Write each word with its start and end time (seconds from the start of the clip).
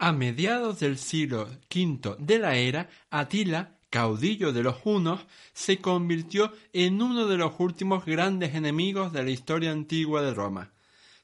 A 0.00 0.12
mediados 0.12 0.78
del 0.78 0.96
siglo 0.96 1.48
V 1.74 2.16
de 2.20 2.38
la 2.38 2.54
era, 2.54 2.88
Atila, 3.10 3.78
caudillo 3.90 4.52
de 4.52 4.62
los 4.62 4.76
hunos, 4.84 5.26
se 5.52 5.78
convirtió 5.78 6.52
en 6.72 7.02
uno 7.02 7.26
de 7.26 7.36
los 7.36 7.54
últimos 7.58 8.04
grandes 8.04 8.54
enemigos 8.54 9.12
de 9.12 9.24
la 9.24 9.30
historia 9.30 9.72
antigua 9.72 10.22
de 10.22 10.34
Roma. 10.34 10.72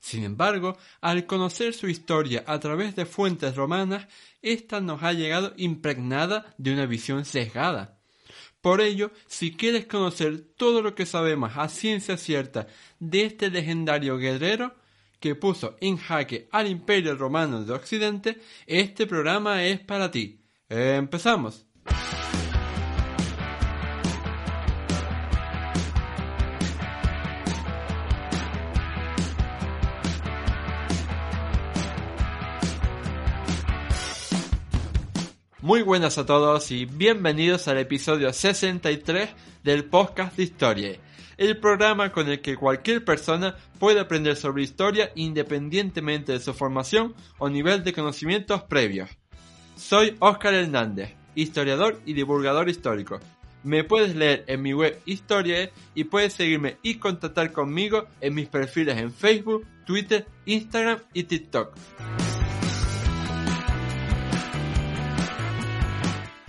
Sin 0.00 0.24
embargo, 0.24 0.76
al 1.00 1.24
conocer 1.24 1.72
su 1.72 1.88
historia 1.88 2.42
a 2.48 2.58
través 2.58 2.96
de 2.96 3.06
fuentes 3.06 3.54
romanas, 3.54 4.08
ésta 4.42 4.80
nos 4.80 5.04
ha 5.04 5.12
llegado 5.12 5.54
impregnada 5.56 6.52
de 6.58 6.72
una 6.72 6.86
visión 6.86 7.24
sesgada. 7.24 8.00
Por 8.60 8.80
ello, 8.80 9.12
si 9.28 9.52
quieres 9.52 9.86
conocer 9.86 10.40
todo 10.56 10.82
lo 10.82 10.96
que 10.96 11.06
sabemos 11.06 11.52
a 11.54 11.68
ciencia 11.68 12.16
cierta 12.16 12.66
de 12.98 13.24
este 13.24 13.50
legendario 13.50 14.18
guerrero, 14.18 14.74
que 15.24 15.34
puso 15.34 15.74
en 15.80 15.96
jaque 15.96 16.48
al 16.52 16.66
Imperio 16.66 17.16
Romano 17.16 17.64
de 17.64 17.72
Occidente, 17.72 18.42
este 18.66 19.06
programa 19.06 19.64
es 19.64 19.80
para 19.80 20.10
ti. 20.10 20.44
¡Empezamos! 20.68 21.64
Muy 35.62 35.80
buenas 35.80 36.18
a 36.18 36.26
todos 36.26 36.70
y 36.70 36.84
bienvenidos 36.84 37.66
al 37.68 37.78
episodio 37.78 38.30
63 38.30 39.30
del 39.62 39.86
podcast 39.86 40.36
de 40.36 40.42
Historia 40.42 41.00
el 41.36 41.58
programa 41.58 42.12
con 42.12 42.28
el 42.28 42.40
que 42.40 42.56
cualquier 42.56 43.04
persona 43.04 43.56
puede 43.78 44.00
aprender 44.00 44.36
sobre 44.36 44.62
historia 44.62 45.10
independientemente 45.14 46.32
de 46.32 46.40
su 46.40 46.54
formación 46.54 47.14
o 47.38 47.48
nivel 47.48 47.84
de 47.84 47.92
conocimientos 47.92 48.62
previos. 48.62 49.10
Soy 49.76 50.16
Óscar 50.20 50.54
Hernández, 50.54 51.14
historiador 51.34 52.00
y 52.06 52.12
divulgador 52.12 52.68
histórico. 52.68 53.20
Me 53.64 53.82
puedes 53.82 54.14
leer 54.14 54.44
en 54.46 54.60
mi 54.60 54.74
web 54.74 55.00
Historia 55.06 55.70
y 55.94 56.04
puedes 56.04 56.34
seguirme 56.34 56.76
y 56.82 56.96
contactar 56.96 57.50
conmigo 57.50 58.06
en 58.20 58.34
mis 58.34 58.46
perfiles 58.46 58.98
en 58.98 59.10
Facebook, 59.10 59.66
Twitter, 59.86 60.26
Instagram 60.44 60.98
y 61.14 61.24
TikTok. 61.24 61.74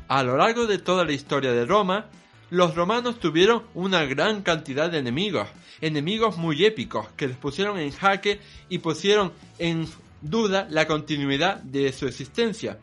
A 0.07 0.23
lo 0.23 0.37
largo 0.37 0.67
de 0.67 0.77
toda 0.77 1.03
la 1.03 1.13
historia 1.13 1.51
de 1.51 1.65
Roma, 1.65 2.09
los 2.49 2.75
romanos 2.75 3.19
tuvieron 3.19 3.63
una 3.73 4.03
gran 4.05 4.41
cantidad 4.41 4.89
de 4.89 4.99
enemigos, 4.99 5.47
enemigos 5.81 6.37
muy 6.37 6.65
épicos 6.65 7.07
que 7.17 7.27
les 7.27 7.37
pusieron 7.37 7.77
en 7.79 7.91
jaque 7.91 8.39
y 8.69 8.79
pusieron 8.79 9.33
en 9.57 9.87
duda 10.21 10.67
la 10.69 10.87
continuidad 10.87 11.57
de 11.57 11.91
su 11.91 12.07
existencia. 12.07 12.79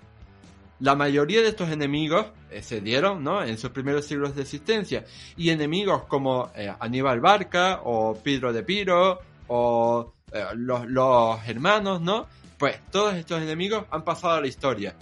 La 0.80 0.96
mayoría 0.96 1.42
de 1.42 1.48
estos 1.48 1.70
enemigos 1.70 2.26
eh, 2.50 2.62
se 2.62 2.80
dieron 2.80 3.22
¿no? 3.22 3.42
en 3.44 3.56
sus 3.56 3.70
primeros 3.70 4.04
siglos 4.04 4.34
de 4.34 4.42
existencia 4.42 5.04
y 5.36 5.50
enemigos 5.50 6.04
como 6.04 6.50
eh, 6.56 6.72
Aníbal 6.80 7.20
Barca 7.20 7.80
o 7.84 8.16
Pedro 8.16 8.52
de 8.52 8.64
Piro 8.64 9.20
o 9.46 10.12
eh, 10.32 10.44
los, 10.56 10.86
los 10.88 11.38
hermanos, 11.46 12.00
¿no? 12.00 12.26
Pues 12.58 12.80
todos 12.90 13.14
estos 13.14 13.42
enemigos 13.42 13.84
han 13.90 14.02
pasado 14.02 14.34
a 14.34 14.40
la 14.40 14.46
historia. 14.46 14.94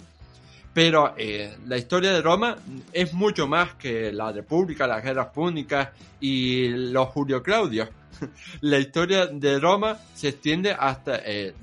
Pero 0.73 1.13
eh, 1.17 1.57
la 1.67 1.77
historia 1.77 2.13
de 2.13 2.21
Roma 2.21 2.55
es 2.93 3.13
mucho 3.13 3.47
más 3.47 3.75
que 3.75 4.11
la 4.11 4.31
República, 4.31 4.87
las 4.87 5.03
guerras 5.03 5.27
púnicas 5.27 5.89
y 6.19 6.69
los 6.69 7.09
Julio 7.09 7.43
Claudio. 7.43 7.89
la 8.61 8.79
historia 8.79 9.27
de 9.27 9.59
Roma 9.59 9.97
se 10.13 10.29
extiende 10.29 10.71
hasta, 10.71 11.21
eh, 11.25 11.53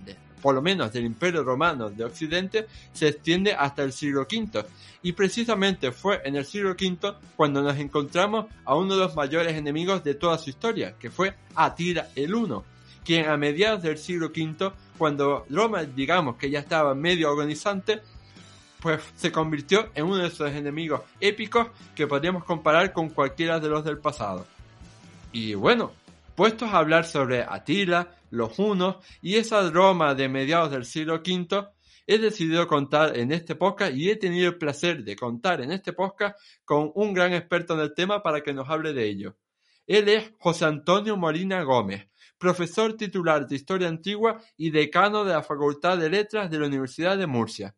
por 0.42 0.54
lo 0.54 0.60
menos 0.60 0.92
del 0.92 1.04
Imperio 1.04 1.42
Romano 1.42 1.88
de 1.88 2.04
Occidente, 2.04 2.66
se 2.92 3.08
extiende 3.08 3.54
hasta 3.54 3.82
el 3.82 3.92
siglo 3.92 4.26
V. 4.30 4.64
Y 5.02 5.12
precisamente 5.12 5.92
fue 5.92 6.20
en 6.24 6.36
el 6.36 6.44
siglo 6.44 6.70
V 6.70 7.14
cuando 7.36 7.62
nos 7.62 7.78
encontramos 7.78 8.46
a 8.64 8.74
uno 8.74 8.94
de 8.94 9.04
los 9.04 9.16
mayores 9.16 9.54
enemigos 9.54 10.04
de 10.04 10.14
toda 10.14 10.36
su 10.36 10.50
historia, 10.50 10.96
que 10.98 11.10
fue 11.10 11.34
Atila 11.54 12.08
el 12.14 12.34
Uno, 12.34 12.64
quien 13.04 13.26
a 13.26 13.36
mediados 13.36 13.82
del 13.82 13.96
siglo 13.96 14.26
V, 14.26 14.72
cuando 14.98 15.46
Roma 15.48 15.84
digamos 15.84 16.36
que 16.36 16.50
ya 16.50 16.58
estaba 16.58 16.94
medio 16.94 17.30
agonizante, 17.30 18.02
pues 18.80 19.02
se 19.16 19.32
convirtió 19.32 19.90
en 19.94 20.06
uno 20.06 20.16
de 20.18 20.28
esos 20.28 20.50
enemigos 20.50 21.02
épicos 21.20 21.68
que 21.94 22.06
podríamos 22.06 22.44
comparar 22.44 22.92
con 22.92 23.10
cualquiera 23.10 23.60
de 23.60 23.68
los 23.68 23.84
del 23.84 23.98
pasado. 23.98 24.46
Y 25.32 25.54
bueno, 25.54 25.92
puestos 26.34 26.70
a 26.70 26.78
hablar 26.78 27.04
sobre 27.04 27.42
Atila, 27.42 28.14
los 28.30 28.58
hunos 28.58 28.96
y 29.20 29.36
esa 29.36 29.68
Roma 29.70 30.14
de 30.14 30.28
mediados 30.28 30.70
del 30.70 30.84
siglo 30.84 31.16
V, 31.16 31.68
he 32.06 32.18
decidido 32.18 32.66
contar 32.66 33.16
en 33.18 33.32
este 33.32 33.54
podcast 33.54 33.94
y 33.94 34.10
he 34.10 34.16
tenido 34.16 34.48
el 34.48 34.56
placer 34.56 35.04
de 35.04 35.16
contar 35.16 35.60
en 35.60 35.72
este 35.72 35.92
podcast 35.92 36.38
con 36.64 36.90
un 36.94 37.12
gran 37.12 37.34
experto 37.34 37.74
en 37.74 37.80
el 37.80 37.94
tema 37.94 38.22
para 38.22 38.40
que 38.40 38.54
nos 38.54 38.68
hable 38.70 38.94
de 38.94 39.06
ello. 39.06 39.36
Él 39.86 40.08
es 40.08 40.32
José 40.38 40.64
Antonio 40.64 41.16
Molina 41.16 41.62
Gómez, 41.62 42.08
profesor 42.38 42.94
titular 42.94 43.46
de 43.46 43.56
Historia 43.56 43.88
Antigua 43.88 44.40
y 44.56 44.70
decano 44.70 45.24
de 45.24 45.32
la 45.32 45.42
Facultad 45.42 45.98
de 45.98 46.08
Letras 46.08 46.50
de 46.50 46.58
la 46.58 46.66
Universidad 46.66 47.18
de 47.18 47.26
Murcia. 47.26 47.74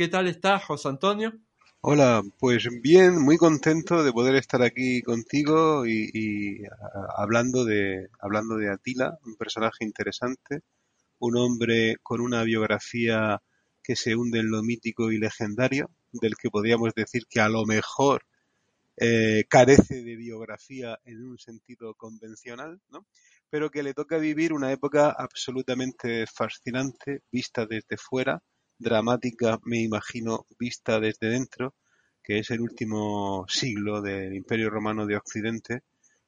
¿Qué 0.00 0.08
tal 0.08 0.28
estás, 0.28 0.64
José 0.64 0.88
Antonio? 0.88 1.30
Hola, 1.82 2.22
pues 2.38 2.66
bien, 2.80 3.20
muy 3.20 3.36
contento 3.36 4.02
de 4.02 4.14
poder 4.14 4.34
estar 4.34 4.62
aquí 4.62 5.02
contigo 5.02 5.84
y, 5.86 6.62
hablando 7.18 7.66
de 7.66 8.08
hablando 8.18 8.56
de 8.56 8.70
Atila, 8.70 9.18
un 9.26 9.36
personaje 9.36 9.84
interesante, 9.84 10.62
un 11.18 11.36
hombre 11.36 11.96
con 12.02 12.22
una 12.22 12.44
biografía 12.44 13.42
que 13.82 13.94
se 13.94 14.16
hunde 14.16 14.38
en 14.38 14.50
lo 14.50 14.62
mítico 14.62 15.12
y 15.12 15.18
legendario, 15.18 15.90
del 16.12 16.34
que 16.34 16.48
podríamos 16.48 16.94
decir 16.94 17.26
que 17.28 17.40
a 17.40 17.50
lo 17.50 17.66
mejor 17.66 18.24
eh, 18.96 19.44
carece 19.50 20.02
de 20.02 20.16
biografía 20.16 20.98
en 21.04 21.26
un 21.26 21.38
sentido 21.38 21.92
convencional, 21.92 22.80
¿no? 22.88 23.04
pero 23.50 23.70
que 23.70 23.82
le 23.82 23.92
toca 23.92 24.16
vivir 24.16 24.54
una 24.54 24.72
época 24.72 25.10
absolutamente 25.10 26.24
fascinante, 26.26 27.20
vista 27.30 27.66
desde 27.66 27.98
fuera, 27.98 28.42
dramática, 28.80 29.60
me 29.64 29.82
imagino, 29.82 30.46
vista 30.58 30.98
desde 30.98 31.28
dentro, 31.28 31.74
que 32.22 32.38
es 32.38 32.50
el 32.50 32.60
último 32.60 33.44
siglo 33.48 34.00
del 34.00 34.34
Imperio 34.34 34.70
Romano 34.70 35.06
de 35.06 35.16
Occidente, 35.16 35.82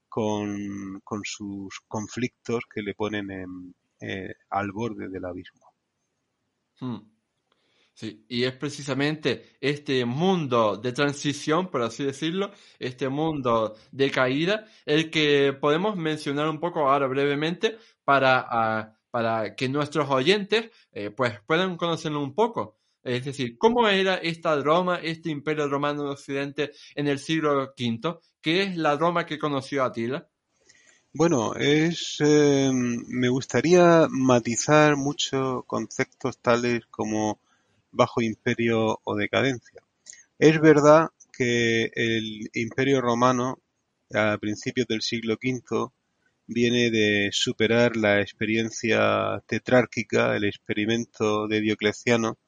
con, 0.08 1.00
sus 1.24 1.80
conflictos 1.88 2.64
que 2.72 2.82
le 2.82 2.94
ponen 2.94 3.30
en, 3.30 3.74
eh, 4.00 4.34
al 4.50 4.70
borde 4.70 5.08
del 5.08 5.24
abismo. 5.24 5.72
Hmm. 6.80 6.98
Sí, 7.94 8.24
y 8.28 8.44
es 8.44 8.54
precisamente 8.54 9.56
este 9.60 10.04
mundo 10.04 10.76
de 10.76 10.92
transición, 10.92 11.70
por 11.70 11.82
así 11.82 12.04
decirlo, 12.04 12.50
este 12.78 13.08
mundo 13.08 13.76
de 13.90 14.10
caída, 14.10 14.66
el 14.86 15.10
que 15.10 15.52
podemos 15.52 15.96
mencionar 15.96 16.48
un 16.48 16.58
poco 16.58 16.88
ahora 16.88 17.06
brevemente 17.06 17.78
para 18.04 18.46
ah, 18.50 18.98
para 19.12 19.54
que 19.54 19.68
nuestros 19.68 20.10
oyentes 20.10 20.70
eh, 20.90 21.10
pues 21.10 21.34
puedan 21.46 21.76
conocerlo 21.76 22.22
un 22.22 22.34
poco. 22.34 22.78
Es 23.04 23.26
decir, 23.26 23.58
¿cómo 23.58 23.86
era 23.86 24.14
esta 24.14 24.56
Roma, 24.56 24.96
este 24.96 25.28
imperio 25.30 25.68
romano 25.68 26.04
de 26.04 26.10
Occidente 26.10 26.72
en 26.94 27.08
el 27.08 27.18
siglo 27.18 27.74
V? 27.78 28.18
¿Qué 28.40 28.62
es 28.62 28.76
la 28.76 28.96
Roma 28.96 29.26
que 29.26 29.38
conoció 29.38 29.84
Atila? 29.84 30.26
Bueno, 31.12 31.54
es, 31.56 32.16
em, 32.20 33.04
me 33.08 33.28
gustaría 33.28 34.06
matizar 34.08 34.96
muchos 34.96 35.62
conceptos 35.66 36.38
tales 36.38 36.86
como 36.90 37.38
bajo 37.90 38.22
imperio 38.22 38.98
o 39.04 39.14
decadencia. 39.14 39.82
Es 40.38 40.58
verdad 40.58 41.10
que 41.36 41.90
el 41.94 42.48
imperio 42.54 43.02
romano 43.02 43.58
a 44.14 44.38
principios 44.38 44.86
del 44.86 45.02
siglo 45.02 45.34
V 45.34 45.90
viene 46.46 46.90
de 46.90 47.30
superar 47.32 47.96
la 47.96 48.20
experiencia 48.20 49.42
tetrárquica, 49.46 50.36
el 50.36 50.44
experimento 50.44 51.48
de 51.48 51.60
Diocleciano, 51.60 52.38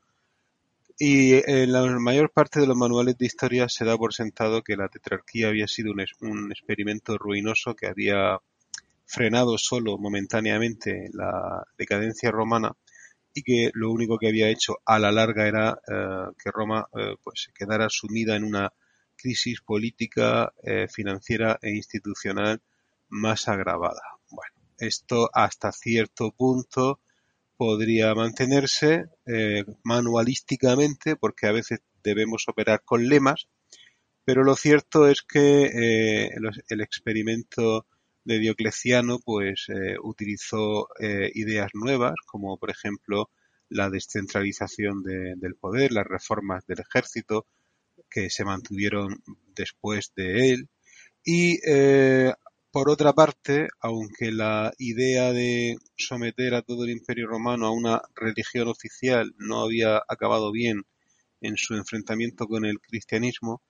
y 0.98 1.34
en 1.50 1.72
la 1.72 1.84
mayor 1.98 2.30
parte 2.30 2.60
de 2.60 2.66
los 2.68 2.76
manuales 2.76 3.18
de 3.18 3.26
historia 3.26 3.68
se 3.68 3.84
da 3.84 3.96
por 3.98 4.14
sentado 4.14 4.62
que 4.62 4.76
la 4.76 4.88
tetrarquía 4.88 5.48
había 5.48 5.66
sido 5.66 5.92
un, 5.92 6.52
experimento 6.52 7.18
ruinoso 7.18 7.74
que 7.74 7.88
había 7.88 8.38
frenado 9.04 9.58
solo 9.58 9.98
momentáneamente 9.98 11.10
la 11.12 11.64
decadencia 11.76 12.30
romana 12.30 12.72
y 13.34 13.42
que 13.42 13.70
lo 13.74 13.90
único 13.90 14.18
que 14.18 14.28
había 14.28 14.48
hecho 14.48 14.78
a 14.86 15.00
la 15.00 15.10
larga 15.10 15.48
era 15.48 15.70
eh, 15.88 16.32
que 16.42 16.50
Roma 16.52 16.86
eh, 16.96 17.16
pues 17.22 17.50
quedara 17.58 17.88
sumida 17.90 18.36
en 18.36 18.44
una 18.44 18.72
crisis 19.16 19.60
política, 19.62 20.52
eh, 20.62 20.86
financiera 20.88 21.58
e 21.60 21.70
institucional 21.70 22.62
más 23.14 23.48
agravada. 23.48 24.02
Bueno, 24.30 24.54
esto 24.78 25.30
hasta 25.32 25.72
cierto 25.72 26.32
punto 26.32 27.00
podría 27.56 28.14
mantenerse 28.14 29.04
manualísticamente 29.84 31.16
porque 31.16 31.46
a 31.46 31.52
veces 31.52 31.80
debemos 32.02 32.48
operar 32.48 32.82
con 32.84 33.08
lemas, 33.08 33.48
pero 34.24 34.42
lo 34.42 34.56
cierto 34.56 35.08
es 35.08 35.22
que 35.22 36.30
el 36.68 36.80
experimento 36.80 37.86
de 38.24 38.38
Diocleciano 38.38 39.18
pues 39.24 39.66
eh, 39.68 39.96
utilizó 40.02 40.88
eh, 40.98 41.30
ideas 41.34 41.70
nuevas 41.74 42.14
como 42.26 42.56
por 42.58 42.70
ejemplo 42.70 43.30
la 43.68 43.90
descentralización 43.90 45.02
del 45.02 45.56
poder, 45.56 45.92
las 45.92 46.06
reformas 46.06 46.64
del 46.66 46.80
ejército 46.80 47.46
que 48.10 48.30
se 48.30 48.44
mantuvieron 48.44 49.22
después 49.54 50.12
de 50.14 50.50
él 50.52 50.68
y 51.24 51.58
eh, 51.66 52.32
por 52.74 52.90
otra 52.90 53.12
parte, 53.12 53.68
aunque 53.78 54.32
la 54.32 54.72
idea 54.78 55.32
de 55.32 55.76
someter 55.96 56.54
a 56.54 56.62
todo 56.62 56.82
el 56.82 56.90
imperio 56.90 57.28
romano 57.28 57.68
a 57.68 57.70
una 57.70 58.02
religión 58.16 58.66
oficial 58.66 59.32
no 59.38 59.60
había 59.60 60.02
acabado 60.08 60.50
bien 60.50 60.82
en 61.40 61.56
su 61.56 61.76
enfrentamiento 61.76 62.48
con 62.48 62.64
el 62.64 62.80
cristianismo, 62.80 63.62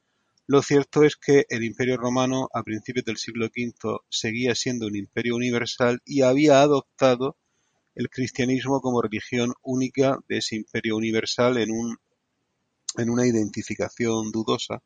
lo 0.47 0.63
cierto 0.63 1.05
es 1.05 1.17
que 1.17 1.45
el 1.51 1.65
Imperio 1.65 1.99
romano 1.99 2.49
a 2.55 2.63
principios 2.63 3.05
del 3.05 3.19
siglo 3.19 3.51
V 3.55 3.99
seguía 4.09 4.55
siendo 4.55 4.87
un 4.87 4.97
imperio 4.97 5.37
universal 5.37 6.01
y 6.07 6.23
había 6.23 6.63
adoptado 6.63 7.37
el 7.95 8.09
cristianismo 8.09 8.81
como 8.81 9.03
religión 9.03 9.53
única 9.61 10.19
de 10.29 10.39
ese 10.39 10.57
imperio 10.57 10.97
universal 10.97 11.59
en, 11.59 11.73
un, 11.73 11.99
en 12.97 13.11
una 13.11 13.27
identificación 13.27 14.33
dudosa 14.33 14.83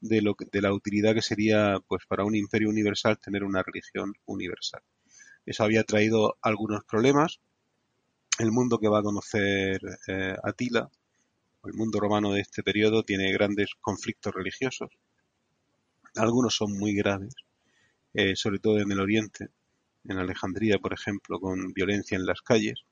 de, 0.00 0.22
lo, 0.22 0.36
de 0.52 0.62
la 0.62 0.72
utilidad 0.72 1.14
que 1.14 1.22
sería 1.22 1.78
pues 1.86 2.04
para 2.06 2.24
un 2.24 2.34
imperio 2.34 2.68
universal 2.68 3.18
tener 3.18 3.44
una 3.44 3.62
religión 3.62 4.14
universal. 4.26 4.82
Eso 5.46 5.64
había 5.64 5.84
traído 5.84 6.36
algunos 6.42 6.84
problemas. 6.84 7.40
El 8.38 8.52
mundo 8.52 8.78
que 8.78 8.88
va 8.88 9.00
a 9.00 9.02
conocer 9.02 9.80
eh, 10.06 10.36
Atila 10.42 10.88
el 11.64 11.74
mundo 11.74 12.00
romano 12.00 12.32
de 12.32 12.40
este 12.40 12.62
periodo 12.62 13.02
tiene 13.02 13.32
grandes 13.32 13.70
conflictos 13.80 14.34
religiosos. 14.34 14.90
Algunos 16.16 16.54
son 16.54 16.72
muy 16.78 16.94
graves, 16.94 17.34
eh, 18.14 18.36
sobre 18.36 18.58
todo 18.58 18.78
en 18.78 18.90
el 18.90 19.00
Oriente, 19.00 19.48
en 20.08 20.18
Alejandría, 20.18 20.78
por 20.78 20.92
ejemplo, 20.92 21.40
con 21.40 21.72
violencia 21.72 22.16
en 22.16 22.26
las 22.26 22.40
calles. 22.42 22.84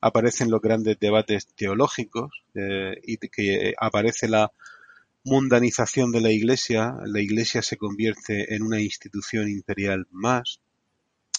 Aparecen 0.00 0.50
los 0.50 0.60
grandes 0.60 0.98
debates 0.98 1.46
teológicos 1.54 2.44
eh, 2.54 3.00
y 3.02 3.18
que 3.18 3.74
aparece 3.78 4.28
la 4.28 4.50
mundanización 5.24 6.12
de 6.12 6.20
la 6.20 6.30
Iglesia. 6.30 6.96
La 7.06 7.20
Iglesia 7.20 7.62
se 7.62 7.76
convierte 7.76 8.54
en 8.54 8.62
una 8.62 8.80
institución 8.80 9.48
imperial 9.48 10.06
más, 10.10 10.60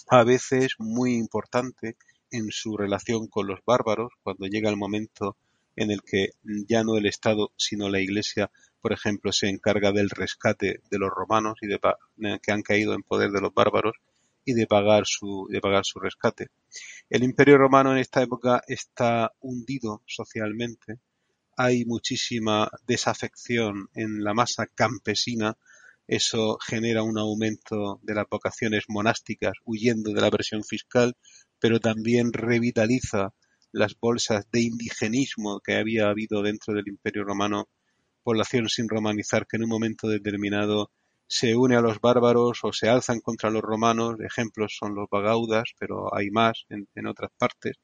a 0.08 0.24
veces 0.24 0.74
muy 0.78 1.14
importante 1.14 1.96
en 2.30 2.50
su 2.50 2.76
relación 2.76 3.28
con 3.28 3.46
los 3.46 3.60
bárbaros, 3.64 4.12
cuando 4.22 4.46
llega 4.46 4.70
el 4.70 4.76
momento 4.76 5.36
en 5.76 5.90
el 5.90 6.02
que 6.02 6.30
ya 6.68 6.82
no 6.82 6.96
el 6.96 7.06
Estado, 7.06 7.52
sino 7.56 7.88
la 7.88 8.00
Iglesia, 8.00 8.50
por 8.80 8.92
ejemplo, 8.92 9.30
se 9.32 9.48
encarga 9.48 9.92
del 9.92 10.10
rescate 10.10 10.80
de 10.90 10.98
los 10.98 11.10
romanos 11.10 11.58
y 11.62 11.66
de 11.66 11.78
que 12.42 12.52
han 12.52 12.62
caído 12.62 12.94
en 12.94 13.02
poder 13.02 13.30
de 13.30 13.40
los 13.40 13.54
bárbaros 13.54 13.96
y 14.44 14.54
de 14.54 14.66
pagar 14.66 15.04
su 15.06 15.46
de 15.50 15.60
pagar 15.60 15.84
su 15.84 15.98
rescate. 16.00 16.48
El 17.10 17.22
Imperio 17.24 17.58
Romano 17.58 17.92
en 17.92 17.98
esta 17.98 18.22
época 18.22 18.62
está 18.66 19.32
hundido 19.40 20.02
socialmente. 20.06 20.98
Hay 21.58 21.86
muchísima 21.86 22.70
desafección 22.86 23.88
en 23.94 24.22
la 24.22 24.34
masa 24.34 24.66
campesina. 24.66 25.56
Eso 26.06 26.58
genera 26.58 27.02
un 27.02 27.18
aumento 27.18 27.98
de 28.02 28.14
las 28.14 28.26
vocaciones 28.28 28.84
monásticas 28.88 29.54
huyendo 29.64 30.12
de 30.12 30.20
la 30.20 30.30
presión 30.30 30.64
fiscal, 30.64 31.16
pero 31.58 31.80
también 31.80 32.34
revitaliza 32.34 33.32
las 33.72 33.98
bolsas 33.98 34.44
de 34.52 34.60
indigenismo 34.60 35.60
que 35.60 35.76
había 35.76 36.08
habido 36.10 36.42
dentro 36.42 36.74
del 36.74 36.88
Imperio 36.88 37.24
Romano, 37.24 37.68
población 38.22 38.68
sin 38.68 38.86
romanizar 38.88 39.46
que 39.46 39.56
en 39.56 39.64
un 39.64 39.70
momento 39.70 40.08
determinado 40.08 40.90
se 41.26 41.56
une 41.56 41.76
a 41.76 41.80
los 41.80 42.00
bárbaros 42.00 42.60
o 42.64 42.72
se 42.74 42.90
alzan 42.90 43.20
contra 43.20 43.50
los 43.50 43.62
romanos. 43.62 44.16
Ejemplos 44.20 44.76
son 44.78 44.94
los 44.94 45.08
bagaudas, 45.10 45.70
pero 45.78 46.14
hay 46.14 46.30
más 46.30 46.66
en, 46.68 46.86
en 46.94 47.06
otras 47.06 47.30
partes. 47.38 47.76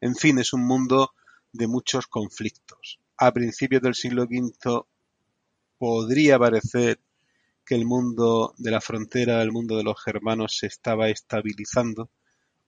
En 0.00 0.14
fin, 0.14 0.38
es 0.38 0.54
un 0.54 0.66
mundo 0.66 1.10
de 1.52 1.66
muchos 1.66 2.06
conflictos. 2.06 3.00
A 3.16 3.32
principios 3.32 3.82
del 3.82 3.94
siglo 3.94 4.24
V 4.24 4.82
podría 5.78 6.38
parecer 6.38 7.00
que 7.64 7.74
el 7.74 7.84
mundo 7.84 8.54
de 8.58 8.70
la 8.70 8.80
frontera, 8.80 9.42
el 9.42 9.52
mundo 9.52 9.76
de 9.76 9.84
los 9.84 10.02
germanos 10.02 10.56
se 10.58 10.66
estaba 10.66 11.08
estabilizando, 11.08 12.10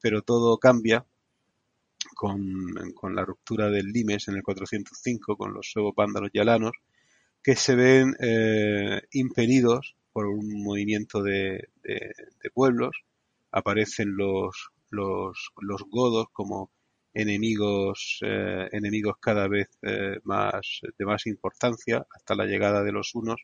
pero 0.01 0.23
todo 0.23 0.59
cambia 0.59 1.07
con, 2.15 3.15
la 3.15 3.25
ruptura 3.25 3.71
del 3.71 3.87
Limes 3.87 4.29
en 4.29 4.37
el 4.37 4.43
405 4.43 5.37
con 5.37 5.55
los 5.55 5.71
suevos 5.71 5.95
vándalos 5.97 6.31
y 6.33 6.39
alanos, 6.39 6.73
que 7.43 7.57
se 7.57 7.75
ven 7.75 8.15
eh, 8.21 9.01
impedidos 9.13 9.97
por 10.13 10.27
un 10.27 10.63
movimiento 10.63 11.23
de, 11.23 11.69
pueblos. 12.53 13.05
Aparecen 13.53 14.17
los, 14.17 14.71
los, 14.91 15.53
los 15.61 15.83
godos 15.91 16.27
como 16.33 16.71
enemigos, 17.15 18.19
eh, 18.23 18.69
enemigos 18.73 19.17
cada 19.21 19.49
vez 19.49 19.69
eh, 19.83 20.19
más, 20.25 20.81
de 20.97 21.05
más 21.05 21.27
importancia 21.27 22.07
hasta 22.15 22.35
la 22.35 22.47
llegada 22.47 22.83
de 22.83 22.93
los 22.93 23.15
unos, 23.15 23.43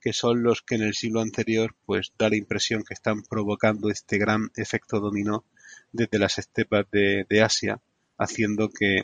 que 0.00 0.12
son 0.12 0.42
los 0.42 0.62
que 0.62 0.74
en 0.74 0.82
el 0.82 0.94
siglo 0.94 1.20
anterior 1.20 1.74
pues 1.86 2.12
da 2.18 2.28
la 2.28 2.36
impresión 2.36 2.82
que 2.84 2.94
están 2.94 3.22
provocando 3.22 3.88
este 3.88 4.18
gran 4.18 4.50
efecto 4.56 5.00
dominó 5.00 5.44
desde 5.92 6.18
las 6.18 6.38
estepas 6.38 6.86
de, 6.90 7.42
Asia, 7.42 7.80
haciendo 8.18 8.68
que 8.68 9.02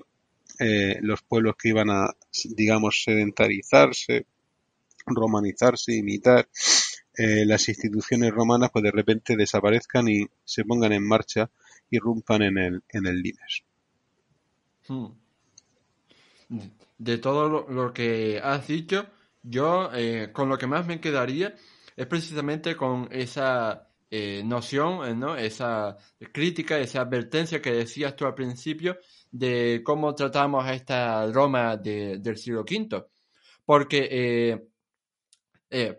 eh, 0.59 0.99
los 1.01 1.23
pueblos 1.23 1.57
que 1.57 1.69
iban 1.69 1.91
a, 1.91 2.09
digamos, 2.57 3.03
sedentarizarse, 3.05 4.27
romanizarse, 5.07 5.95
imitar 5.95 6.49
las 7.21 7.69
instituciones 7.69 8.31
romanas, 8.31 8.71
pues 8.73 8.85
de 8.85 8.93
repente 8.93 9.37
desaparezcan 9.37 10.09
y 10.09 10.25
se 10.45 10.65
pongan 10.65 10.93
en 10.93 11.05
marcha 11.05 11.51
y 11.91 11.99
rumpan 11.99 12.43
en 12.43 12.59
el, 12.59 12.83
en 12.91 13.07
el 13.09 13.21
Limes. 13.21 13.65
Hmm. 14.89 15.07
De 16.99 17.19
todo 17.19 17.67
lo, 17.69 17.93
que 17.93 18.41
has 18.43 18.67
dicho, 18.67 19.07
yo 19.43 19.91
eh, 19.95 20.31
con 20.33 20.49
lo 20.49 20.59
que 20.59 20.67
más 20.67 20.87
me 20.87 21.01
quedaría 21.01 21.55
es 21.95 22.07
precisamente 22.07 22.77
con 22.77 23.09
esa 23.11 23.89
eh, 24.11 24.43
noción, 24.43 25.07
eh, 25.07 25.15
¿no? 25.15 25.37
esa 25.37 25.99
crítica, 26.33 26.79
esa 26.79 27.03
advertencia 27.03 27.61
que 27.61 27.73
decías 27.73 28.17
tú 28.17 28.25
al 28.25 28.35
principio 28.35 28.97
de 29.31 29.83
cómo 29.85 30.15
tratamos 30.15 30.65
a 30.65 30.73
esta 30.73 31.27
Roma 31.31 31.77
del 31.77 32.37
siglo 32.39 32.63
V. 32.63 33.05
Porque, 33.67 34.69
eh, 35.71 35.99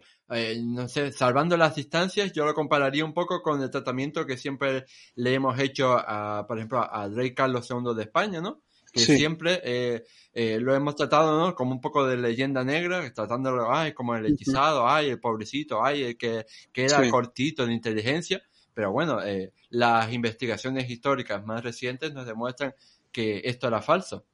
no 0.63 0.87
sé, 0.87 1.11
salvando 1.11 1.55
las 1.55 1.75
distancias, 1.75 2.31
yo 2.33 2.45
lo 2.45 2.55
compararía 2.55 3.05
un 3.05 3.13
poco 3.13 3.43
con 3.43 3.61
el 3.61 3.69
tratamiento 3.69 4.25
que 4.25 4.37
siempre 4.37 4.85
le 5.15 5.33
hemos 5.35 5.59
hecho, 5.59 5.95
a, 5.95 6.45
por 6.47 6.57
ejemplo, 6.57 6.91
al 6.91 7.15
rey 7.15 7.35
Carlos 7.35 7.69
II 7.69 7.95
de 7.95 8.03
España, 8.03 8.41
¿no? 8.41 8.61
Que 8.91 9.01
siempre 9.01 9.61
eh, 9.63 10.05
eh, 10.33 10.59
lo 10.59 10.75
hemos 10.75 10.95
tratado 10.95 11.39
¿no? 11.39 11.55
como 11.55 11.71
un 11.71 11.81
poco 11.81 12.07
de 12.07 12.17
leyenda 12.17 12.63
negra, 12.63 13.11
tratándolo 13.13 13.73
ay, 13.73 13.93
como 13.93 14.15
el 14.15 14.25
hechizado, 14.25 14.87
ay, 14.87 15.09
el 15.09 15.19
pobrecito, 15.19 15.83
ay, 15.83 16.03
el 16.03 16.17
que, 16.17 16.45
que 16.71 16.85
era 16.85 17.09
cortito 17.09 17.65
de 17.65 17.73
inteligencia. 17.73 18.41
Pero 18.73 18.91
bueno, 18.91 19.23
eh, 19.23 19.51
las 19.69 20.11
investigaciones 20.13 20.89
históricas 20.89 21.45
más 21.45 21.63
recientes 21.63 22.13
nos 22.13 22.25
demuestran 22.25 22.73
que 23.11 23.41
esto 23.43 23.67
era 23.67 23.81
falso. 23.81 24.25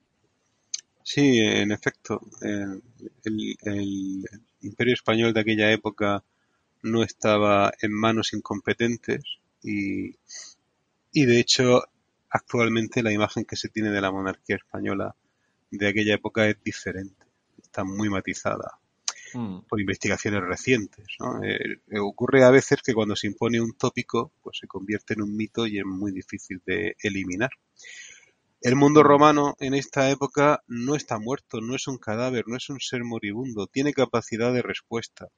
Sí, 1.04 1.38
en 1.40 1.72
efecto, 1.72 2.20
el, 2.42 2.82
el 3.62 4.26
imperio 4.62 4.94
español 4.94 5.34
de 5.34 5.40
aquella 5.42 5.72
época 5.72 6.24
no 6.82 7.04
estaba 7.04 7.72
en 7.82 7.92
manos 7.92 8.34
incompetentes 8.34 9.24
y, 9.64 10.16
y 11.12 11.26
de 11.26 11.40
hecho 11.40 11.84
Actualmente 12.36 13.02
la 13.02 13.14
imagen 13.14 13.46
que 13.46 13.56
se 13.56 13.70
tiene 13.70 13.92
de 13.92 14.02
la 14.02 14.12
monarquía 14.12 14.58
española 14.58 15.16
de 15.72 15.88
aquella 15.88 16.16
época 16.16 16.46
es 16.50 16.62
diferente, 16.62 17.26
está 17.64 17.86
muy 17.86 18.10
matizada 18.10 18.78
mm. 19.34 19.60
por 19.70 19.80
investigaciones 19.80 20.42
recientes. 20.42 21.06
Eh, 21.46 21.78
eh, 21.88 22.00
ocurre 22.00 22.44
a 22.44 22.50
veces 22.50 22.82
que 22.82 22.94
cuando 22.94 23.16
se 23.16 23.28
impone 23.28 23.62
un 23.62 23.72
tópico, 23.78 24.34
pues 24.44 24.58
se 24.60 24.68
convierte 24.68 25.14
en 25.14 25.22
un 25.22 25.34
mito 25.34 25.66
y 25.66 25.80
es 25.80 25.86
muy 25.86 26.12
difícil 26.12 26.62
de 26.66 26.98
eliminar. 27.02 27.52
El 28.60 28.76
mundo 28.76 29.02
romano 29.02 29.56
en 29.62 29.74
esta 29.74 30.10
época 30.12 30.62
no 30.68 30.96
está 30.96 31.20
muerto, 31.20 31.62
no 31.62 31.74
es 31.74 31.88
un 31.88 31.98
cadáver, 31.98 32.44
no 32.48 32.58
es 32.58 32.70
un 32.70 32.82
ser 32.82 33.06
moribundo, 33.06 33.68
tiene 33.68 33.94
capacidad 33.94 34.52
de 34.52 34.62
respuesta 34.62 35.30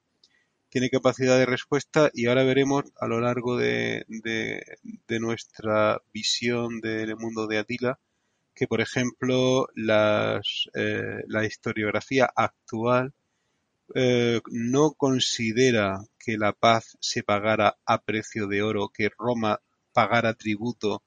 tiene 0.70 0.90
capacidad 0.90 1.38
de 1.38 1.46
respuesta 1.46 2.10
y 2.14 2.28
ahora 2.28 2.44
veremos 2.44 2.84
a 3.00 3.08
lo 3.08 3.20
largo 3.22 3.58
de, 3.58 4.06
de, 4.08 5.20
nuestra 5.20 6.02
visión 6.14 6.82
del 6.82 7.16
mundo 7.16 7.48
de 7.48 7.60
Atila 7.60 8.00
que, 8.54 8.68
por 8.68 8.82
ejemplo, 8.82 9.68
las, 9.76 10.70
eh, 10.74 11.24
la 11.28 11.46
historiografía 11.46 12.30
actual 12.36 13.14
eh, 13.96 14.42
no 14.52 14.92
considera 14.94 16.00
que 16.20 16.38
la 16.38 16.54
paz 16.54 16.98
se 17.00 17.24
pagara 17.24 17.78
a 17.86 18.02
precio 18.02 18.48
de 18.48 18.62
oro, 18.62 18.90
que 18.90 19.10
Roma 19.18 19.62
pagara 19.94 20.34
tributo 20.34 21.04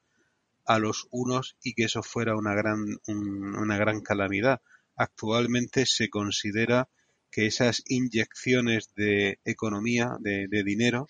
a 0.65 0.79
los 0.79 1.07
unos 1.11 1.57
y 1.61 1.73
que 1.73 1.83
eso 1.83 2.01
fuera 2.03 2.35
una 2.35 2.55
gran, 2.55 2.85
una 3.07 3.77
gran 3.77 4.01
calamidad. 4.01 4.61
Actualmente 4.95 5.85
se 5.85 6.09
considera 6.09 6.89
que 7.31 7.45
esas 7.47 7.81
inyecciones 7.87 8.93
de 8.95 9.39
economía, 9.45 10.17
de, 10.19 10.63
dinero, 10.63 11.07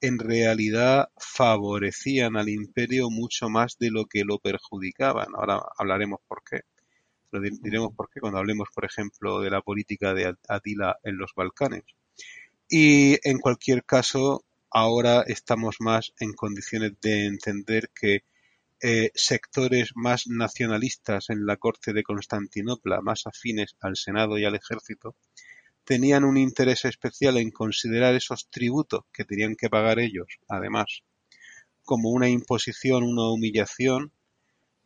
en 0.00 0.18
realidad 0.18 1.08
favorecían 1.18 2.36
al 2.36 2.48
imperio 2.48 3.10
mucho 3.10 3.48
más 3.48 3.76
de 3.78 3.90
lo 3.90 4.06
que 4.06 4.24
lo 4.24 4.38
perjudicaban. 4.38 5.28
Ahora 5.34 5.60
hablaremos 5.76 6.20
por 6.28 6.42
qué. 6.48 6.60
Lo 7.32 7.40
diremos 7.40 7.94
por 7.94 8.08
qué 8.10 8.20
cuando 8.20 8.38
hablemos, 8.38 8.68
por 8.74 8.84
ejemplo, 8.84 9.40
de 9.40 9.50
la 9.50 9.60
política 9.60 10.14
de 10.14 10.34
Atila 10.48 10.96
en 11.02 11.18
los 11.18 11.32
Balcanes. 11.34 11.84
Y 12.68 13.18
en 13.28 13.38
cualquier 13.38 13.84
caso, 13.84 14.44
ahora 14.70 15.22
estamos 15.26 15.76
más 15.80 16.12
en 16.20 16.32
condiciones 16.32 16.92
de 17.00 17.26
entender 17.26 17.90
que 17.94 18.22
eh, 18.80 19.10
sectores 19.14 19.92
más 19.94 20.26
nacionalistas 20.26 21.30
en 21.30 21.46
la 21.46 21.56
corte 21.56 21.92
de 21.92 22.02
Constantinopla, 22.02 23.00
más 23.00 23.26
afines 23.26 23.74
al 23.80 23.96
Senado 23.96 24.36
y 24.38 24.44
al 24.44 24.54
ejército, 24.54 25.16
tenían 25.86 26.24
un 26.24 26.36
interés 26.36 26.84
especial 26.84 27.38
en 27.38 27.50
considerar 27.50 28.14
esos 28.14 28.48
tributos 28.50 29.04
que 29.12 29.24
tenían 29.24 29.54
que 29.54 29.70
pagar 29.70 30.00
ellos, 30.00 30.26
además, 30.48 31.02
como 31.84 32.10
una 32.10 32.28
imposición, 32.28 33.04
una 33.04 33.30
humillación, 33.30 34.12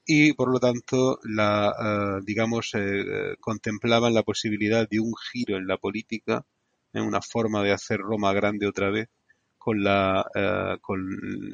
y 0.04 0.34
por 0.34 0.52
lo 0.52 0.60
tanto, 0.60 1.18
la, 1.24 2.18
eh, 2.18 2.22
digamos, 2.24 2.72
eh, 2.74 3.36
contemplaban 3.40 4.12
la 4.12 4.22
posibilidad 4.22 4.86
de 4.88 5.00
un 5.00 5.14
giro 5.16 5.56
en 5.56 5.66
la 5.66 5.78
política, 5.78 6.44
en 6.92 7.04
una 7.04 7.22
forma 7.22 7.62
de 7.62 7.72
hacer 7.72 7.98
Roma 8.00 8.32
grande 8.34 8.66
otra 8.66 8.90
vez, 8.90 9.08
con, 9.56 9.82
la, 9.82 10.26
eh, 10.34 10.76
con 10.82 11.00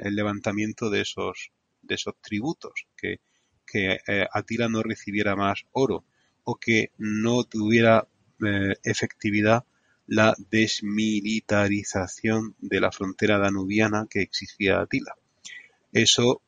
el 0.03 0.15
levantamiento 0.17 0.91
de 0.91 1.03
esos, 1.03 1.51
de 1.83 1.95
esos 1.95 2.15
tributos, 2.21 2.87
que, 2.97 3.21
que 3.65 3.99
Atila 4.33 4.69
no 4.69 4.83
recibiera 4.83 5.37
más 5.37 5.63
oro 5.73 6.05
o 6.45 6.57
que 6.57 6.91
no 6.99 7.45
tuviera 7.45 8.09
efectividad 8.83 9.65
la 10.07 10.35
desmilitarización 10.51 12.55
de 12.61 12.81
la 12.81 12.93
frontera 12.93 13.39
danubiana 13.39 14.07
que 14.09 14.23
exigía 14.23 14.81
Atila. 14.81 15.15
Eso, 15.93 16.43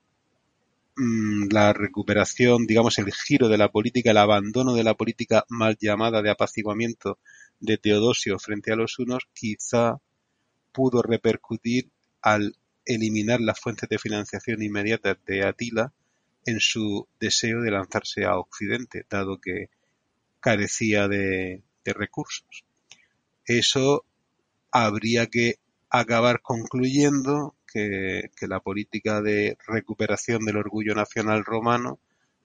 mm, 0.96 1.48
la 1.50 1.72
recuperación, 1.72 2.66
digamos, 2.66 2.98
el 2.98 3.12
giro 3.12 3.48
de 3.48 3.58
la 3.58 3.70
política, 3.70 4.10
el 4.10 4.18
abandono 4.18 4.74
de 4.74 4.84
la 4.84 4.94
política 4.94 5.44
mal 5.48 5.76
llamada 5.80 6.22
de 6.22 6.30
apaciguamiento 6.30 7.18
de 7.60 7.78
Teodosio 7.78 8.38
frente 8.38 8.72
a 8.72 8.76
los 8.76 8.98
unos, 8.98 9.28
quizá 9.34 9.98
pudo 10.72 11.02
repercutir 11.02 11.90
al 12.22 12.56
eliminar 12.84 13.40
las 13.40 13.60
fuentes 13.60 13.88
de 13.88 13.98
financiación 13.98 14.62
inmediatas 14.62 15.18
de 15.26 15.44
Atila 15.44 15.92
en 16.46 16.60
su 16.60 17.08
deseo 17.20 17.60
de 17.62 17.70
lanzarse 17.70 18.24
a 18.24 18.38
Occidente, 18.38 19.04
dado 19.10 19.40
que 19.40 19.70
carecía 20.40 21.08
de, 21.08 21.62
recursos. 21.92 22.64
Eso 23.44 24.04
habría 24.70 25.26
que 25.26 25.56
acabar 25.90 26.42
concluyendo 26.42 27.54
que, 27.72 28.30
la 28.42 28.60
política 28.60 29.20
de 29.20 29.56
recuperación 29.66 30.44
del 30.44 30.56
orgullo 30.56 30.94
nacional 30.94 31.44
romano 31.44 31.98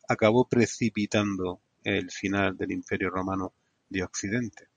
acabó 0.07 0.47
precipitando 0.47 1.61
el 1.83 2.11
final 2.11 2.57
del 2.57 2.71
Imperio 2.71 3.09
Romano 3.09 3.53
de 3.89 4.03
Occidente. 4.03 4.67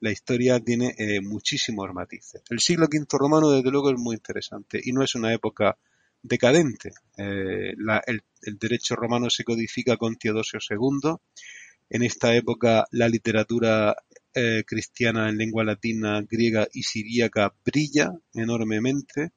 La 0.00 0.10
historia 0.10 0.60
tiene 0.60 0.94
eh, 0.96 1.20
muchísimos 1.20 1.92
matices. 1.92 2.42
El 2.48 2.60
siglo 2.60 2.86
V 2.86 3.06
romano, 3.18 3.50
desde 3.50 3.70
luego, 3.70 3.90
es 3.90 3.98
muy 3.98 4.16
interesante 4.16 4.80
y 4.82 4.92
no 4.92 5.02
es 5.02 5.14
una 5.14 5.32
época 5.32 5.76
decadente. 6.22 6.92
Eh, 7.16 7.74
el, 8.06 8.22
el, 8.42 8.58
derecho 8.58 8.96
romano 8.96 9.28
se 9.28 9.44
codifica 9.44 9.96
con 9.96 10.16
Teodosio 10.16 10.58
II 10.68 11.16
en 11.90 12.02
esta 12.02 12.34
época 12.34 12.86
la 12.92 13.08
literatura 13.08 13.96
eh, 14.32 14.62
cristiana 14.66 15.28
en 15.28 15.38
lengua 15.38 15.64
latina, 15.64 16.22
griega 16.22 16.68
y 16.72 16.84
siríaca 16.84 17.52
brilla 17.64 18.12
enormemente. 18.32 19.32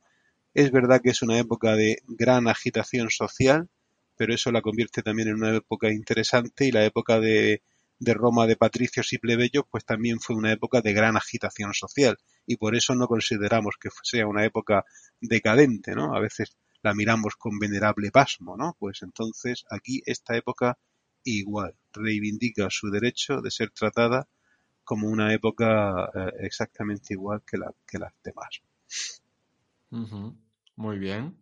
Es 0.54 0.72
verdad 0.72 1.02
que 1.02 1.10
es 1.10 1.24
una 1.24 1.40
época 1.40 1.76
de 1.76 1.98
gran 2.08 2.48
agitación 2.48 3.10
social, 3.10 3.70
pero 4.16 4.36
eso 4.36 4.52
la 4.52 4.62
convierte 4.62 5.02
también 5.02 5.30
en 5.30 5.36
una 5.36 5.56
época 5.56 5.92
interesante 5.92 6.68
y 6.68 6.72
la 6.72 6.86
época 6.86 7.20
de, 7.20 7.64
de 7.98 8.14
Roma 8.14 8.46
de 8.46 8.56
patricios 8.56 9.12
y 9.14 9.18
plebeyos 9.18 9.66
pues 9.72 9.84
también 9.84 10.20
fue 10.20 10.36
una 10.36 10.52
época 10.52 10.82
de 10.82 10.94
gran 10.94 11.18
agitación 11.18 11.74
social 11.74 12.18
y 12.46 12.58
por 12.58 12.76
eso 12.76 12.94
no 12.94 13.08
consideramos 13.08 13.76
que 13.82 13.90
sea 14.04 14.28
una 14.28 14.46
época 14.46 14.86
decadente, 15.20 15.96
¿no? 15.96 16.16
A 16.16 16.20
veces 16.20 16.56
la 16.84 16.94
miramos 16.94 17.36
con 17.36 17.58
venerable 17.58 18.12
pasmo, 18.12 18.58
¿no? 18.58 18.76
Pues 18.78 19.02
entonces 19.02 19.66
aquí 19.72 20.04
esta 20.06 20.36
época 20.36 20.78
igual, 21.24 21.76
reivindica 21.94 22.70
su 22.70 22.90
derecho 22.90 23.42
de 23.42 23.52
ser 23.52 23.72
tratada 23.72 24.28
como 24.84 25.08
una 25.08 25.34
época 25.34 26.10
eh, 26.14 26.32
exactamente 26.42 27.14
igual 27.14 27.42
que, 27.46 27.58
la, 27.58 27.74
que 27.88 27.98
las 28.00 28.14
demás. 28.24 28.62
Muy 30.76 30.98
bien. 30.98 31.38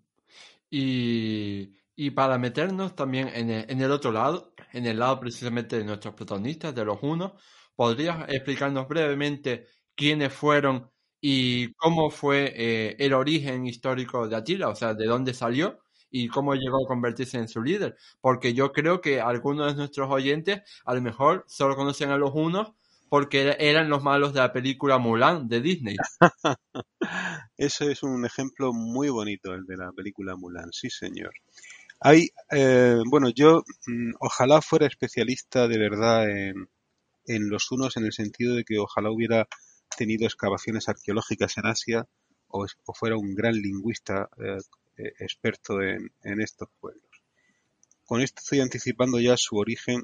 Y, 0.70 1.74
y, 1.96 2.12
para 2.12 2.38
meternos 2.38 2.96
también 2.96 3.30
en 3.30 3.50
el, 3.50 3.66
en 3.70 3.82
el, 3.82 3.92
otro 3.92 4.12
lado, 4.12 4.54
en 4.74 4.86
el 4.86 5.00
lado 5.00 5.20
precisamente 5.20 5.78
de 5.78 5.84
nuestros 5.86 6.14
protagonistas, 6.14 6.76
de 6.76 6.86
los 6.86 7.02
unos, 7.02 7.34
¿podrías 7.76 8.30
explicarnos 8.30 8.88
brevemente 8.88 9.68
quiénes 9.96 10.34
fueron 10.34 10.90
y 11.20 11.74
cómo 11.74 12.10
fue 12.10 12.54
eh, 12.56 12.96
el 13.00 13.14
origen 13.14 13.66
histórico 13.66 14.28
de 14.28 14.36
Atila? 14.36 14.70
O 14.70 14.76
sea, 14.76 14.94
de 14.94 15.06
dónde 15.06 15.34
salió 15.34 15.80
y 16.12 16.28
cómo 16.28 16.54
llegó 16.56 16.84
a 16.84 16.88
convertirse 16.88 17.38
en 17.38 17.48
su 17.48 17.64
líder. 17.64 17.96
Porque 18.20 18.54
yo 18.54 18.72
creo 18.72 19.02
que 19.02 19.22
algunos 19.22 19.72
de 19.72 19.78
nuestros 19.78 20.12
oyentes 20.12 20.62
a 20.86 20.94
lo 20.94 21.02
mejor 21.02 21.46
solo 21.48 21.76
conocen 21.76 22.12
a 22.12 22.18
los 22.18 22.32
unos 22.34 22.74
porque 23.10 23.58
eran 23.60 23.90
los 23.90 24.04
malos 24.04 24.34
de 24.34 24.40
la 24.40 24.54
película 24.54 24.98
Mulan 24.98 25.48
de 25.50 25.62
Disney. 25.62 25.98
Eso 27.58 27.90
es 27.90 28.04
un 28.04 28.26
ejemplo 28.26 28.72
muy 28.72 29.10
bonito, 29.10 29.54
el 29.54 29.66
de 29.66 29.78
la 29.78 29.92
película 29.92 30.36
Mulan, 30.36 30.72
sí 30.72 30.90
señor. 30.90 31.34
Hay, 32.00 32.30
eh, 32.52 33.02
bueno, 33.10 33.30
yo 33.30 33.64
mm, 33.88 34.14
ojalá 34.20 34.62
fuera 34.62 34.88
especialista 34.88 35.68
de 35.68 35.78
verdad 35.78 36.30
en, 36.30 36.70
en 37.26 37.50
los 37.50 37.72
unos 37.72 37.98
en 37.98 38.06
el 38.06 38.14
sentido 38.14 38.56
de 38.56 38.64
que 38.64 38.80
ojalá 38.80 39.12
hubiera 39.12 39.48
tenido 39.98 40.26
excavaciones 40.26 40.88
arqueológicas 40.90 41.58
en 41.58 41.66
Asia 41.68 42.08
o, 42.48 42.66
fuera 42.94 43.18
un 43.18 43.36
gran 43.36 43.54
lingüista 43.54 44.30
eh, 44.38 44.58
eh, 44.98 45.14
experto 45.20 45.82
en, 45.82 46.12
estos 46.42 46.70
pueblos. 46.80 47.10
Con 48.06 48.22
esto 48.22 48.42
estoy 48.42 48.60
anticipando 48.60 49.20
ya 49.20 49.36
su 49.38 49.58
origen 49.58 50.04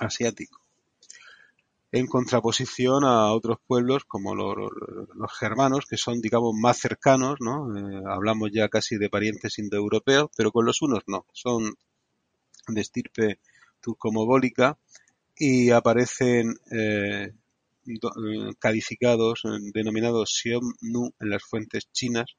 asiático 0.00 0.60
en 1.92 2.06
contraposición 2.06 3.04
a 3.04 3.32
otros 3.32 3.58
pueblos 3.66 4.04
como 4.04 4.34
los, 4.34 4.70
germanos, 5.38 5.86
que 5.88 5.96
son, 5.96 6.20
digamos, 6.20 6.52
más 6.54 6.78
cercanos, 6.78 7.36
¿no? 7.40 7.74
Eh, 7.76 8.02
hablamos 8.06 8.50
ya 8.52 8.68
casi 8.68 8.96
de 8.98 9.08
parientes 9.08 9.58
indoeuropeos, 9.58 10.30
pero 10.36 10.52
con 10.52 10.66
los 10.66 10.82
unos 10.82 11.04
no, 11.06 11.26
son 11.32 11.74
de 12.68 12.80
estirpe 12.80 13.38
turcomogólica 13.80 14.78
y 15.36 15.70
aparecen 15.70 16.54
eh, 16.70 17.32
calificados, 18.58 19.42
denominados 19.72 20.30
Xiong-nu 20.30 21.14
en 21.20 21.30
las 21.30 21.42
fuentes 21.44 21.90
chinas, 21.92 22.36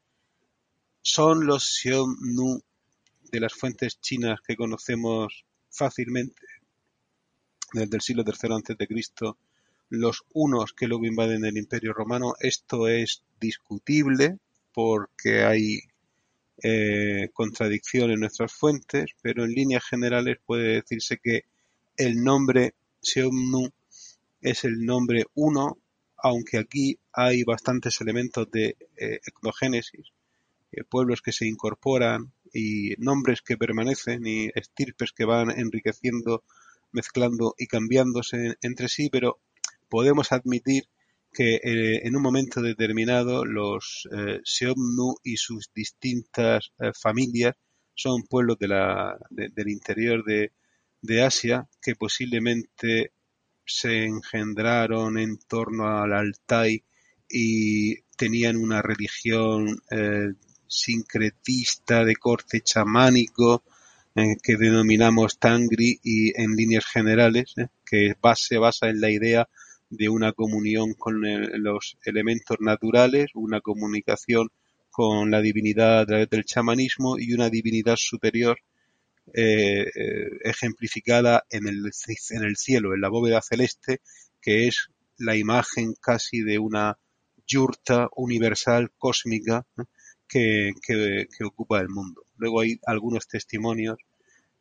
son 1.01 1.45
los 1.45 1.63
Xiongnu 1.81 2.61
de 3.31 3.39
las 3.39 3.53
fuentes 3.53 3.99
chinas 3.99 4.39
que 4.45 4.55
conocemos 4.55 5.45
fácilmente 5.69 6.41
desde 7.73 7.97
el 7.97 8.01
siglo 8.01 8.23
III 8.25 8.53
a.C., 8.53 9.33
los 9.89 10.23
unos 10.33 10.73
que 10.73 10.87
luego 10.87 11.05
invaden 11.05 11.45
el 11.45 11.57
Imperio 11.57 11.93
Romano. 11.93 12.33
Esto 12.39 12.87
es 12.87 13.23
discutible 13.39 14.37
porque 14.73 15.43
hay 15.43 15.79
eh, 16.61 17.29
contradicción 17.33 18.11
en 18.11 18.19
nuestras 18.19 18.51
fuentes, 18.51 19.11
pero 19.21 19.45
en 19.45 19.51
líneas 19.51 19.85
generales 19.85 20.37
puede 20.45 20.75
decirse 20.75 21.19
que 21.23 21.43
el 21.95 22.23
nombre 22.23 22.73
Xiongnu 23.01 23.71
es 24.41 24.63
el 24.63 24.85
nombre 24.85 25.25
uno, 25.35 25.77
aunque 26.17 26.57
aquí 26.57 26.97
hay 27.13 27.43
bastantes 27.43 28.01
elementos 28.01 28.49
de 28.51 28.75
eh, 28.97 29.19
eh, 29.25 29.31
pueblos 30.89 31.21
que 31.21 31.31
se 31.31 31.47
incorporan 31.47 32.33
y 32.53 32.95
nombres 32.97 33.41
que 33.41 33.57
permanecen 33.57 34.25
y 34.25 34.49
estirpes 34.53 35.11
que 35.11 35.25
van 35.25 35.49
enriqueciendo, 35.51 36.43
mezclando 36.91 37.55
y 37.57 37.67
cambiándose 37.67 38.55
entre 38.61 38.87
sí, 38.87 39.09
pero 39.09 39.39
podemos 39.89 40.31
admitir 40.31 40.83
que 41.33 41.55
eh, 41.55 42.01
en 42.03 42.15
un 42.15 42.21
momento 42.23 42.61
determinado 42.61 43.45
los 43.45 44.07
eh, 44.11 44.41
y 45.23 45.37
sus 45.37 45.71
distintas 45.73 46.71
eh, 46.79 46.91
familias 46.99 47.55
son 47.93 48.23
pueblos 48.23 48.57
de 48.59 48.67
la, 48.67 49.17
del 49.29 49.69
interior 49.69 50.23
de, 50.23 50.51
Asia 51.23 51.67
que 51.81 51.95
posiblemente 51.95 53.13
se 53.65 54.03
engendraron 54.03 55.17
en 55.17 55.37
torno 55.37 55.87
al 55.87 56.11
Altai 56.13 56.83
y 57.29 58.01
tenían 58.17 58.57
una 58.57 58.81
religión 58.81 59.79
eh, 59.89 60.33
sincretista 60.67 62.03
de 62.03 62.15
corte 62.15 62.61
chamánico 62.61 63.63
eh, 64.15 64.35
que 64.41 64.57
denominamos 64.57 65.39
Tangri 65.39 65.99
y 66.03 66.39
en 66.41 66.55
líneas 66.55 66.85
generales, 66.85 67.53
eh, 67.57 67.67
que 67.85 68.13
se 68.35 68.57
basa 68.57 68.89
en 68.89 69.01
la 69.01 69.11
idea 69.11 69.47
de 69.89 70.09
una 70.09 70.33
comunión 70.33 70.93
con 70.93 71.21
los 71.21 71.97
elementos 72.03 72.57
naturales, 72.59 73.31
una 73.35 73.61
comunicación 73.61 74.49
con 74.89 75.29
la 75.29 75.41
divinidad 75.41 75.99
a 75.99 76.05
través 76.05 76.29
del 76.29 76.43
chamanismo 76.43 77.19
y 77.19 77.33
una 77.33 77.49
divinidad 77.49 77.95
superior 77.97 78.57
eh, 79.33 79.91
eh, 79.93 80.39
ejemplificada 80.43 81.43
en 81.49 81.67
el, 81.67 81.91
en 82.29 82.43
el 82.43 82.55
cielo, 82.55 82.93
en 82.93 83.01
la 83.01 83.09
bóveda 83.09 83.41
celeste, 83.41 83.99
que 84.41 84.67
es 84.67 84.87
la 85.17 85.35
imagen 85.35 85.93
casi 85.99 86.41
de 86.41 86.59
una 86.59 86.97
yurta 87.45 88.07
universal 88.15 88.91
cósmica 88.97 89.65
que, 90.27 90.73
que, 90.85 91.43
ocupa 91.43 91.79
el 91.79 91.89
mundo. 91.89 92.25
Luego 92.35 92.61
hay 92.61 92.79
algunos 92.85 93.27
testimonios 93.27 93.97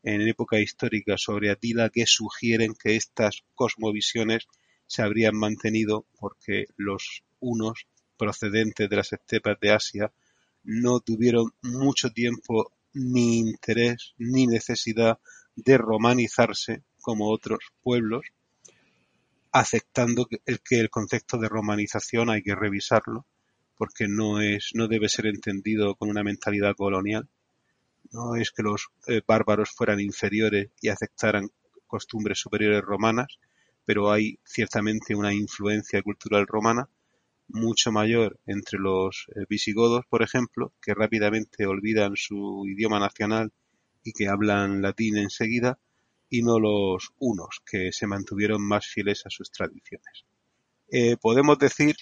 en 0.03 0.23
época 0.23 0.61
histórica 0.61 1.17
sobre 1.19 1.51
Atila 1.51 1.91
que 1.91 2.07
sugieren 2.07 2.75
que 2.75 2.97
estas 2.97 3.45
cosmovisiones 3.55 4.47
se 4.87 5.03
habrían 5.03 5.37
mantenido 5.37 6.07
porque 6.19 6.67
los 6.77 7.25
unos 7.41 7.87
procedentes 8.17 8.89
de 8.89 8.97
las 8.97 9.13
estepas 9.13 9.59
de 9.61 9.73
Asia 9.73 10.13
no 10.63 11.01
tuvieron 11.01 11.53
mucho 11.63 12.11
tiempo 12.11 12.73
ni 12.93 13.39
interés 13.39 14.15
ni 14.17 14.47
necesidad 14.47 15.19
de 15.55 15.79
romanizarse 15.79 16.83
como 17.01 17.31
otros 17.31 17.59
pueblos, 17.83 18.27
aceptando 19.53 20.27
que 20.27 20.41
que 20.65 20.81
el 20.81 20.91
concepto 20.91 21.39
de 21.39 21.49
romanización 21.49 22.31
hay 22.31 22.43
que 22.43 22.55
revisarlo, 22.55 23.27
porque 23.77 24.09
no 24.09 24.41
es, 24.41 24.71
no 24.75 24.89
debe 24.89 25.09
ser 25.09 25.27
entendido 25.27 25.95
con 25.95 26.09
una 26.09 26.23
mentalidad 26.23 26.75
colonial. 26.75 27.29
No 28.13 28.37
es 28.37 28.51
que 28.51 28.63
los 28.63 28.89
eh, 29.07 29.21
bárbaros 29.27 29.71
fueran 29.71 30.01
inferiores 30.01 30.71
y 30.81 30.89
aceptaran 30.89 31.51
costumbres 31.87 32.39
superiores 32.39 32.83
romanas, 32.83 33.39
pero 33.85 34.11
hay 34.11 34.39
ciertamente 34.45 35.15
una 35.15 35.33
influencia 35.33 36.03
cultural 36.03 36.47
romana 36.47 36.89
mucho 37.49 37.93
mayor 37.93 38.39
entre 38.47 38.79
los 38.79 39.27
eh, 39.35 39.45
visigodos, 39.49 40.05
por 40.09 40.23
ejemplo, 40.23 40.73
que 40.83 40.95
rápidamente 40.95 41.67
olvidan 41.67 42.17
su 42.17 42.65
idioma 42.67 42.99
nacional 42.99 43.53
y 44.03 44.13
que 44.13 44.29
hablan 44.29 44.83
latín 44.83 45.17
enseguida, 45.17 45.79
y 46.29 46.43
no 46.43 46.59
los 46.59 47.13
unos, 47.19 47.61
que 47.65 47.93
se 47.93 48.07
mantuvieron 48.07 48.61
más 48.63 48.87
fieles 48.87 49.25
a 49.27 49.31
sus 49.31 49.51
tradiciones. 49.51 50.25
Eh, 50.91 51.17
podemos 51.17 51.59
decir 51.59 51.97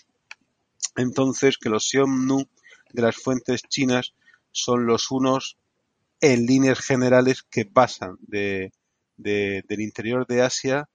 entonces 0.96 1.58
que 1.58 1.68
los 1.68 1.88
Xiongnu 1.88 2.48
de 2.92 3.02
las 3.02 3.16
fuentes 3.16 3.62
chinas 3.62 4.14
son 4.52 4.86
los 4.86 5.10
unos 5.10 5.58
en 6.20 6.46
líneas 6.46 6.78
generales 6.78 7.42
que 7.42 7.66
pasan 7.66 8.16
de, 8.20 8.72
del 9.16 9.80
interior 9.80 10.26
de 10.26 10.42
Asia 10.42 10.88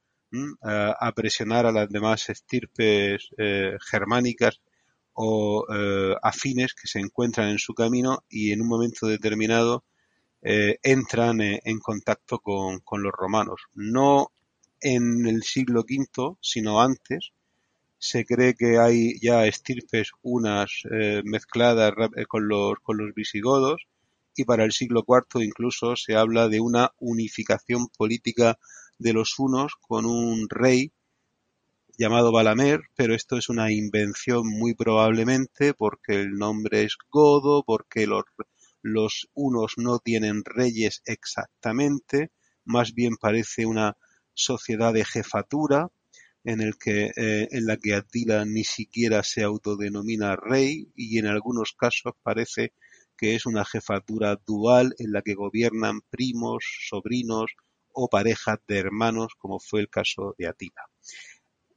a, 0.61 1.11
presionar 1.13 1.65
a 1.65 1.71
las 1.71 1.89
demás 1.89 2.29
estirpes 2.29 3.29
eh, 3.37 3.77
germánicas 3.79 4.61
o 5.13 5.65
eh, 5.73 6.15
afines 6.21 6.73
que 6.73 6.87
se 6.87 6.99
encuentran 6.99 7.49
en 7.49 7.59
su 7.59 7.73
camino 7.73 8.23
y 8.29 8.51
en 8.51 8.61
un 8.61 8.67
momento 8.67 9.07
determinado 9.07 9.83
eh, 10.41 10.77
entran 10.83 11.41
en 11.41 11.79
contacto 11.79 12.39
con, 12.39 12.79
con, 12.79 13.03
los 13.03 13.11
romanos. 13.11 13.63
No 13.73 14.31
en 14.79 15.27
el 15.27 15.43
siglo 15.43 15.81
V, 15.81 16.37
sino 16.41 16.81
antes. 16.81 17.31
Se 17.99 18.25
cree 18.25 18.55
que 18.55 18.79
hay 18.79 19.19
ya 19.19 19.45
estirpes 19.45 20.11
unas 20.23 20.83
mezcladas 21.23 21.93
con 22.27 22.47
los, 22.47 22.79
con 22.81 22.97
los 22.97 23.13
visigodos 23.13 23.87
y 24.35 24.45
para 24.45 24.63
el 24.63 24.71
siglo 24.71 25.03
IV 25.05 25.43
incluso 25.43 25.95
se 25.95 26.15
habla 26.15 26.47
de 26.47 26.61
una 26.61 26.93
unificación 26.99 27.87
política 27.89 28.57
de 28.97 29.13
los 29.13 29.37
unos 29.37 29.73
con 29.81 30.05
un 30.05 30.47
rey 30.49 30.93
llamado 31.97 32.31
Balamer, 32.31 32.83
pero 32.95 33.13
esto 33.13 33.37
es 33.37 33.49
una 33.49 33.71
invención 33.71 34.47
muy 34.47 34.73
probablemente 34.73 35.73
porque 35.73 36.21
el 36.21 36.37
nombre 36.37 36.83
es 36.83 36.95
Godo, 37.09 37.63
porque 37.63 38.07
los, 38.07 38.23
los 38.81 39.27
unos 39.33 39.73
no 39.75 39.99
tienen 39.99 40.43
reyes 40.45 41.01
exactamente, 41.05 42.31
más 42.63 42.93
bien 42.93 43.17
parece 43.17 43.65
una 43.65 43.97
sociedad 44.33 44.93
de 44.93 45.03
jefatura 45.03 45.89
en 46.43 46.61
el 46.61 46.77
que 46.77 47.11
eh, 47.15 47.47
en 47.51 47.65
la 47.65 47.77
que 47.77 47.93
Atila 47.93 48.45
ni 48.45 48.63
siquiera 48.63 49.23
se 49.23 49.43
autodenomina 49.43 50.35
rey 50.35 50.91
y 50.95 51.17
en 51.19 51.27
algunos 51.27 51.73
casos 51.73 52.13
parece 52.23 52.73
que 53.17 53.35
es 53.35 53.45
una 53.45 53.65
jefatura 53.65 54.39
dual 54.47 54.95
en 54.97 55.11
la 55.11 55.21
que 55.21 55.33
gobiernan 55.33 56.01
primos, 56.09 56.63
sobrinos, 56.87 57.51
o 57.91 58.07
parejas 58.07 58.59
de 58.67 58.77
hermanos, 58.77 59.33
como 59.37 59.59
fue 59.59 59.81
el 59.81 59.89
caso 59.89 60.35
de 60.37 60.47
Atila. 60.47 60.89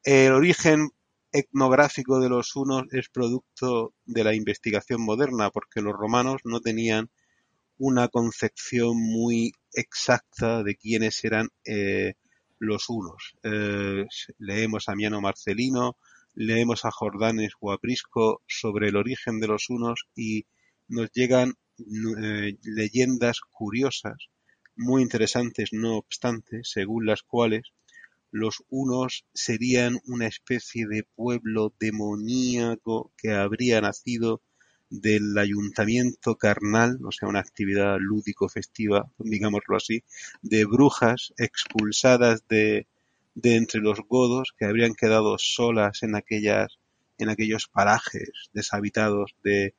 El 0.05 0.33
origen 0.33 0.91
etnográfico 1.33 2.21
de 2.21 2.29
los 2.29 2.55
unos 2.55 2.85
es 2.93 3.09
producto 3.09 3.95
de 4.05 4.23
la 4.23 4.35
investigación 4.35 5.01
moderna, 5.03 5.51
porque 5.51 5.81
los 5.81 5.95
romanos 5.95 6.43
no 6.45 6.61
tenían 6.61 7.11
una 7.79 8.09
concepción 8.09 8.97
muy 8.97 9.53
exacta 9.73 10.63
de 10.63 10.77
quiénes 10.77 11.25
eran 11.25 11.49
eh, 11.65 12.15
los 12.63 12.89
unos. 12.89 13.37
Eh, 13.43 14.07
leemos 14.39 14.89
a 14.89 14.95
Miano 14.95 15.21
Marcelino, 15.21 15.97
leemos 16.35 16.85
a 16.85 16.91
Jordanes 16.91 17.53
o 17.61 17.73
a 17.73 17.79
sobre 18.47 18.89
el 18.89 18.97
origen 18.97 19.41
de 19.41 19.49
los 19.49 19.69
unos 19.69 20.07
y 20.15 20.47
nos 20.89 21.11
llegan 21.13 21.55
eh, 21.79 22.57
leyendas 22.63 23.41
curiosas 23.51 24.29
muy 24.77 25.03
interesantes 25.03 25.71
no 25.73 25.97
obstante, 25.97 26.61
según 26.63 27.05
las 27.05 27.23
cuales 27.23 27.63
los 28.31 28.63
unos 28.71 29.27
serían 29.35 29.99
una 30.07 30.27
especie 30.27 30.87
de 30.87 31.03
pueblo 31.17 31.75
demoníaco 31.79 33.13
que 33.19 33.33
habría 33.33 33.81
nacido 33.81 34.41
del 34.93 35.37
ayuntamiento 35.39 36.37
carnal, 36.37 36.99
o 37.05 37.13
sea, 37.13 37.29
una 37.29 37.41
actividad 37.41 37.97
lúdico-festiva, 37.99 39.11
digámoslo 39.19 39.77
así, 39.77 40.05
de 40.43 40.65
brujas 40.67 41.33
expulsadas 41.39 42.47
de, 42.49 42.87
de 43.35 43.57
entre 43.57 43.81
los 43.81 44.01
godos 44.07 44.55
que 44.57 44.67
habrían 44.67 44.95
quedado 44.95 45.37
solas 45.39 46.03
en 46.03 46.15
aquellas 46.15 46.79
en 47.19 47.29
aquellos 47.29 47.69
parajes 47.69 48.31
deshabitados 48.53 49.35
de 49.43 49.75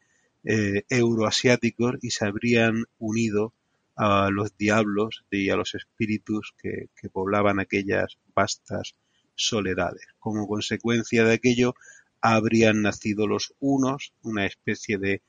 eh, 0.46 0.84
euroasiáticos 0.90 1.96
y 2.02 2.12
se 2.12 2.26
habrían 2.26 2.86
unido 2.98 3.54
a 3.96 4.30
los 4.32 4.58
diablos 4.58 5.26
y 5.30 5.50
a 5.50 5.56
los 5.56 5.76
espíritus 5.76 6.54
que, 6.58 6.90
poblaban 7.12 7.60
aquellas 7.60 8.18
vastas 8.34 8.96
soledades. 9.36 10.06
Como 10.20 10.48
consecuencia 10.48 11.24
de 11.24 11.34
aquello, 11.34 11.76
habrían 12.24 12.82
nacido 12.82 13.28
los 13.28 13.54
unos, 13.60 14.14
una 14.22 14.46
especie 14.46 14.98
de 14.98 15.22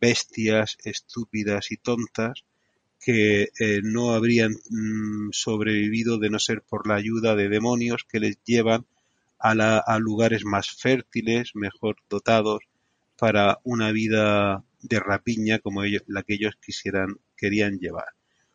bestias 0.00 0.78
estúpidas 0.82 1.70
y 1.70 1.76
tontas 1.76 2.44
que 2.98 3.48
eh, 3.60 3.80
no 3.82 4.14
habrían 4.14 4.52
mm, 4.52 5.28
sobrevivido 5.30 6.18
de 6.18 6.30
no 6.30 6.38
ser 6.38 6.62
por 6.62 6.88
la 6.88 6.94
ayuda 6.94 7.36
de 7.36 7.50
demonios 7.50 8.06
que 8.08 8.18
les 8.18 8.42
llevan 8.44 8.86
a, 9.38 9.52
a 9.52 9.98
lugares 9.98 10.46
más 10.46 10.70
fértiles, 10.70 11.50
mejor 11.54 11.96
dotados 12.08 12.62
para 13.18 13.58
una 13.62 13.92
vida 13.92 14.64
de 14.80 15.00
rapiña 15.00 15.58
como 15.58 15.84
ellos, 15.84 16.02
la 16.06 16.22
que 16.22 16.34
ellos 16.34 16.54
quisieran, 16.64 17.18
querían 17.36 17.78
llevar. 17.78 18.08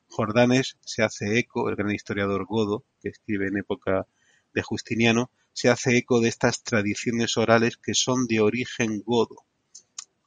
Jordanes 0.08 0.78
se 0.82 1.04
hace 1.04 1.38
eco, 1.38 1.70
el 1.70 1.76
gran 1.76 1.92
historiador 1.92 2.46
Godo, 2.48 2.86
que 3.02 3.10
escribe 3.10 3.48
en 3.50 3.58
época 3.58 4.08
de 4.54 4.64
Justiniano, 4.64 5.30
se 5.54 5.70
hace 5.70 5.98
eco 5.98 6.20
de 6.20 6.30
estas 6.30 6.64
tradiciones 6.64 7.38
orales 7.38 7.78
que 7.78 7.94
son 7.94 8.26
de 8.28 8.42
origen 8.42 9.02
godo. 9.06 9.46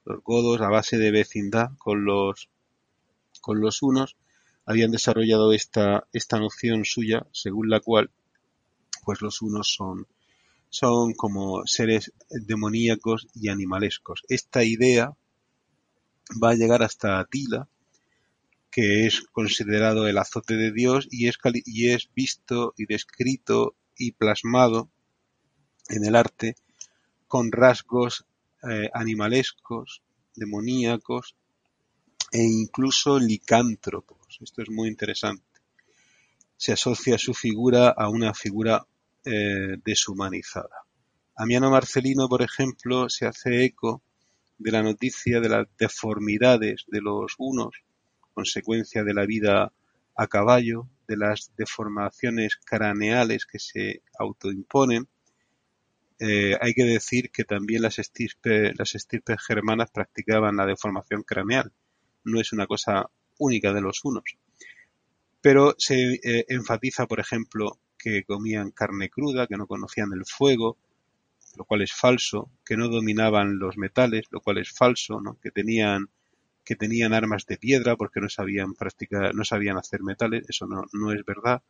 Los 0.04 0.22
godos, 0.22 0.60
a 0.60 0.68
base 0.68 0.98
de 0.98 1.10
vecindad 1.10 1.70
con 1.78 2.04
los, 2.04 2.48
con 3.40 3.60
los 3.60 3.82
unos, 3.82 4.16
habían 4.64 4.92
desarrollado 4.92 5.52
esta, 5.52 6.06
esta 6.12 6.38
noción 6.38 6.84
suya, 6.84 7.26
según 7.32 7.68
la 7.68 7.80
cual, 7.80 8.10
pues 9.04 9.20
los 9.20 9.42
unos 9.42 9.72
son, 9.72 10.06
son 10.70 11.12
como 11.14 11.66
seres 11.66 12.12
demoníacos 12.30 13.26
y 13.34 13.48
animalescos. 13.48 14.22
Esta 14.28 14.62
idea 14.62 15.16
va 16.42 16.50
a 16.50 16.54
llegar 16.54 16.82
hasta 16.82 17.18
Atila, 17.18 17.68
que 18.70 19.06
es 19.06 19.22
considerado 19.32 20.06
el 20.06 20.18
azote 20.18 20.54
de 20.54 20.70
Dios 20.70 21.08
y 21.10 21.28
es, 21.28 21.36
y 21.64 21.90
es 21.90 22.10
visto 22.14 22.74
y 22.76 22.86
descrito 22.86 23.74
y 23.96 24.12
plasmado 24.12 24.90
en 25.88 26.04
el 26.04 26.16
arte 26.16 26.56
con 27.28 27.52
rasgos 27.52 28.24
eh, 28.68 28.90
animalescos, 28.92 30.02
demoníacos 30.34 31.34
e 32.32 32.42
incluso 32.42 33.18
licántropos. 33.18 34.38
Esto 34.40 34.62
es 34.62 34.70
muy 34.70 34.88
interesante. 34.88 35.44
se 36.56 36.72
asocia 36.72 37.18
su 37.18 37.34
figura 37.34 37.90
a 37.90 38.08
una 38.08 38.32
figura 38.32 38.86
eh, 39.24 39.76
deshumanizada. 39.84 40.84
Amiano 41.36 41.70
Marcelino, 41.70 42.28
por 42.28 42.42
ejemplo, 42.42 43.10
se 43.10 43.26
hace 43.26 43.64
eco 43.64 44.02
de 44.58 44.72
la 44.72 44.82
noticia 44.82 45.40
de 45.40 45.50
las 45.50 45.66
deformidades 45.78 46.84
de 46.88 47.02
los 47.02 47.34
unos, 47.38 47.76
consecuencia 48.32 49.04
de 49.04 49.12
la 49.12 49.26
vida 49.26 49.72
a 50.14 50.26
caballo, 50.28 50.88
de 51.06 51.16
las 51.16 51.52
deformaciones 51.56 52.56
craneales 52.56 53.44
que 53.44 53.58
se 53.58 54.02
autoimponen. 54.18 55.08
Eh, 56.18 56.56
hay 56.60 56.72
que 56.72 56.84
decir 56.84 57.30
que 57.30 57.44
también 57.44 57.82
las 57.82 57.98
estirpes, 57.98 58.76
las 58.78 58.94
estirpes 58.94 59.36
germanas 59.46 59.90
practicaban 59.90 60.56
la 60.56 60.66
deformación 60.66 61.22
craneal. 61.22 61.72
No 62.24 62.40
es 62.40 62.52
una 62.52 62.66
cosa 62.66 63.10
única 63.38 63.72
de 63.72 63.82
los 63.82 64.04
unos. 64.04 64.24
Pero 65.40 65.74
se 65.78 66.14
eh, 66.14 66.44
enfatiza, 66.48 67.06
por 67.06 67.20
ejemplo, 67.20 67.78
que 67.98 68.24
comían 68.24 68.70
carne 68.70 69.10
cruda, 69.10 69.46
que 69.46 69.56
no 69.56 69.66
conocían 69.66 70.12
el 70.12 70.24
fuego, 70.24 70.78
lo 71.56 71.64
cual 71.64 71.82
es 71.82 71.92
falso, 71.92 72.50
que 72.64 72.76
no 72.76 72.88
dominaban 72.88 73.58
los 73.58 73.76
metales, 73.76 74.26
lo 74.30 74.40
cual 74.40 74.58
es 74.58 74.70
falso, 74.72 75.20
que 75.42 75.50
tenían 75.50 76.08
que 76.64 76.74
tenían 76.74 77.14
armas 77.14 77.46
de 77.46 77.58
piedra 77.58 77.94
porque 77.94 78.20
no 78.20 78.28
sabían 78.28 78.74
practicar, 78.74 79.32
no 79.36 79.44
sabían 79.44 79.78
hacer 79.78 80.02
metales, 80.02 80.44
eso 80.48 80.66
no, 80.66 80.82
no 80.92 81.12
es 81.12 81.24
verdad, 81.24 81.62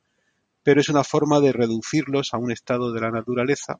pero 0.62 0.80
es 0.80 0.88
una 0.88 1.04
forma 1.04 1.38
de 1.40 1.52
reducirlos 1.52 2.32
a 2.32 2.38
un 2.38 2.50
estado 2.50 2.92
de 2.92 3.02
la 3.02 3.10
naturaleza 3.10 3.78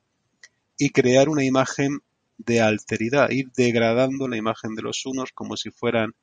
y 0.78 0.90
crear 0.90 1.28
una 1.28 1.44
imagen 1.44 2.00
de 2.38 2.60
alteridad, 2.60 3.30
ir 3.30 3.50
degradando 3.56 4.28
la 4.28 4.36
imagen 4.36 4.74
de 4.74 4.82
los 4.82 5.06
unos 5.06 5.32
como 5.32 5.56
si 5.56 5.70
fueran 5.70 6.14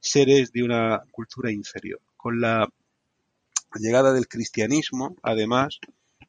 seres 0.00 0.52
de 0.52 0.62
una 0.62 1.02
cultura 1.10 1.52
inferior. 1.52 2.00
Con 2.16 2.40
la 2.40 2.68
llegada 3.74 4.12
del 4.12 4.28
cristianismo, 4.28 5.16
además, 5.22 5.78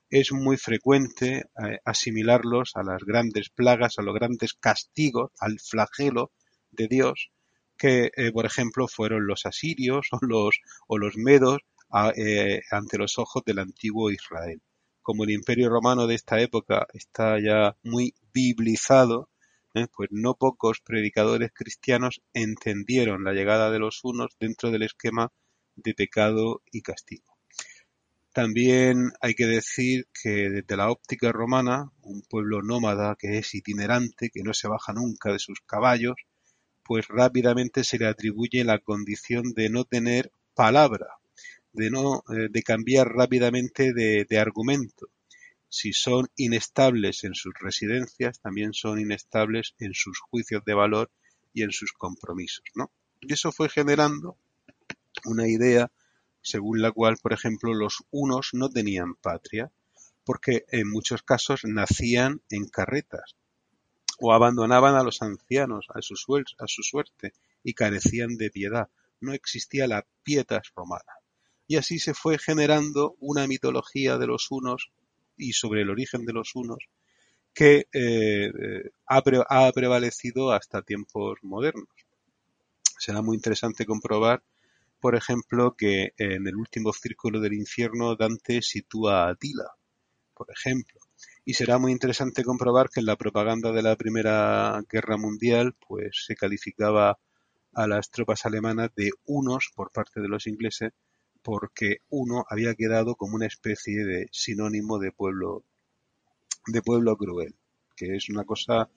es 0.10 0.32
muy 0.32 0.58
frecuente 0.58 1.46
eh, 1.64 1.80
asimilarlos 1.84 2.72
a 2.76 2.84
las 2.84 3.04
grandes 3.04 3.50
plagas, 3.50 3.98
a 3.98 4.02
los 4.02 4.16
grandes 4.16 4.54
castigos, 4.54 5.32
al 5.40 5.60
flagelo 5.60 6.32
de 6.72 6.88
Dios, 6.88 7.32
que, 7.78 8.12
eh, 8.16 8.32
por 8.32 8.46
ejemplo, 8.46 8.88
fueron 8.88 9.28
los 9.28 9.46
asirios 9.46 10.08
o 10.12 10.20
los, 10.22 10.60
o 10.88 10.98
los 10.98 11.18
medos 11.18 11.60
eh, 12.16 12.62
ante 12.72 12.98
los 12.98 13.18
ojos 13.18 13.44
del 13.46 13.60
antiguo 13.60 14.12
Israel. 14.12 14.62
Como 15.06 15.24
el 15.24 15.30
imperio 15.30 15.70
romano 15.70 16.08
de 16.08 16.16
esta 16.16 16.42
época 16.42 16.88
está 16.92 17.40
ya 17.40 17.78
muy 17.84 18.16
biblizado, 18.34 19.30
pues 19.96 20.10
no 20.10 20.34
pocos 20.34 20.80
predicadores 20.80 21.52
cristianos 21.54 22.24
entendieron 22.34 23.24
la 23.24 23.34
llegada 23.34 23.70
de 23.70 23.78
los 23.78 24.04
unos 24.04 24.36
dentro 24.40 24.72
del 24.72 24.82
esquema 24.82 25.32
de 25.76 25.94
pecado 25.94 26.64
y 26.72 26.82
castigo. 26.82 27.38
También 28.34 29.12
hay 29.22 29.36
que 29.36 29.46
decir 29.46 30.08
que 30.24 30.50
desde 30.50 30.76
la 30.76 30.90
óptica 30.90 31.32
romana, 31.32 31.92
un 32.02 32.24
pueblo 32.24 32.64
nómada 32.64 33.16
que 33.16 33.38
es 33.38 33.54
itinerante, 33.54 34.32
que 34.32 34.42
no 34.42 34.56
se 34.56 34.68
baja 34.68 34.92
nunca 34.92 35.32
de 35.32 35.38
sus 35.38 35.62
caballos, 35.68 36.16
pues 36.84 37.08
rápidamente 37.10 37.84
se 37.84 38.00
le 38.00 38.08
atribuye 38.08 38.64
la 38.64 38.80
condición 38.80 39.54
de 39.54 39.70
no 39.70 39.84
tener 39.84 40.32
palabra, 40.56 41.20
de 41.76 41.92
no 41.92 42.24
eh, 42.30 42.48
de 42.50 42.64
cambiar 42.64 43.08
rápidamente 43.10 43.94
de, 43.94 44.26
de 44.26 44.40
argumento. 44.40 45.10
Si 45.70 45.94
son 45.94 46.28
inestables 46.38 47.24
en 47.24 47.36
sus 47.36 47.54
residencias, 47.60 48.40
también 48.40 48.74
son 48.74 49.00
inestables 49.00 49.76
en 49.80 49.94
sus 49.94 50.20
juicios 50.20 50.64
de 50.66 50.74
valor 50.74 51.12
y 51.54 51.64
en 51.64 51.72
sus 51.72 51.92
compromisos, 51.94 52.66
¿no? 52.76 52.92
Y 53.22 53.34
eso 53.34 53.52
fue 53.52 53.70
generando 53.70 54.38
una 55.26 55.48
idea 55.48 55.92
según 56.46 56.82
la 56.82 56.92
cual, 56.92 57.18
por 57.18 57.34
ejemplo, 57.34 57.74
los 57.74 58.04
unos 58.12 58.50
no 58.54 58.70
tenían 58.70 59.16
patria, 59.16 59.72
porque 60.24 60.66
en 60.70 60.90
muchos 60.90 61.24
casos 61.24 61.62
nacían 61.64 62.42
en 62.52 62.68
carretas, 62.68 63.36
o 64.20 64.32
abandonaban 64.32 64.96
a 64.96 65.04
los 65.04 65.24
ancianos 65.24 65.88
a 65.94 66.02
su, 66.02 66.16
a 66.60 66.68
su 66.68 66.84
suerte 66.84 67.34
y 67.64 67.74
carecían 67.74 68.38
de 68.38 68.52
piedad. 68.52 68.90
No 69.22 69.34
existía 69.34 69.88
la 69.88 70.06
pietas 70.24 70.72
romana. 70.76 71.14
Y 71.68 71.78
así 71.78 72.00
se 72.00 72.14
fue 72.14 72.38
generando 72.38 73.16
una 73.20 73.48
mitología 73.48 74.18
de 74.18 74.28
los 74.28 74.52
unos 74.52 74.92
y 75.38 75.54
sobre 75.54 75.82
el 75.82 75.90
origen 75.90 76.26
de 76.26 76.34
los 76.34 76.56
unos 76.56 76.88
que 77.54 77.88
eh, 77.94 78.52
ha, 79.08 79.22
ha 79.50 79.72
prevalecido 79.72 80.52
hasta 80.52 80.82
tiempos 80.82 81.40
modernos. 81.42 81.88
Será 83.00 83.22
muy 83.22 83.36
interesante 83.36 83.86
comprobar 83.86 84.44
por 85.06 85.16
ejemplo, 85.16 85.76
que 85.78 86.14
en 86.18 86.48
el 86.48 86.56
último 86.56 86.92
círculo 86.92 87.40
del 87.40 87.54
infierno 87.54 88.16
Dante 88.16 88.64
sitúa 88.64 89.26
a 89.26 89.30
Atila, 89.30 89.76
por 90.34 90.48
ejemplo. 90.50 91.00
Y 91.46 91.54
será 91.54 91.78
muy 91.78 91.92
interesante 91.92 92.44
comprobar 92.44 92.90
que 92.90 93.02
en 93.02 93.06
la 93.06 93.16
propaganda 93.16 93.72
de 93.72 93.84
la 93.84 93.96
Primera 93.96 94.82
Guerra 94.90 95.18
Mundial, 95.18 95.76
pues 95.88 96.24
se 96.26 96.36
calificaba 96.36 97.20
a 97.74 97.88
las 97.88 98.10
tropas 98.10 98.48
alemanas 98.48 98.90
de 98.96 99.12
unos 99.26 99.72
por 99.76 99.92
parte 99.92 100.22
de 100.22 100.28
los 100.28 100.48
ingleses, 100.48 100.92
porque 101.46 101.98
uno 102.10 102.44
había 102.50 102.74
quedado 102.74 103.14
como 103.14 103.36
una 103.36 103.46
especie 103.46 104.04
de 104.04 104.28
sinónimo 104.32 104.98
de 104.98 105.12
pueblo, 105.12 105.64
de 106.66 106.82
pueblo 106.82 107.16
cruel, 107.16 107.54
que 107.96 108.16
es 108.16 108.30
una 108.30 108.46
cosa 108.46 108.90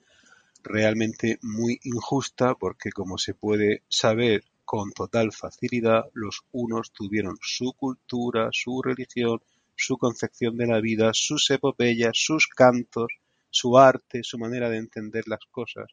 realmente 0.63 1.37
muy 1.43 1.79
injusta, 1.83 2.55
porque 2.55 2.89
como 2.89 3.19
se 3.19 3.35
puede 3.35 3.83
saber 3.87 4.45
con 4.65 4.91
total 4.93 5.31
facilidad 5.31 6.05
los 6.15 6.41
unos 6.51 6.91
tuvieron 6.91 7.37
su 7.39 7.73
cultura, 7.73 8.49
su 8.51 8.81
religión, 8.81 9.39
su 9.75 9.99
concepción 9.99 10.57
de 10.57 10.65
la 10.65 10.81
vida, 10.81 11.11
sus 11.13 11.51
epopeyas, 11.51 12.13
sus 12.15 12.47
cantos, 12.47 13.11
su 13.51 13.77
arte, 13.77 14.21
su 14.23 14.39
manera 14.39 14.71
de 14.71 14.77
entender 14.77 15.27
las 15.27 15.45
cosas, 15.51 15.85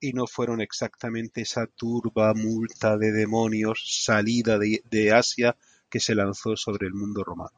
y 0.00 0.14
no 0.14 0.26
fueron 0.26 0.62
exactamente 0.62 1.42
esa 1.42 1.66
turba 1.66 2.32
multa 2.32 2.96
de 2.96 3.12
demonios 3.12 3.84
salida 4.04 4.58
de, 4.58 4.82
de 4.90 5.12
Asia 5.12 5.54
que 5.92 6.00
se 6.00 6.14
lanzó 6.14 6.56
sobre 6.56 6.86
el 6.86 6.94
mundo 6.94 7.22
romano. 7.22 7.52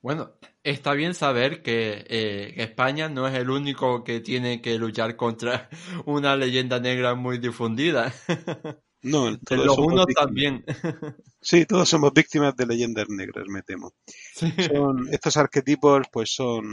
Bueno, 0.00 0.34
está 0.62 0.92
bien 0.92 1.14
saber 1.14 1.62
que 1.62 2.04
eh, 2.08 2.54
España 2.58 3.08
no 3.08 3.26
es 3.26 3.34
el 3.34 3.50
único 3.50 4.04
que 4.04 4.20
tiene 4.20 4.62
que 4.62 4.78
luchar 4.78 5.16
contra 5.16 5.68
una 6.06 6.36
leyenda 6.36 6.78
negra 6.78 7.14
muy 7.14 7.38
difundida. 7.38 8.14
No, 9.06 9.28
los 9.50 9.76
unos 9.76 10.06
también. 10.16 10.64
Sí, 11.42 11.66
todos 11.66 11.90
somos 11.90 12.10
víctimas 12.14 12.56
de 12.56 12.64
leyendas 12.64 13.06
negras, 13.10 13.44
me 13.48 13.60
temo. 13.60 13.92
Son, 14.34 15.12
estos 15.12 15.36
arquetipos 15.36 16.06
pues 16.10 16.34
son, 16.34 16.64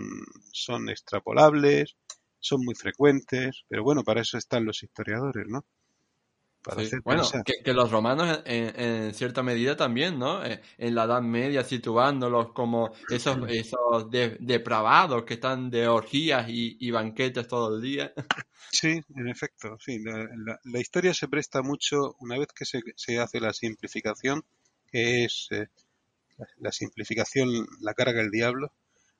son 0.54 0.88
extrapolables, 0.88 1.98
son 2.40 2.64
muy 2.64 2.74
frecuentes, 2.74 3.66
pero 3.68 3.84
bueno, 3.84 4.06
para 4.06 4.22
eso 4.22 4.38
están 4.38 4.64
los 4.64 4.82
historiadores, 4.82 5.46
¿no? 5.50 5.66
Bueno, 7.04 7.24
que, 7.64 7.74
los 7.74 7.90
romanos 7.90 8.42
en, 8.46 9.14
cierta 9.16 9.42
medida 9.42 9.76
también, 9.76 10.20
¿no? 10.20 10.46
Eh, 10.46 10.62
en 10.78 10.94
la 10.94 11.06
Edad 11.06 11.22
Media 11.22 11.64
situándolos 11.64 12.54
como 12.54 12.92
esos, 13.10 13.38
esos 13.50 14.10
depravados 14.12 15.24
que 15.24 15.36
están 15.36 15.72
de 15.72 15.88
orgías 15.88 16.46
y, 16.48 16.92
banquetes 16.92 17.48
todo 17.48 17.76
el 17.76 17.82
día. 17.82 18.14
Sí, 18.74 19.02
en 19.18 19.28
efecto, 19.28 19.78
sí. 19.82 20.02
La, 20.02 20.80
historia 20.80 21.14
se 21.14 21.28
presta 21.28 21.62
mucho, 21.62 22.16
una 22.20 22.38
vez 22.38 22.48
que 22.56 22.64
se, 22.64 22.82
se 22.96 23.20
hace 23.20 23.42
la 23.42 23.52
simplificación, 23.52 24.46
que 24.90 25.26
es 25.26 25.50
eh, 25.52 25.68
la, 26.58 26.72
simplificación, 26.72 27.50
la 27.82 27.94
carga 27.94 28.22
del 28.22 28.32
diablo, 28.32 28.72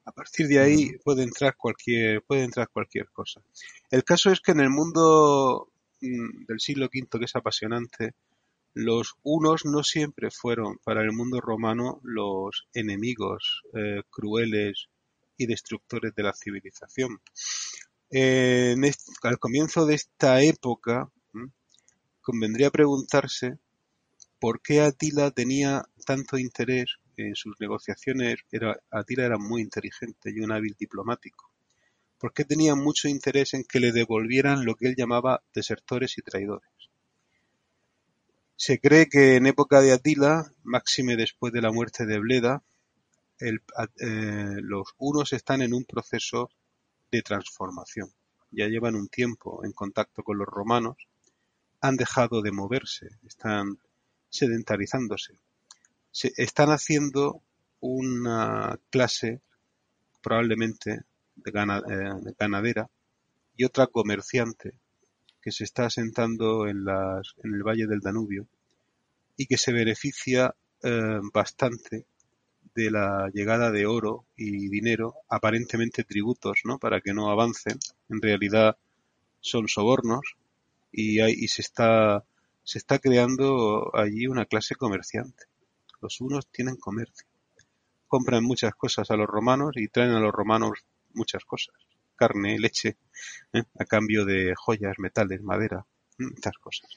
a 0.06 0.14
partir 0.14 0.48
de 0.48 0.60
ahí 0.60 0.92
puede 1.04 1.24
entrar 1.24 1.58
cualquier, 1.58 2.24
puede 2.24 2.44
entrar 2.44 2.70
cualquier 2.70 3.10
cosa. 3.10 3.42
El 3.90 4.06
caso 4.06 4.32
es 4.32 4.40
que 4.40 4.54
en 4.54 4.62
el 4.62 4.70
mundo 4.70 5.71
del 6.02 6.60
siglo 6.60 6.88
V 6.88 7.20
que 7.20 7.26
es 7.26 7.36
apasionante, 7.36 8.16
los 8.74 9.16
unos 9.24 9.66
no 9.66 9.84
siempre 9.84 10.32
fueron 10.32 10.78
para 10.84 11.02
el 11.02 11.12
mundo 11.12 11.42
romano 11.42 12.00
los 12.04 12.68
enemigos 12.74 13.62
eh, 13.74 14.02
crueles 14.10 14.88
y 15.38 15.46
destructores 15.46 16.14
de 16.16 16.24
la 16.24 16.34
civilización. 16.34 17.22
al 19.24 19.40
comienzo 19.40 19.86
de 19.86 19.96
esta 19.96 20.42
época, 20.42 21.12
convendría 22.22 22.70
preguntarse 22.70 23.58
por 24.40 24.62
qué 24.62 24.82
Atila 24.82 25.32
tenía 25.32 25.84
tanto 26.06 26.38
interés 26.38 26.98
en 27.18 27.36
sus 27.36 27.60
negociaciones. 27.60 28.40
Era, 28.52 28.80
Atila 28.90 29.26
era 29.26 29.38
muy 29.38 29.62
inteligente 29.62 30.32
y 30.32 30.40
un 30.40 30.52
hábil 30.52 30.76
diplomático 30.78 31.51
porque 32.22 32.46
tenía 32.46 32.76
mucho 32.76 33.08
interés 33.08 33.56
en 33.56 33.64
que 33.64 33.80
le 33.80 33.92
devolvieran 33.92 34.64
lo 34.64 34.76
que 34.76 34.88
él 34.88 34.96
llamaba 34.96 35.42
desertores 35.56 36.20
y 36.20 36.22
traidores. 36.22 36.70
Se 38.56 38.80
cree 38.80 39.10
que 39.10 39.38
en 39.38 39.48
época 39.48 39.82
de 39.82 39.92
Atila, 39.92 40.54
máxime 40.62 41.16
después 41.16 41.52
de 41.52 41.64
la 41.64 41.72
muerte 41.72 42.06
de 42.06 42.20
Bleda, 42.20 42.62
eh, 43.40 43.58
los 44.62 44.94
unos 45.00 45.34
están 45.34 45.64
en 45.64 45.74
un 45.74 45.84
proceso 45.84 46.52
de 47.12 47.24
transformación. 47.24 48.14
Ya 48.52 48.68
llevan 48.68 48.96
un 48.96 49.08
tiempo 49.08 49.66
en 49.66 49.72
contacto 49.72 50.22
con 50.22 50.38
los 50.38 50.48
romanos, 50.48 50.98
han 51.82 51.96
dejado 51.96 52.44
de 52.44 52.52
moverse, 52.52 53.08
están 53.26 53.80
sedentarizándose. 54.30 55.40
se 56.12 56.32
están 56.38 56.70
haciendo 56.70 57.42
una 57.80 58.78
clase 58.92 59.42
probablemente 60.22 61.02
de, 61.44 61.52
eh, 61.52 62.34
ganadera 62.40 62.90
y 63.56 63.66
otra 63.66 63.88
comerciante 63.88 64.74
que 65.42 65.52
se 65.52 65.64
está 65.64 65.86
asentando 65.86 66.68
en, 66.68 66.86
las, 66.86 67.34
en 67.44 67.54
el 67.54 67.64
valle 67.64 67.88
del 67.88 68.00
Danubio 68.00 68.48
y 69.38 69.48
que 69.48 69.58
se 69.58 69.74
beneficia 69.74 70.56
eh, 70.84 71.20
bastante 71.34 72.06
de 72.76 72.92
la 72.92 73.30
llegada 73.34 73.72
de 73.72 73.86
oro 73.86 74.26
y 74.38 74.70
dinero, 74.70 75.16
aparentemente 75.30 76.04
tributos, 76.04 76.62
¿no? 76.64 76.78
Para 76.78 77.02
que 77.02 77.14
no 77.14 77.30
avancen. 77.30 77.78
En 78.10 78.22
realidad 78.22 78.78
son 79.42 79.68
sobornos 79.68 80.36
y, 80.92 81.20
hay, 81.20 81.34
y 81.34 81.48
se 81.48 81.62
está 81.62 82.24
se 82.64 82.78
está 82.78 83.00
creando 83.00 83.92
allí 83.96 84.28
una 84.28 84.46
clase 84.46 84.76
comerciante. 84.76 85.46
Los 86.02 86.22
unos 86.22 86.48
tienen 86.48 86.76
comercio. 86.76 87.28
Compran 88.08 88.44
muchas 88.44 88.76
cosas 88.76 89.10
a 89.12 89.16
los 89.16 89.28
romanos 89.28 89.74
y 89.76 89.88
traen 89.88 90.12
a 90.12 90.20
los 90.20 90.32
romanos 90.32 90.86
muchas 91.14 91.46
cosas. 91.46 91.76
Carne, 92.16 92.60
leche, 92.60 92.98
¿eh? 93.54 93.64
a 93.80 93.86
cambio 93.86 94.26
de 94.26 94.54
joyas, 94.56 95.00
metales, 95.00 95.42
madera, 95.42 95.86
muchas 96.20 96.58
cosas. 96.60 96.90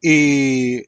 Y 0.00 0.82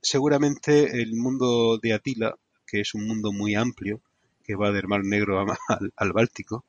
seguramente 0.00 1.02
el 1.02 1.14
mundo 1.14 1.78
de 1.78 1.92
Atila, 1.94 2.36
que 2.66 2.80
es 2.80 2.94
un 2.94 3.06
mundo 3.06 3.32
muy 3.32 3.54
amplio, 3.54 4.02
que 4.44 4.56
va 4.56 4.72
del 4.72 4.88
Mar 4.88 5.04
Negro 5.04 5.44
al, 5.96 6.12
Báltico, 6.12 6.64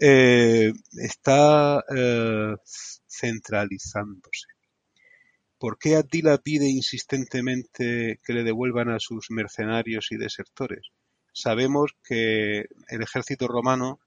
eh, 0.00 0.72
está 0.92 1.84
eh, 1.94 2.54
centralizándose. 3.08 4.48
¿Por 5.58 5.78
qué 5.78 5.96
Atila 5.96 6.38
pide 6.38 6.68
insistentemente 6.68 8.20
que 8.24 8.32
le 8.32 8.42
devuelvan 8.42 8.90
a 8.90 9.00
sus 9.00 9.30
mercenarios 9.30 10.08
y 10.10 10.16
desertores? 10.16 10.88
Sabemos 11.32 11.96
que 12.06 12.66
el 12.88 13.02
ejército 13.02 13.48
romano 13.48 14.00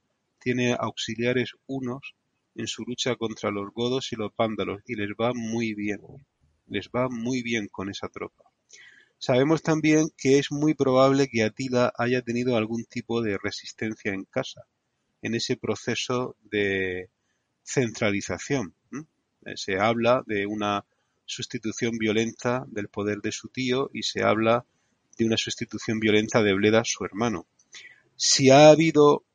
tiene 0.47 0.77
auxiliares 0.79 1.55
unos 1.65 2.15
en 2.55 2.67
su 2.67 2.83
lucha 2.83 3.17
contra 3.17 3.51
los 3.51 3.73
godos 3.73 4.13
y 4.13 4.15
los 4.15 4.31
vándalos 4.33 4.81
y 4.85 4.95
les 4.95 5.09
va 5.09 5.33
muy 5.33 5.73
bien. 5.73 5.99
Les 6.67 6.87
va 6.87 7.09
muy 7.09 7.43
bien 7.43 7.67
con 7.67 7.89
esa 7.89 8.07
tropa. 8.07 8.45
Sabemos 9.17 9.61
también 9.61 10.07
que 10.17 10.39
es 10.39 10.49
muy 10.49 10.73
probable 10.73 11.27
que 11.27 11.43
Atila 11.43 11.91
haya 11.97 12.21
tenido 12.21 12.55
algún 12.55 12.85
tipo 12.85 13.21
de 13.21 13.37
resistencia 13.37 14.13
en 14.13 14.23
casa, 14.23 14.61
en 15.21 15.35
ese 15.35 15.57
proceso 15.57 16.37
de 16.49 17.09
centralización. 17.65 18.73
Se 19.55 19.77
habla 19.77 20.23
de 20.27 20.45
una 20.45 20.85
sustitución 21.25 21.97
violenta 21.97 22.63
del 22.69 22.87
poder 22.87 23.17
de 23.17 23.33
su 23.33 23.49
tío 23.49 23.89
y 23.93 24.03
se 24.03 24.23
habla 24.23 24.63
de 25.17 25.25
una 25.25 25.35
sustitución 25.35 25.99
violenta 25.99 26.41
de 26.41 26.53
Bleda, 26.53 26.83
su 26.85 27.03
hermano. 27.03 27.47
Si 28.15 28.49
ha 28.49 28.69
habido 28.69 29.25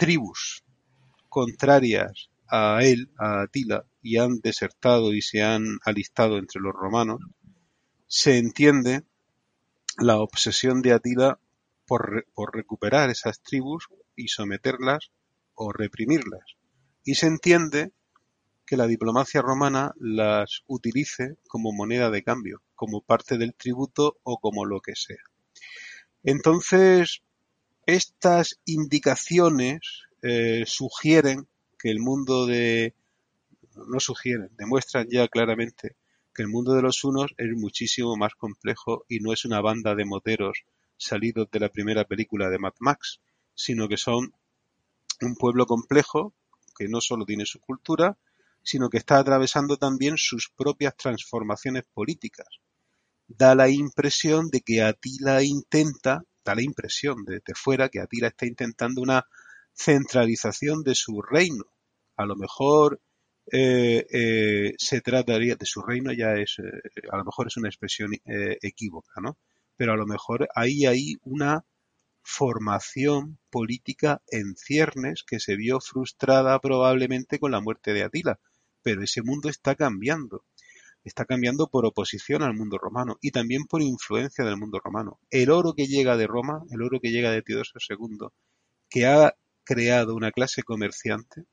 tribus 0.00 0.64
contrarias 1.28 2.30
a 2.48 2.78
él, 2.82 3.10
a 3.18 3.42
Atila, 3.42 3.84
y 4.00 4.16
han 4.16 4.40
desertado 4.40 5.12
y 5.12 5.20
se 5.20 5.42
han 5.42 5.78
alistado 5.84 6.38
entre 6.38 6.58
los 6.62 6.72
romanos, 6.72 7.20
se 8.06 8.38
entiende 8.38 9.02
la 9.98 10.16
obsesión 10.16 10.80
de 10.80 10.94
Atila 10.94 11.38
por, 11.86 12.26
por 12.32 12.56
recuperar 12.56 13.10
esas 13.10 13.42
tribus 13.42 13.88
y 14.16 14.28
someterlas 14.28 15.10
o 15.54 15.70
reprimirlas. 15.70 16.56
Y 17.04 17.16
se 17.16 17.26
entiende 17.26 17.92
que 18.64 18.78
la 18.78 18.86
diplomacia 18.86 19.42
romana 19.42 19.92
las 19.98 20.62
utilice 20.66 21.36
como 21.46 21.72
moneda 21.72 22.08
de 22.08 22.22
cambio, 22.22 22.62
como 22.74 23.02
parte 23.02 23.36
del 23.36 23.54
tributo 23.54 24.16
o 24.22 24.38
como 24.38 24.64
lo 24.64 24.80
que 24.80 24.96
sea. 24.96 25.22
Entonces, 26.22 27.22
estas 27.86 28.60
indicaciones 28.64 29.80
eh, 30.22 30.64
sugieren 30.66 31.48
que 31.78 31.90
el 31.90 32.00
mundo 32.00 32.46
de... 32.46 32.94
no 33.74 34.00
sugieren, 34.00 34.50
demuestran 34.56 35.08
ya 35.10 35.28
claramente 35.28 35.96
que 36.34 36.42
el 36.42 36.48
mundo 36.48 36.74
de 36.74 36.82
los 36.82 37.02
unos 37.04 37.32
es 37.36 37.48
muchísimo 37.56 38.16
más 38.16 38.34
complejo 38.34 39.04
y 39.08 39.20
no 39.20 39.32
es 39.32 39.44
una 39.44 39.60
banda 39.60 39.94
de 39.94 40.04
moteros 40.04 40.64
salidos 40.96 41.50
de 41.50 41.60
la 41.60 41.70
primera 41.70 42.04
película 42.04 42.48
de 42.48 42.58
Mad 42.58 42.74
Max, 42.78 43.20
sino 43.54 43.88
que 43.88 43.96
son 43.96 44.32
un 45.22 45.34
pueblo 45.34 45.66
complejo 45.66 46.34
que 46.76 46.88
no 46.88 47.00
solo 47.00 47.24
tiene 47.24 47.46
su 47.46 47.60
cultura, 47.60 48.16
sino 48.62 48.88
que 48.88 48.98
está 48.98 49.18
atravesando 49.18 49.76
también 49.76 50.16
sus 50.16 50.50
propias 50.50 50.96
transformaciones 50.96 51.84
políticas. 51.92 52.46
Da 53.26 53.54
la 53.54 53.68
impresión 53.68 54.48
de 54.50 54.60
que 54.60 54.82
Atila 54.82 55.42
intenta, 55.42 56.24
la 56.54 56.62
impresión 56.62 57.24
desde 57.24 57.54
fuera 57.54 57.88
que 57.88 58.00
Atila 58.00 58.28
está 58.28 58.46
intentando 58.46 59.02
una 59.02 59.26
centralización 59.74 60.82
de 60.82 60.94
su 60.94 61.22
reino. 61.22 61.64
A 62.16 62.26
lo 62.26 62.36
mejor 62.36 63.00
eh, 63.52 64.06
eh, 64.10 64.74
se 64.78 65.00
trataría 65.00 65.56
de 65.56 65.66
su 65.66 65.82
reino 65.82 66.12
ya 66.12 66.34
es, 66.34 66.56
eh, 66.58 67.00
a 67.10 67.16
lo 67.16 67.24
mejor 67.24 67.46
es 67.48 67.56
una 67.56 67.68
expresión 67.68 68.10
equívoca, 68.24 69.20
¿no? 69.20 69.38
Pero 69.76 69.92
a 69.92 69.96
lo 69.96 70.06
mejor 70.06 70.48
ahí 70.54 70.86
hay 70.86 71.14
una 71.22 71.64
formación 72.22 73.38
política 73.50 74.22
en 74.28 74.54
ciernes 74.56 75.24
que 75.26 75.40
se 75.40 75.56
vio 75.56 75.80
frustrada 75.80 76.58
probablemente 76.60 77.38
con 77.38 77.50
la 77.52 77.60
muerte 77.60 77.92
de 77.94 78.02
Atila 78.04 78.38
pero 78.82 79.02
ese 79.02 79.22
mundo 79.22 79.48
está 79.48 79.74
cambiando. 79.74 80.44
Está 81.02 81.24
cambiando 81.24 81.68
por 81.68 81.86
oposición 81.86 82.42
al 82.42 82.54
mundo 82.54 82.76
romano 82.76 83.16
y 83.20 83.30
también 83.30 83.64
por 83.64 83.80
influencia 83.80 84.44
del 84.44 84.58
mundo 84.58 84.78
romano. 84.78 85.18
El 85.30 85.50
oro 85.50 85.74
que 85.74 85.86
llega 85.86 86.16
de 86.16 86.26
Roma, 86.26 86.62
el 86.70 86.82
oro 86.82 87.00
que 87.00 87.10
llega 87.10 87.30
de 87.30 87.42
Teodosio 87.42 87.80
II, 87.88 88.28
que 88.88 89.06
ha 89.06 89.34
creado 89.64 90.14
una 90.14 90.30
clase 90.30 90.62
comerciante, 90.62 91.44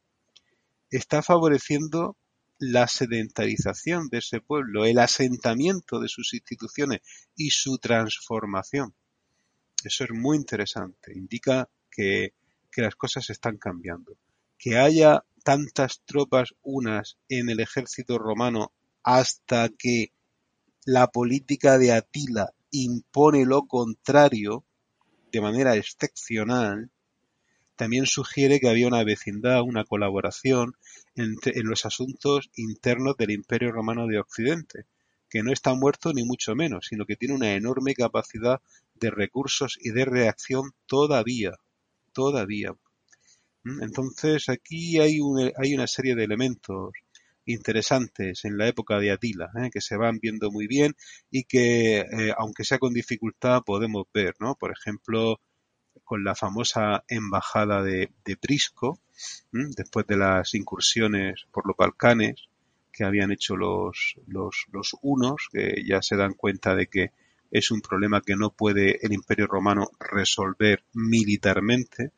está 0.89 1.21
favoreciendo 1.21 2.17
la 2.59 2.87
sedentarización 2.87 4.09
de 4.09 4.17
ese 4.19 4.41
pueblo, 4.41 4.85
el 4.85 4.99
asentamiento 4.99 5.99
de 5.99 6.07
sus 6.07 6.33
instituciones 6.33 7.01
y 7.35 7.51
su 7.51 7.77
transformación. 7.77 8.95
Eso 9.83 10.03
es 10.03 10.11
muy 10.11 10.37
interesante, 10.37 11.13
indica 11.13 11.69
que, 11.91 12.33
que 12.71 12.81
las 12.81 12.95
cosas 12.95 13.29
están 13.29 13.57
cambiando. 13.57 14.17
Que 14.57 14.77
haya 14.77 15.23
tantas 15.43 16.01
tropas 16.03 16.55
unas 16.63 17.17
en 17.29 17.49
el 17.49 17.59
ejército 17.59 18.17
romano 18.17 18.73
hasta 19.07 19.69
que 19.69 20.11
la 20.83 21.07
política 21.07 21.77
de 21.77 21.93
Atila 21.93 22.49
impone 22.71 23.45
lo 23.45 23.65
contrario 23.65 24.65
de 25.31 25.39
manera 25.39 25.77
excepcional, 25.77 26.91
también 27.77 28.05
sugiere 28.05 28.59
que 28.59 28.67
había 28.67 28.85
una 28.85 29.05
vecindad, 29.05 29.61
una 29.61 29.85
colaboración 29.85 30.73
entre, 31.15 31.57
en 31.57 31.67
los 31.69 31.85
asuntos 31.85 32.49
internos 32.57 33.15
del 33.15 33.31
Imperio 33.31 33.71
Romano 33.71 34.07
de 34.07 34.19
Occidente, 34.19 34.87
que 35.29 35.41
no 35.41 35.53
está 35.53 35.73
muerto 35.73 36.11
ni 36.11 36.25
mucho 36.25 36.53
menos, 36.53 36.87
sino 36.89 37.05
que 37.05 37.15
tiene 37.15 37.33
una 37.33 37.53
enorme 37.53 37.93
capacidad 37.93 38.59
de 38.95 39.09
recursos 39.09 39.79
y 39.81 39.91
de 39.91 40.03
reacción 40.03 40.71
todavía, 40.85 41.53
todavía. 42.11 42.75
Entonces 43.63 44.49
aquí 44.49 44.99
hay, 44.99 45.19
hay 45.55 45.75
una 45.75 45.87
serie 45.87 46.13
de 46.13 46.25
elementos 46.25 46.91
interesantes 47.47 48.45
en 48.45 48.57
la 48.57 48.67
época 48.67 48.99
de 48.99 49.11
Atila, 49.11 49.49
¿eh? 49.55 49.69
que 49.71 49.81
se 49.81 49.97
van 49.97 50.19
viendo 50.19 50.51
muy 50.51 50.67
bien 50.67 50.95
y 51.31 51.43
que, 51.45 51.99
eh, 51.99 52.33
aunque 52.37 52.63
sea 52.63 52.77
con 52.77 52.93
dificultad, 52.93 53.63
podemos 53.65 54.05
ver, 54.13 54.35
¿no? 54.39 54.55
Por 54.55 54.71
ejemplo, 54.71 55.39
con 56.03 56.23
la 56.23 56.35
famosa 56.35 57.03
embajada 57.07 57.81
de, 57.81 58.09
Prisco, 58.39 58.99
después 59.51 60.05
de 60.07 60.17
las 60.17 60.53
incursiones 60.53 61.47
por 61.51 61.65
los 61.65 61.75
Balcanes 61.75 62.49
que 62.91 63.03
habían 63.03 63.31
hecho 63.31 63.55
los, 63.55 64.15
los, 64.27 64.65
los 64.71 64.95
unos, 65.01 65.47
que 65.51 65.83
ya 65.85 66.01
se 66.01 66.15
dan 66.15 66.33
cuenta 66.33 66.75
de 66.75 66.87
que 66.87 67.11
es 67.51 67.71
un 67.71 67.81
problema 67.81 68.21
que 68.21 68.35
no 68.35 68.51
puede 68.51 68.99
el 69.05 69.13
Imperio 69.13 69.47
Romano 69.47 69.89
resolver 69.99 70.83
militarmente, 70.93 72.11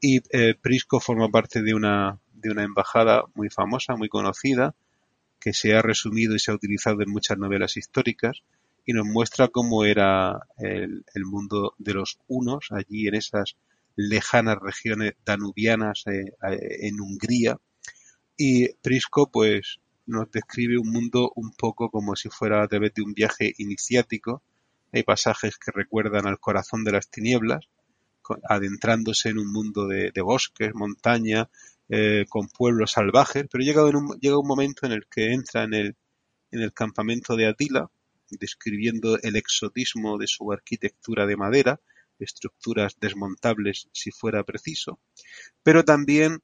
y 0.00 0.20
eh, 0.30 0.54
Prisco 0.54 1.00
forma 1.00 1.28
parte 1.28 1.62
de 1.62 1.74
una, 1.74 2.18
de 2.46 2.52
una 2.52 2.64
embajada 2.64 3.24
muy 3.34 3.50
famosa, 3.50 3.96
muy 3.96 4.08
conocida, 4.08 4.74
que 5.40 5.52
se 5.52 5.74
ha 5.74 5.82
resumido 5.82 6.34
y 6.34 6.38
se 6.38 6.50
ha 6.50 6.54
utilizado 6.54 7.02
en 7.02 7.10
muchas 7.10 7.38
novelas 7.38 7.76
históricas 7.76 8.42
y 8.84 8.92
nos 8.92 9.06
muestra 9.06 9.48
cómo 9.48 9.84
era 9.84 10.40
el, 10.58 11.04
mundo 11.24 11.74
de 11.78 11.94
los 11.94 12.18
hunos 12.28 12.68
allí 12.70 13.08
en 13.08 13.16
esas 13.16 13.56
lejanas 13.96 14.58
regiones 14.60 15.14
danubianas 15.24 16.04
eh, 16.06 16.32
eh, 16.48 16.86
en 16.86 17.00
Hungría. 17.00 17.58
Y 18.36 18.68
Prisco 18.74 19.30
pues 19.30 19.80
nos 20.06 20.30
describe 20.30 20.78
un 20.78 20.90
mundo 20.90 21.32
un 21.34 21.52
poco 21.52 21.90
como 21.90 22.14
si 22.14 22.28
fuera 22.28 22.62
a 22.62 22.68
través 22.68 22.94
de 22.94 23.02
un 23.02 23.12
viaje 23.12 23.52
iniciático. 23.58 24.42
Hay 24.92 25.02
pasajes 25.02 25.58
que 25.58 25.72
recuerdan 25.72 26.26
al 26.26 26.38
corazón 26.38 26.84
de 26.84 26.92
las 26.92 27.08
tinieblas 27.08 27.66
adentrándose 28.48 29.28
en 29.28 29.38
un 29.38 29.52
mundo 29.52 29.86
de, 29.86 30.20
bosques, 30.20 30.74
montaña, 30.74 31.48
eh, 31.88 32.24
con 32.28 32.48
pueblos 32.48 32.92
salvajes, 32.92 33.46
pero 33.50 33.64
llega 33.64 33.84
un, 33.84 34.18
llega 34.20 34.38
un 34.38 34.46
momento 34.46 34.86
en 34.86 34.92
el 34.92 35.06
que 35.08 35.32
entra 35.32 35.64
en 35.64 35.74
el, 35.74 35.96
en 36.50 36.62
el 36.62 36.72
campamento 36.72 37.36
de 37.36 37.46
Atila 37.46 37.90
describiendo 38.30 39.18
el 39.22 39.36
exotismo 39.36 40.18
de 40.18 40.26
su 40.26 40.50
arquitectura 40.50 41.26
de 41.26 41.36
madera, 41.36 41.80
estructuras 42.18 42.96
desmontables 43.00 43.88
si 43.92 44.10
fuera 44.10 44.42
preciso, 44.44 45.00
pero 45.62 45.84
también 45.84 46.40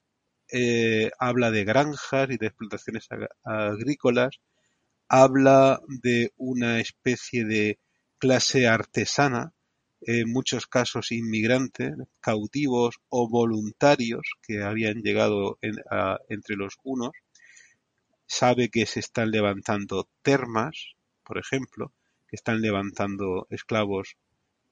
eh, 0.52 1.10
habla 1.18 1.50
de 1.50 1.64
granjas 1.64 2.30
y 2.30 2.36
de 2.36 2.46
explotaciones 2.46 3.08
agrícolas, 3.42 4.38
habla 5.08 5.80
de 5.88 6.32
una 6.36 6.80
especie 6.80 7.44
de 7.44 7.78
clase 8.18 8.66
artesana, 8.66 9.52
en 10.06 10.30
muchos 10.30 10.66
casos 10.66 11.12
inmigrantes, 11.12 11.94
cautivos 12.20 12.96
o 13.08 13.28
voluntarios 13.28 14.22
que 14.42 14.62
habían 14.62 15.02
llegado 15.02 15.58
entre 15.60 16.56
los 16.56 16.74
unos, 16.82 17.12
sabe 18.26 18.70
que 18.70 18.86
se 18.86 19.00
están 19.00 19.30
levantando 19.30 20.08
termas, 20.22 20.94
por 21.24 21.38
ejemplo, 21.38 21.92
que 22.28 22.36
están 22.36 22.60
levantando 22.60 23.46
esclavos, 23.50 24.16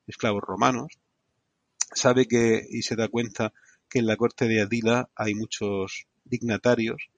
esclavos 0.06 0.42
romanos, 0.42 0.98
sabe 1.94 2.26
que 2.26 2.66
y 2.68 2.82
se 2.82 2.96
da 2.96 3.08
cuenta 3.08 3.52
que 3.88 3.98
en 3.98 4.06
la 4.06 4.16
corte 4.16 4.46
de 4.46 4.62
Adila 4.62 5.10
hay 5.14 5.34
muchos 5.34 6.06
dignatarios, 6.24 7.10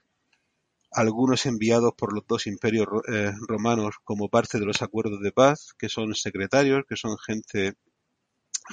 algunos 0.91 1.47
enviados 1.47 1.93
por 1.97 2.13
los 2.13 2.27
dos 2.27 2.47
imperios 2.47 2.87
eh, 3.09 3.33
romanos 3.47 3.97
como 4.05 4.29
parte 4.29 4.59
de 4.59 4.67
los 4.67 4.83
acuerdos 4.83 5.21
de 5.21 5.33
paz, 5.33 5.75
que 5.79 5.89
son 5.89 6.15
secretarios, 6.15 6.85
que 6.89 6.97
son 6.97 7.17
gente, 7.19 7.75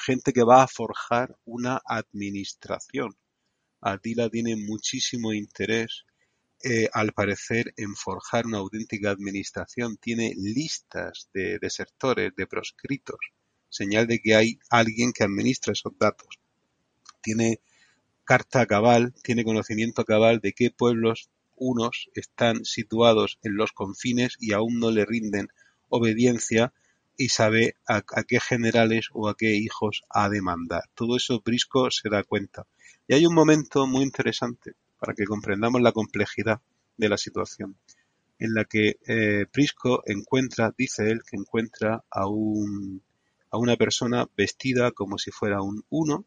gente 0.06 0.34
que 0.34 0.44
va 0.44 0.64
a 0.64 0.68
forjar 0.68 1.38
una 1.46 1.82
administración. 1.86 3.16
Atila 3.82 4.30
tiene 4.30 4.56
muchísimo 4.56 5.34
interés, 5.34 6.06
eh, 6.64 6.90
al 6.94 7.14
parecer, 7.14 7.74
en 7.78 7.96
forjar 7.96 8.46
una 8.46 8.58
auténtica 8.58 9.12
administración. 9.12 9.98
Tiene 9.98 10.34
listas 10.36 11.30
de 11.34 11.60
desertores, 11.60 12.34
de 12.36 12.48
proscritos, 12.48 13.20
señal 13.70 14.08
de 14.08 14.20
que 14.20 14.36
hay 14.36 14.60
alguien 14.70 15.14
que 15.14 15.24
administra 15.24 15.74
esos 15.74 15.94
datos. 15.98 16.40
Tiene 17.22 17.62
carta 18.26 18.66
cabal, 18.66 19.14
tiene 19.24 19.44
conocimiento 19.44 20.06
cabal 20.06 20.40
de 20.40 20.54
qué 20.54 20.72
pueblos 20.72 21.30
unos 21.56 22.10
están 22.14 22.64
situados 22.64 23.40
en 23.44 23.56
los 23.56 23.72
confines 23.72 24.38
y 24.40 24.54
aún 24.54 24.80
no 24.80 24.92
le 24.92 25.06
rinden 25.06 25.48
obediencia 25.90 26.74
y 27.20 27.28
sabe 27.28 27.76
a, 27.86 28.02
qué 28.02 28.40
generales 28.40 29.10
o 29.12 29.28
a 29.28 29.36
qué 29.36 29.54
hijos 29.58 30.04
ha 30.10 30.30
de 30.30 30.42
mandar. 30.42 30.84
Todo 30.96 31.18
eso 31.18 31.42
Brisco 31.44 31.92
se 31.92 32.08
da 32.08 32.24
cuenta. 32.24 32.66
Y 33.10 33.14
hay 33.14 33.26
un 33.26 33.36
momento 33.36 33.86
muy 33.88 34.04
interesante 34.04 34.76
para 34.98 35.14
que 35.14 35.26
comprendamos 35.26 35.82
la 35.82 35.92
complejidad 35.92 36.62
de 36.96 37.10
la 37.10 37.18
situación, 37.18 37.76
en 38.40 38.54
la 38.54 38.64
que 38.64 39.00
eh, 39.06 39.46
Prisco 39.52 40.02
encuentra, 40.06 40.74
dice 40.78 41.12
él, 41.12 41.22
que 41.30 41.36
encuentra 41.36 42.06
a, 42.10 42.26
un, 42.26 43.04
a 43.52 43.58
una 43.58 43.76
persona 43.76 44.26
vestida 44.38 44.94
como 44.94 45.18
si 45.18 45.32
fuera 45.32 45.62
un 45.62 45.84
uno, 45.90 46.26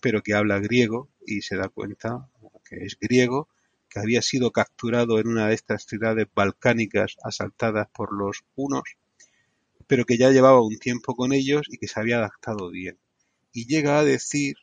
pero 0.00 0.22
que 0.22 0.32
habla 0.32 0.60
griego 0.60 1.10
y 1.26 1.42
se 1.42 1.56
da 1.56 1.68
cuenta 1.68 2.30
que 2.64 2.76
es 2.86 2.96
griego, 2.98 3.50
que 3.90 4.00
había 4.00 4.22
sido 4.22 4.50
capturado 4.50 5.18
en 5.18 5.28
una 5.28 5.48
de 5.48 5.54
estas 5.54 5.84
ciudades 5.84 6.26
balcánicas 6.34 7.16
asaltadas 7.22 7.88
por 7.90 8.16
los 8.16 8.44
hunos, 8.54 8.96
pero 9.86 10.04
que 10.04 10.18
ya 10.18 10.30
llevaba 10.30 10.62
un 10.62 10.78
tiempo 10.78 11.14
con 11.14 11.32
ellos 11.32 11.66
y 11.70 11.78
que 11.78 11.88
se 11.88 12.00
había 12.00 12.18
adaptado 12.18 12.70
bien. 12.70 12.98
Y 13.52 13.66
llega 13.66 13.98
a 13.98 14.04
decir 14.04 14.56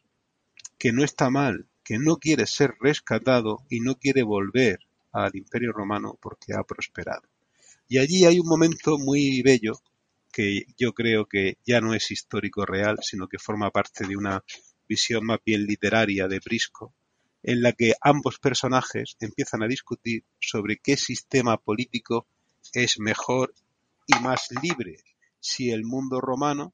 que 0.77 0.91
no 0.91 1.03
está 1.03 1.29
mal, 1.29 1.67
que 1.83 1.97
no 1.97 2.17
quiere 2.17 2.45
ser 2.45 2.75
rescatado 2.79 3.65
y 3.69 3.79
no 3.79 3.95
quiere 3.95 4.23
volver 4.23 4.79
al 5.11 5.35
Imperio 5.35 5.71
Romano 5.71 6.17
porque 6.21 6.53
ha 6.53 6.63
prosperado. 6.63 7.23
Y 7.87 7.99
allí 7.99 8.25
hay 8.25 8.39
un 8.39 8.47
momento 8.47 8.97
muy 8.97 9.41
bello 9.41 9.73
que 10.31 10.65
yo 10.77 10.93
creo 10.93 11.27
que 11.27 11.57
ya 11.65 11.79
no 11.79 11.93
es 11.93 12.09
histórico 12.09 12.65
real, 12.65 12.97
sino 13.01 13.27
que 13.27 13.37
forma 13.37 13.69
parte 13.69 14.07
de 14.07 14.17
una 14.17 14.43
visión 14.89 15.25
más 15.25 15.39
bien 15.45 15.65
literaria 15.65 16.27
de 16.27 16.39
Brisco, 16.39 16.93
en 17.43 17.61
la 17.61 17.73
que 17.73 17.93
ambos 18.01 18.39
personajes 18.39 19.15
empiezan 19.19 19.63
a 19.63 19.67
discutir 19.67 20.23
sobre 20.39 20.77
qué 20.77 20.97
sistema 20.97 21.57
político 21.57 22.25
es 22.73 22.99
mejor 22.99 23.53
y 24.07 24.15
más 24.23 24.49
libre, 24.61 24.97
si 25.43 25.71
el 25.71 25.83
mundo 25.83 26.21
romano 26.21 26.73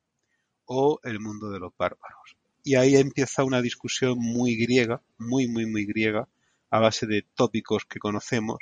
o 0.65 0.99
el 1.03 1.19
mundo 1.19 1.49
de 1.49 1.60
los 1.60 1.73
bárbaros. 1.75 2.38
Y 2.63 2.75
ahí 2.75 2.95
empieza 2.95 3.43
una 3.43 3.62
discusión 3.62 4.19
muy 4.19 4.55
griega, 4.55 5.01
muy, 5.17 5.47
muy, 5.47 5.65
muy 5.65 5.86
griega, 5.86 6.27
a 6.69 6.79
base 6.79 7.08
de 7.08 7.25
tópicos 7.34 7.86
que 7.86 7.99
conocemos, 7.99 8.60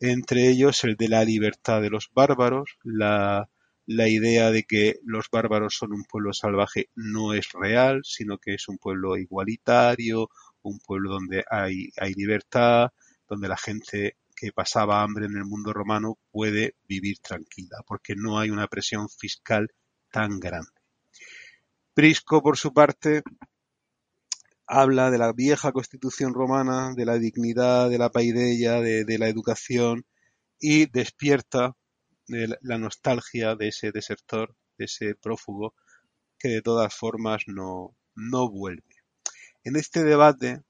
entre 0.00 0.48
ellos 0.48 0.82
el 0.84 0.96
de 0.96 1.08
la 1.08 1.24
libertad 1.24 1.82
de 1.82 1.90
los 1.90 2.10
bárbaros, 2.14 2.78
la 2.82 3.48
la 3.86 4.08
idea 4.08 4.50
de 4.50 4.64
que 4.64 4.98
los 5.04 5.30
bárbaros 5.30 5.76
son 5.76 5.92
un 5.92 6.02
pueblo 6.04 6.32
salvaje 6.32 6.90
no 6.96 7.32
es 7.32 7.52
real, 7.52 8.02
sino 8.04 8.38
que 8.38 8.54
es 8.54 8.68
un 8.68 8.78
pueblo 8.78 9.16
igualitario, 9.16 10.28
un 10.62 10.80
pueblo 10.80 11.10
donde 11.10 11.44
hay, 11.48 11.90
hay 11.96 12.12
libertad, 12.14 12.90
donde 13.28 13.48
la 13.48 13.56
gente 13.56 14.16
que 14.36 14.52
pasaba 14.52 15.02
hambre 15.02 15.26
en 15.26 15.36
el 15.36 15.44
mundo 15.44 15.72
romano 15.72 16.18
puede 16.30 16.76
vivir 16.86 17.18
tranquila, 17.20 17.78
porque 17.86 18.14
no 18.14 18.38
hay 18.38 18.50
una 18.50 18.68
presión 18.68 19.08
fiscal 19.08 19.72
tan 20.10 20.38
grande. 20.38 20.70
Prisco, 21.94 22.42
por 22.42 22.58
su 22.58 22.74
parte, 22.74 23.22
habla 24.66 25.10
de 25.10 25.18
la 25.18 25.32
vieja 25.32 25.72
constitución 25.72 26.34
romana, 26.34 26.92
de 26.94 27.06
la 27.06 27.18
dignidad, 27.18 27.88
de 27.88 27.98
la 27.98 28.10
paideia, 28.10 28.80
de, 28.80 29.04
de 29.04 29.18
la 29.18 29.28
educación, 29.28 30.04
y 30.60 30.86
despierta 30.86 31.74
de 32.28 32.56
la 32.60 32.78
nostalgia 32.78 33.54
de 33.54 33.68
ese 33.68 33.92
desertor, 33.92 34.54
de 34.76 34.84
ese 34.84 35.14
prófugo, 35.14 35.74
que 36.38 36.48
de 36.48 36.62
todas 36.62 36.94
formas 36.94 37.44
no, 37.46 37.96
no 38.14 38.50
vuelve. 38.50 38.96
En 39.64 39.76
este 39.76 40.04
debate 40.04 40.62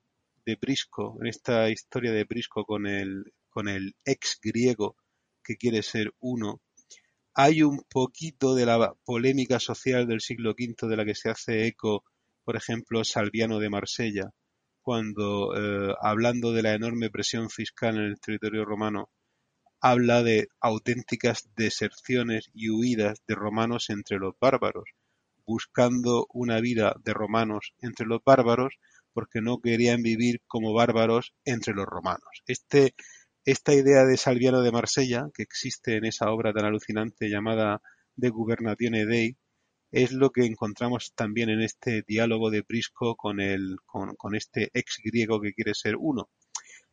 de 0.44 0.56
Brisco, 0.56 1.16
en 1.20 1.26
esta 1.26 1.68
historia 1.70 2.12
de 2.12 2.24
Brisco 2.24 2.64
con 2.64 2.86
el, 2.86 3.32
con 3.56 3.68
el 3.68 3.96
ex 4.04 4.38
griego 4.42 4.96
que 5.42 5.56
quiere 5.56 5.82
ser 5.82 6.12
uno, 6.20 6.60
hay 7.32 7.62
un 7.62 7.80
poquito 7.88 8.54
de 8.54 8.66
la 8.66 8.92
polémica 9.02 9.58
social 9.60 10.06
del 10.06 10.20
siglo 10.20 10.50
V 10.50 10.86
de 10.86 10.94
la 10.94 11.06
que 11.06 11.14
se 11.14 11.30
hace 11.30 11.66
eco, 11.66 12.04
por 12.44 12.56
ejemplo, 12.56 13.02
Salviano 13.02 13.58
de 13.58 13.70
Marsella, 13.70 14.30
cuando, 14.82 15.56
eh, 15.56 15.94
hablando 16.02 16.52
de 16.52 16.64
la 16.64 16.74
enorme 16.74 17.08
presión 17.08 17.48
fiscal 17.48 17.96
en 17.96 18.02
el 18.02 18.20
territorio 18.20 18.66
romano, 18.66 19.08
habla 19.80 20.22
de 20.22 20.48
auténticas 20.60 21.48
deserciones 21.56 22.50
y 22.52 22.68
huidas 22.68 23.22
de 23.26 23.36
romanos 23.36 23.88
entre 23.88 24.18
los 24.18 24.34
bárbaros, 24.38 24.90
buscando 25.46 26.26
una 26.34 26.60
vida 26.60 26.94
de 27.02 27.14
romanos 27.14 27.72
entre 27.80 28.04
los 28.04 28.22
bárbaros 28.22 28.74
porque 29.14 29.40
no 29.40 29.62
querían 29.62 30.02
vivir 30.02 30.42
como 30.46 30.74
bárbaros 30.74 31.32
entre 31.46 31.72
los 31.72 31.86
romanos. 31.86 32.42
Este, 32.46 32.94
esta 33.46 33.72
idea 33.72 34.04
de 34.04 34.16
Salviano 34.16 34.60
de 34.60 34.72
Marsella, 34.72 35.30
que 35.32 35.44
existe 35.44 35.96
en 35.96 36.04
esa 36.04 36.32
obra 36.32 36.52
tan 36.52 36.64
alucinante 36.64 37.28
llamada 37.28 37.80
De 38.16 38.28
Gubernatione 38.28 39.06
Dei, 39.06 39.36
es 39.92 40.10
lo 40.10 40.30
que 40.30 40.44
encontramos 40.44 41.12
también 41.14 41.48
en 41.48 41.62
este 41.62 42.02
diálogo 42.06 42.50
de 42.50 42.64
Prisco 42.64 43.14
con, 43.14 43.38
el, 43.40 43.76
con, 43.86 44.16
con 44.16 44.34
este 44.34 44.70
ex 44.74 44.96
griego 45.02 45.40
que 45.40 45.52
quiere 45.52 45.74
ser 45.74 45.94
uno, 45.96 46.28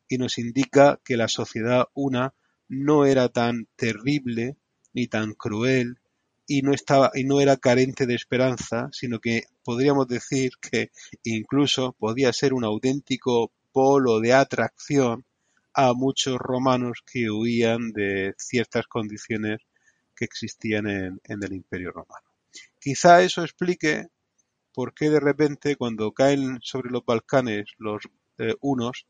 y 0.08 0.16
nos 0.16 0.38
indica 0.38 1.00
que 1.04 1.16
la 1.16 1.26
sociedad 1.26 1.88
una 1.92 2.34
no 2.68 3.04
era 3.04 3.28
tan 3.30 3.66
terrible 3.74 4.56
ni 4.92 5.08
tan 5.08 5.34
cruel 5.34 5.98
y 6.46 6.62
no 6.62 6.72
estaba 6.72 7.10
y 7.14 7.24
no 7.24 7.40
era 7.40 7.56
carente 7.56 8.06
de 8.06 8.14
esperanza, 8.14 8.90
sino 8.92 9.18
que 9.18 9.42
podríamos 9.64 10.06
decir 10.06 10.52
que 10.60 10.92
incluso 11.24 11.96
podía 11.98 12.32
ser 12.32 12.54
un 12.54 12.64
auténtico 12.64 13.50
polo 13.72 14.20
de 14.20 14.34
atracción 14.34 15.24
a 15.74 15.92
muchos 15.92 16.36
romanos 16.38 17.02
que 17.04 17.30
huían 17.30 17.92
de 17.92 18.34
ciertas 18.38 18.86
condiciones 18.86 19.60
que 20.14 20.24
existían 20.24 20.86
en, 20.86 21.20
el 21.24 21.52
Imperio 21.52 21.90
Romano. 21.90 22.28
Quizá 22.78 23.22
eso 23.22 23.42
explique 23.42 24.06
por 24.72 24.94
qué 24.94 25.10
de 25.10 25.20
repente 25.20 25.76
cuando 25.76 26.12
caen 26.12 26.58
sobre 26.62 26.90
los 26.90 27.04
Balcanes 27.04 27.66
los 27.78 28.02
eh, 28.38 28.54
unos 28.60 29.06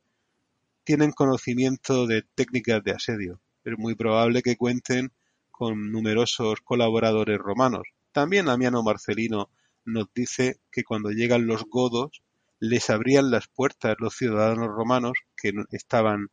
tienen 0.84 1.12
conocimiento 1.12 2.06
de 2.06 2.22
técnicas 2.34 2.82
de 2.84 2.92
asedio 2.92 3.40
es 3.64 3.78
muy 3.78 3.94
probable 3.94 4.42
que 4.42 4.56
cuenten 4.56 5.12
con 5.50 5.90
numerosos 5.90 6.60
colaboradores 6.60 7.38
romanos. 7.38 7.88
También 8.12 8.48
Amiano 8.48 8.82
Marcelino 8.82 9.50
nos 9.84 10.06
dice 10.14 10.60
que 10.70 10.84
cuando 10.84 11.10
llegan 11.10 11.46
los 11.46 11.64
godos 11.64 12.22
les 12.60 12.90
abrían 12.90 13.30
las 13.30 13.48
puertas 13.48 13.96
los 13.98 14.14
ciudadanos 14.14 14.68
romanos 14.68 15.12
que 15.36 15.52
estaban 15.70 16.28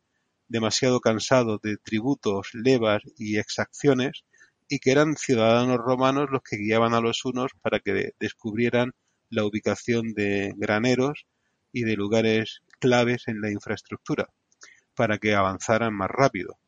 demasiado 0.52 1.00
cansados 1.00 1.62
de 1.62 1.78
tributos, 1.78 2.50
levas 2.52 3.02
y 3.16 3.38
exacciones 3.38 4.24
y 4.68 4.80
que 4.80 4.92
eran 4.92 5.16
ciudadanos 5.16 5.78
romanos 5.78 6.28
los 6.30 6.42
que 6.42 6.58
guiaban 6.58 6.92
a 6.92 7.00
los 7.00 7.24
unos 7.24 7.52
para 7.62 7.80
que 7.80 8.12
descubrieran 8.20 8.92
la 9.30 9.46
ubicación 9.46 10.12
de 10.12 10.52
graneros 10.56 11.26
y 11.72 11.84
de 11.84 11.96
lugares 11.96 12.60
claves 12.78 13.28
en 13.28 13.40
la 13.40 13.50
infraestructura 13.50 14.28
para 14.94 15.16
que 15.16 15.34
avanzaran 15.34 15.94
más 15.94 16.10
rápido. 16.10 16.58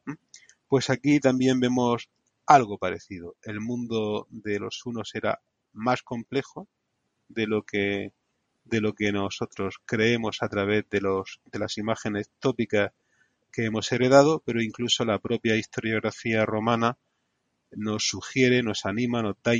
Pues 0.67 0.89
aquí 0.89 1.21
también 1.21 1.61
vemos 1.61 2.09
algo 2.47 2.79
parecido. 2.79 3.37
El 3.43 3.61
mundo 3.61 4.27
de 4.31 4.61
los 4.61 4.81
unos 4.87 5.15
era 5.15 5.43
más 5.75 6.03
complejo 6.03 6.69
de 7.29 7.47
lo 7.47 7.63
que 7.63 8.13
de 8.65 8.81
lo 8.81 8.95
que 8.95 9.13
nosotros 9.13 9.77
creemos 9.85 10.39
a 10.41 10.49
través 10.49 10.89
de 10.89 11.03
los 11.03 11.43
de 11.53 11.59
las 11.59 11.77
imágenes 11.77 12.31
tópicas 12.39 12.93
que 13.55 13.67
hemos 13.67 13.93
heredado, 13.93 14.43
pero 14.45 14.61
incluso 14.61 15.05
la 15.05 15.21
propia 15.21 15.57
historiografía 15.57 16.45
romana 16.45 16.99
nos 17.71 18.05
sugiere, 18.05 18.63
nos 18.63 18.85
anima, 18.85 19.23
nos 19.23 19.37
da, 19.45 19.53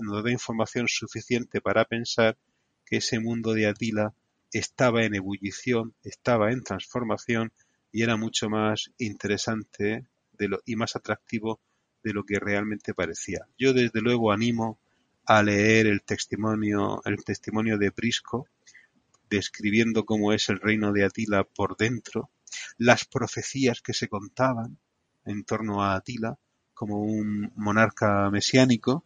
nos 0.00 0.24
da 0.24 0.30
información 0.30 0.86
suficiente 0.88 1.60
para 1.60 1.84
pensar 1.84 2.38
que 2.86 2.98
ese 2.98 3.18
mundo 3.18 3.52
de 3.52 3.66
Atila 3.66 4.14
estaba 4.52 5.04
en 5.04 5.16
ebullición, 5.16 5.94
estaba 6.04 6.52
en 6.52 6.62
transformación 6.62 7.52
y 7.92 8.02
era 8.02 8.16
mucho 8.16 8.48
más 8.48 8.92
interesante 8.98 10.06
y 10.64 10.76
más 10.76 10.94
atractivo 10.94 11.60
de 12.04 12.12
lo 12.12 12.24
que 12.24 12.38
realmente 12.38 12.94
parecía. 12.94 13.46
Yo 13.58 13.72
desde 13.72 14.00
luego 14.00 14.32
animo 14.32 14.78
a 15.26 15.42
leer 15.42 15.86
el 15.86 16.02
testimonio, 16.02 17.02
el 17.04 17.24
testimonio 17.24 17.78
de 17.78 17.92
Prisco, 17.92 18.46
describiendo 19.28 20.04
cómo 20.04 20.32
es 20.32 20.48
el 20.48 20.60
reino 20.60 20.92
de 20.92 21.04
Atila 21.04 21.44
por 21.44 21.76
dentro, 21.76 22.30
las 22.78 23.04
profecías 23.04 23.80
que 23.80 23.94
se 23.94 24.08
contaban 24.08 24.78
en 25.24 25.44
torno 25.44 25.82
a 25.82 25.94
Atila 25.94 26.38
como 26.74 27.02
un 27.02 27.52
monarca 27.56 28.30
mesiánico, 28.30 29.04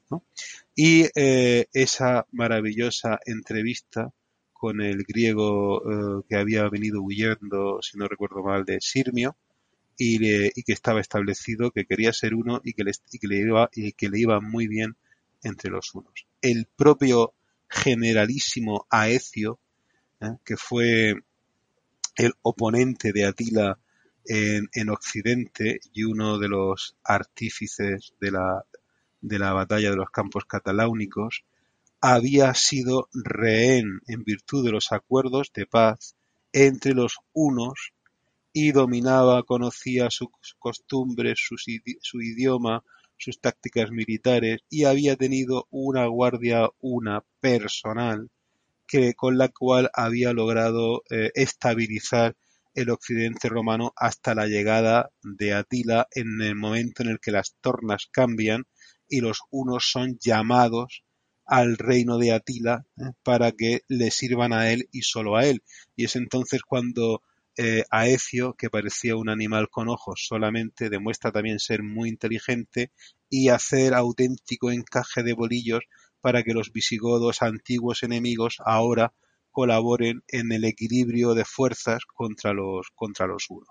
y 0.76 1.06
eh, 1.16 1.66
esa 1.72 2.24
maravillosa 2.30 3.18
entrevista 3.26 4.12
con 4.52 4.80
el 4.80 5.02
griego 5.02 5.82
eh, 5.82 6.22
que 6.28 6.36
había 6.36 6.68
venido 6.68 7.02
huyendo, 7.02 7.80
si 7.82 7.98
no 7.98 8.06
recuerdo 8.06 8.44
mal, 8.44 8.64
de 8.64 8.78
Sirmio, 8.80 9.36
y, 9.98 10.18
que 10.62 10.72
estaba 10.72 11.00
establecido 11.00 11.72
que 11.72 11.84
quería 11.84 12.12
ser 12.12 12.34
uno 12.34 12.60
y 12.62 12.74
que, 12.74 12.84
le, 12.84 13.38
iba, 13.40 13.68
y 13.74 13.92
que 13.92 14.08
le 14.08 14.20
iba 14.20 14.40
muy 14.40 14.68
bien 14.68 14.96
entre 15.42 15.70
los 15.70 15.94
unos. 15.94 16.26
El 16.40 16.66
propio 16.76 17.34
generalísimo 17.68 18.86
Aecio, 18.88 19.58
¿eh? 20.20 20.36
que 20.44 20.56
fue 20.56 21.14
el 22.16 22.32
oponente 22.42 23.12
de 23.12 23.26
Atila 23.26 23.78
en, 24.26 24.68
en, 24.72 24.88
Occidente 24.90 25.80
y 25.92 26.04
uno 26.04 26.38
de 26.38 26.48
los 26.48 26.96
artífices 27.04 28.14
de 28.20 28.30
la, 28.30 28.64
de 29.20 29.38
la 29.38 29.52
batalla 29.52 29.90
de 29.90 29.96
los 29.96 30.10
campos 30.10 30.44
cataláunicos, 30.44 31.44
había 32.00 32.52
sido 32.54 33.08
rehén 33.12 34.00
en 34.06 34.24
virtud 34.24 34.64
de 34.64 34.72
los 34.72 34.92
acuerdos 34.92 35.50
de 35.54 35.66
paz 35.66 36.16
entre 36.52 36.94
los 36.94 37.18
unos 37.32 37.92
y 38.52 38.72
dominaba, 38.72 39.42
conocía 39.42 40.10
sus 40.10 40.28
costumbres, 40.58 41.38
su 41.38 42.20
idioma, 42.20 42.84
sus 43.16 43.40
tácticas 43.40 43.90
militares 43.90 44.60
y 44.68 44.84
había 44.84 45.16
tenido 45.16 45.66
una 45.70 46.06
guardia, 46.06 46.68
una 46.80 47.24
personal, 47.40 48.30
que 48.86 49.14
con 49.14 49.38
la 49.38 49.48
cual 49.48 49.90
había 49.94 50.32
logrado 50.32 51.02
eh, 51.10 51.30
estabilizar 51.34 52.36
el 52.74 52.90
occidente 52.90 53.48
romano 53.48 53.92
hasta 53.96 54.34
la 54.34 54.46
llegada 54.46 55.10
de 55.22 55.54
Atila 55.54 56.08
en 56.12 56.42
el 56.42 56.56
momento 56.56 57.02
en 57.02 57.10
el 57.10 57.20
que 57.20 57.30
las 57.30 57.54
tornas 57.60 58.08
cambian 58.10 58.64
y 59.08 59.20
los 59.20 59.40
unos 59.50 59.88
son 59.90 60.18
llamados 60.18 61.04
al 61.46 61.76
reino 61.76 62.18
de 62.18 62.32
Atila 62.32 62.86
eh, 62.96 63.12
para 63.22 63.52
que 63.52 63.80
le 63.88 64.10
sirvan 64.10 64.52
a 64.52 64.70
él 64.72 64.88
y 64.90 65.02
solo 65.02 65.36
a 65.36 65.46
él. 65.46 65.62
Y 65.94 66.04
es 66.04 66.16
entonces 66.16 66.62
cuando 66.62 67.22
eh, 67.56 67.84
Aecio, 67.90 68.54
que 68.54 68.70
parecía 68.70 69.16
un 69.16 69.28
animal 69.28 69.68
con 69.70 69.88
ojos 69.88 70.24
solamente, 70.26 70.90
demuestra 70.90 71.30
también 71.30 71.60
ser 71.60 71.82
muy 71.82 72.08
inteligente 72.08 72.90
y 73.30 73.48
hacer 73.48 73.94
auténtico 73.94 74.72
encaje 74.72 75.22
de 75.22 75.34
bolillos 75.34 75.84
para 76.24 76.42
que 76.42 76.54
los 76.54 76.72
visigodos 76.72 77.42
antiguos 77.42 78.02
enemigos 78.02 78.56
ahora 78.64 79.12
colaboren 79.50 80.22
en 80.28 80.52
el 80.52 80.64
equilibrio 80.64 81.34
de 81.34 81.44
fuerzas 81.44 82.06
contra 82.06 82.54
los, 82.54 82.86
contra 82.94 83.26
los 83.26 83.50
unos. 83.50 83.68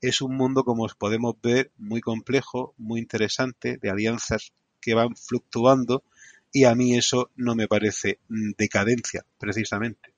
Es 0.00 0.22
un 0.22 0.34
mundo, 0.34 0.64
como 0.64 0.86
podemos 0.98 1.34
ver, 1.42 1.70
muy 1.76 2.00
complejo, 2.00 2.72
muy 2.78 2.98
interesante, 2.98 3.76
de 3.76 3.90
alianzas 3.90 4.54
que 4.80 4.94
van 4.94 5.14
fluctuando 5.14 6.02
y 6.50 6.64
a 6.64 6.74
mí 6.74 6.96
eso 6.96 7.30
no 7.36 7.54
me 7.54 7.68
parece 7.68 8.20
decadencia, 8.56 9.26
precisamente. 9.36 10.14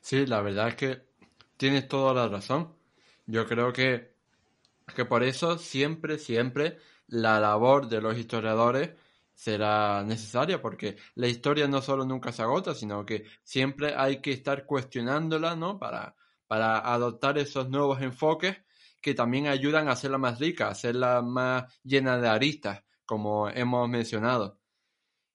Sí, 0.00 0.26
la 0.26 0.40
verdad 0.42 0.70
es 0.70 0.74
que 0.74 1.02
tienes 1.56 1.86
toda 1.86 2.12
la 2.14 2.26
razón. 2.26 2.72
Yo 3.26 3.46
creo 3.46 3.72
que, 3.72 4.12
que 4.96 5.04
por 5.04 5.22
eso 5.22 5.56
siempre, 5.56 6.18
siempre 6.18 6.78
la 7.06 7.38
labor 7.38 7.88
de 7.88 8.00
los 8.00 8.18
historiadores 8.18 9.05
será 9.36 10.02
necesaria 10.02 10.60
porque 10.60 10.96
la 11.14 11.28
historia 11.28 11.68
no 11.68 11.82
solo 11.82 12.04
nunca 12.04 12.32
se 12.32 12.42
agota, 12.42 12.74
sino 12.74 13.04
que 13.04 13.26
siempre 13.44 13.94
hay 13.94 14.20
que 14.20 14.32
estar 14.32 14.64
cuestionándola, 14.64 15.54
¿no? 15.54 15.78
Para, 15.78 16.16
para 16.48 16.78
adoptar 16.78 17.38
esos 17.38 17.68
nuevos 17.68 18.00
enfoques 18.00 18.56
que 19.00 19.14
también 19.14 19.46
ayudan 19.46 19.88
a 19.88 19.92
hacerla 19.92 20.18
más 20.18 20.40
rica, 20.40 20.66
a 20.66 20.70
hacerla 20.70 21.22
más 21.22 21.72
llena 21.84 22.18
de 22.18 22.28
aristas, 22.28 22.82
como 23.04 23.48
hemos 23.50 23.88
mencionado. 23.88 24.58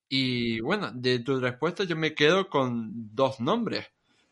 Y 0.10 0.60
bueno, 0.60 0.92
de 0.94 1.20
tu 1.20 1.40
respuesta 1.40 1.86
yo 1.86 1.96
me 1.96 2.14
quedo 2.14 2.50
con 2.50 3.16
dos 3.16 3.40
nombres 3.40 3.86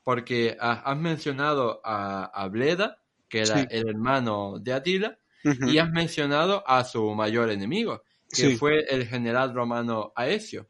porque 0.03 0.57
has 0.59 0.97
mencionado 0.97 1.79
a, 1.83 2.47
Bleda, 2.51 2.99
que 3.27 3.41
era 3.41 3.61
el 3.61 3.89
hermano 3.89 4.57
de 4.59 4.73
Atila, 4.73 5.19
y 5.43 5.77
has 5.77 5.91
mencionado 5.91 6.67
a 6.67 6.83
su 6.83 7.13
mayor 7.13 7.51
enemigo, 7.51 8.01
que 8.31 8.57
fue 8.57 8.85
el 8.89 9.07
general 9.07 9.53
romano 9.53 10.11
Aecio. 10.15 10.67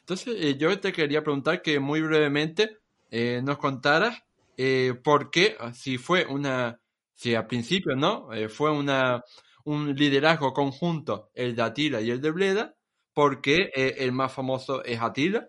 Entonces, 0.00 0.36
eh, 0.38 0.56
yo 0.58 0.78
te 0.80 0.92
quería 0.92 1.22
preguntar 1.22 1.62
que 1.62 1.80
muy 1.80 2.02
brevemente 2.02 2.78
eh, 3.10 3.40
nos 3.42 3.58
contaras 3.58 4.22
eh, 4.56 4.94
por 5.02 5.30
qué, 5.30 5.56
si 5.72 5.98
fue 5.98 6.26
una, 6.26 6.78
si 7.14 7.34
al 7.34 7.46
principio, 7.46 7.96
¿no? 7.96 8.28
fue 8.48 8.70
una, 8.70 9.24
un 9.64 9.94
liderazgo 9.94 10.52
conjunto 10.52 11.30
el 11.34 11.56
de 11.56 11.62
Atila 11.62 12.00
y 12.00 12.10
el 12.10 12.20
de 12.20 12.30
Bleda, 12.30 12.74
¿por 13.12 13.40
qué 13.40 13.70
el 13.74 14.12
más 14.12 14.32
famoso 14.32 14.84
es 14.84 15.00
Atila 15.00 15.48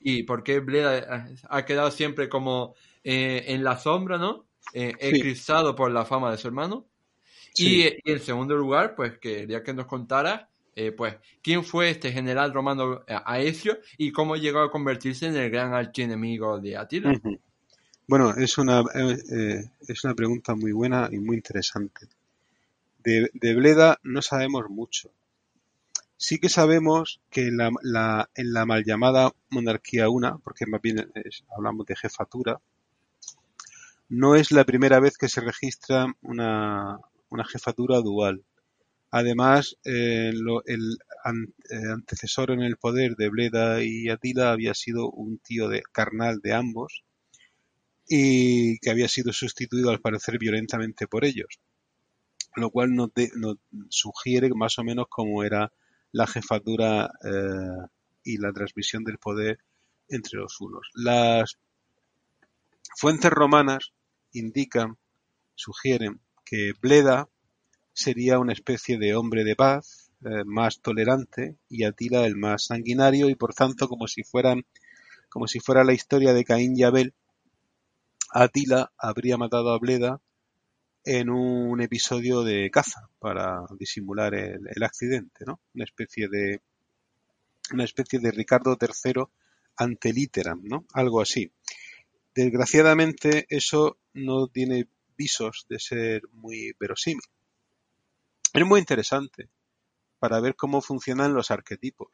y 0.00 0.22
por 0.22 0.42
qué 0.42 0.60
Bleda 0.60 1.28
ha 1.48 1.64
quedado 1.64 1.90
siempre 1.90 2.28
como 2.28 2.74
en 3.02 3.64
la 3.64 3.78
sombra, 3.78 4.16
¿no? 4.16 4.46
Eclipsado 4.72 5.74
por 5.74 5.90
la 5.90 6.04
fama 6.04 6.30
de 6.30 6.38
su 6.38 6.48
hermano. 6.48 6.86
Y, 7.56 7.98
en 8.04 8.20
segundo 8.20 8.56
lugar, 8.56 8.94
pues 8.94 9.18
quería 9.18 9.62
que 9.62 9.72
nos 9.72 9.86
contara, 9.86 10.48
eh, 10.74 10.92
pues, 10.92 11.16
quién 11.42 11.64
fue 11.64 11.90
este 11.90 12.12
general 12.12 12.52
romano 12.52 13.02
Aecio 13.06 13.78
y 13.96 14.12
cómo 14.12 14.36
llegó 14.36 14.60
a 14.60 14.70
convertirse 14.70 15.26
en 15.26 15.36
el 15.36 15.50
gran 15.50 15.72
archienemigo 15.72 16.60
de 16.60 16.76
Atila. 16.76 17.18
Bueno, 18.06 18.34
es 18.36 18.58
una, 18.58 18.84
es 19.88 20.04
una 20.04 20.14
pregunta 20.14 20.54
muy 20.54 20.72
buena 20.72 21.08
y 21.10 21.18
muy 21.18 21.36
interesante. 21.36 22.06
De, 23.02 23.30
de 23.32 23.54
Bleda 23.54 23.98
no 24.02 24.22
sabemos 24.22 24.68
mucho. 24.68 25.10
Sí 26.18 26.38
que 26.38 26.48
sabemos 26.48 27.20
que 27.30 27.48
en 27.48 27.58
la, 27.58 28.30
en 28.34 28.52
la 28.52 28.64
mal 28.64 28.84
llamada 28.84 29.32
monarquía 29.50 30.08
una, 30.08 30.38
porque 30.38 30.66
más 30.66 30.80
bien 30.80 31.12
hablamos 31.54 31.86
de 31.86 31.96
jefatura, 31.96 32.60
no 34.08 34.34
es 34.34 34.52
la 34.52 34.64
primera 34.64 35.00
vez 35.00 35.18
que 35.18 35.28
se 35.28 35.40
registra 35.40 36.06
una, 36.22 37.00
jefatura 37.44 38.00
dual. 38.00 38.44
Además, 39.10 39.76
eh, 39.84 40.32
el 40.66 40.98
eh, 41.70 41.92
antecesor 41.92 42.50
en 42.50 42.62
el 42.62 42.76
poder 42.76 43.16
de 43.16 43.28
Bleda 43.28 43.82
y 43.82 44.08
Atila 44.08 44.52
había 44.52 44.74
sido 44.74 45.10
un 45.10 45.38
tío 45.38 45.68
de, 45.68 45.82
carnal 45.92 46.40
de 46.42 46.54
ambos 46.54 47.04
y 48.08 48.78
que 48.78 48.90
había 48.90 49.08
sido 49.08 49.32
sustituido 49.32 49.90
al 49.90 50.00
parecer 50.00 50.38
violentamente 50.38 51.06
por 51.06 51.24
ellos, 51.24 51.60
lo 52.56 52.70
cual 52.70 52.94
nos, 52.94 53.10
nos 53.36 53.56
sugiere 53.88 54.50
más 54.54 54.78
o 54.78 54.84
menos 54.84 55.06
cómo 55.08 55.42
era 55.42 55.72
la 56.12 56.26
jefatura 56.26 57.10
eh, 57.24 57.86
y 58.24 58.38
la 58.38 58.52
transmisión 58.52 59.04
del 59.04 59.18
poder 59.18 59.58
entre 60.08 60.38
los 60.38 60.60
unos. 60.60 60.88
Las 60.94 61.58
fuentes 62.96 63.30
romanas 63.30 63.92
indican, 64.32 64.98
sugieren 65.54 66.20
que 66.46 66.72
Bleda 66.80 67.28
sería 67.92 68.38
una 68.38 68.54
especie 68.54 68.96
de 68.98 69.14
hombre 69.14 69.44
de 69.44 69.56
paz, 69.56 70.10
eh, 70.24 70.44
más 70.46 70.80
tolerante, 70.80 71.56
y 71.68 71.84
Atila 71.84 72.24
el 72.24 72.36
más 72.36 72.66
sanguinario, 72.66 73.28
y 73.28 73.34
por 73.34 73.52
tanto, 73.52 73.88
como 73.88 74.06
si 74.06 74.22
fueran, 74.22 74.64
como 75.28 75.48
si 75.48 75.60
fuera 75.60 75.84
la 75.84 75.92
historia 75.92 76.32
de 76.32 76.44
Caín 76.44 76.74
y 76.76 76.84
Abel, 76.84 77.12
Atila 78.30 78.92
habría 78.96 79.36
matado 79.36 79.70
a 79.70 79.78
Bleda 79.78 80.20
en 81.04 81.30
un 81.30 81.80
episodio 81.80 82.42
de 82.42 82.70
caza 82.70 83.08
para 83.18 83.60
disimular 83.78 84.34
el, 84.34 84.82
accidente, 84.82 85.44
¿no? 85.46 85.60
Una 85.74 85.84
especie 85.84 86.28
de 86.28 86.60
una 87.72 87.84
especie 87.84 88.18
de 88.18 88.30
Ricardo 88.30 88.76
III 88.80 89.24
ante 89.76 90.12
literam, 90.12 90.62
¿no? 90.64 90.84
Algo 90.92 91.20
así. 91.20 91.50
Desgraciadamente 92.34 93.46
eso 93.48 93.98
no 94.14 94.48
tiene 94.48 94.88
visos 95.16 95.66
de 95.68 95.78
ser 95.78 96.22
muy 96.32 96.72
verosímil. 96.78 97.22
Es 98.52 98.66
muy 98.66 98.80
interesante 98.80 99.50
para 100.18 100.40
ver 100.40 100.56
cómo 100.56 100.80
funcionan 100.80 101.34
los 101.34 101.50
arquetipos. 101.50 102.08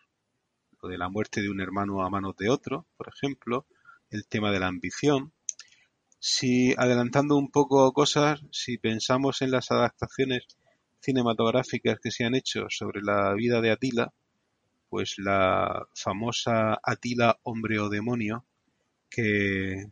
Lo 0.82 0.88
de 0.88 0.98
la 0.98 1.08
muerte 1.08 1.40
de 1.40 1.48
un 1.48 1.60
hermano 1.60 2.02
a 2.02 2.10
manos 2.10 2.36
de 2.36 2.50
otro, 2.50 2.86
por 2.96 3.08
ejemplo, 3.08 3.66
el 4.10 4.26
tema 4.26 4.50
de 4.50 4.60
la 4.60 4.66
ambición. 4.66 5.32
Si 6.18 6.74
adelantando 6.76 7.36
un 7.36 7.50
poco 7.50 7.92
cosas, 7.92 8.40
si 8.50 8.78
pensamos 8.78 9.42
en 9.42 9.50
las 9.50 9.70
adaptaciones 9.70 10.44
cinematográficas 11.00 11.98
que 12.00 12.10
se 12.10 12.24
han 12.24 12.34
hecho 12.34 12.66
sobre 12.68 13.02
la 13.02 13.34
vida 13.34 13.60
de 13.60 13.70
Atila, 13.70 14.12
pues 14.88 15.14
la 15.18 15.86
famosa 15.94 16.78
Atila, 16.82 17.38
hombre 17.42 17.78
o 17.80 17.88
demonio, 17.88 18.44
que, 19.08 19.86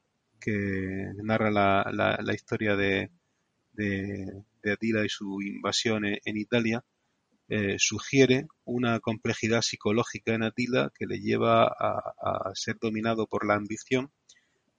narra 0.46 1.50
la, 1.50 2.34
historia 2.34 2.76
de, 2.76 3.10
de, 3.72 4.72
Atila 4.72 5.04
y 5.04 5.08
su 5.08 5.40
invasión 5.42 6.04
en, 6.04 6.36
Italia, 6.36 6.84
eh, 7.48 7.76
sugiere 7.78 8.46
una 8.64 9.00
complejidad 9.00 9.62
psicológica 9.62 10.34
en 10.34 10.44
Atila 10.44 10.92
que 10.96 11.06
le 11.06 11.20
lleva 11.20 11.64
a, 11.64 12.52
ser 12.54 12.78
dominado 12.80 13.26
por 13.26 13.46
la 13.46 13.54
ambición, 13.54 14.12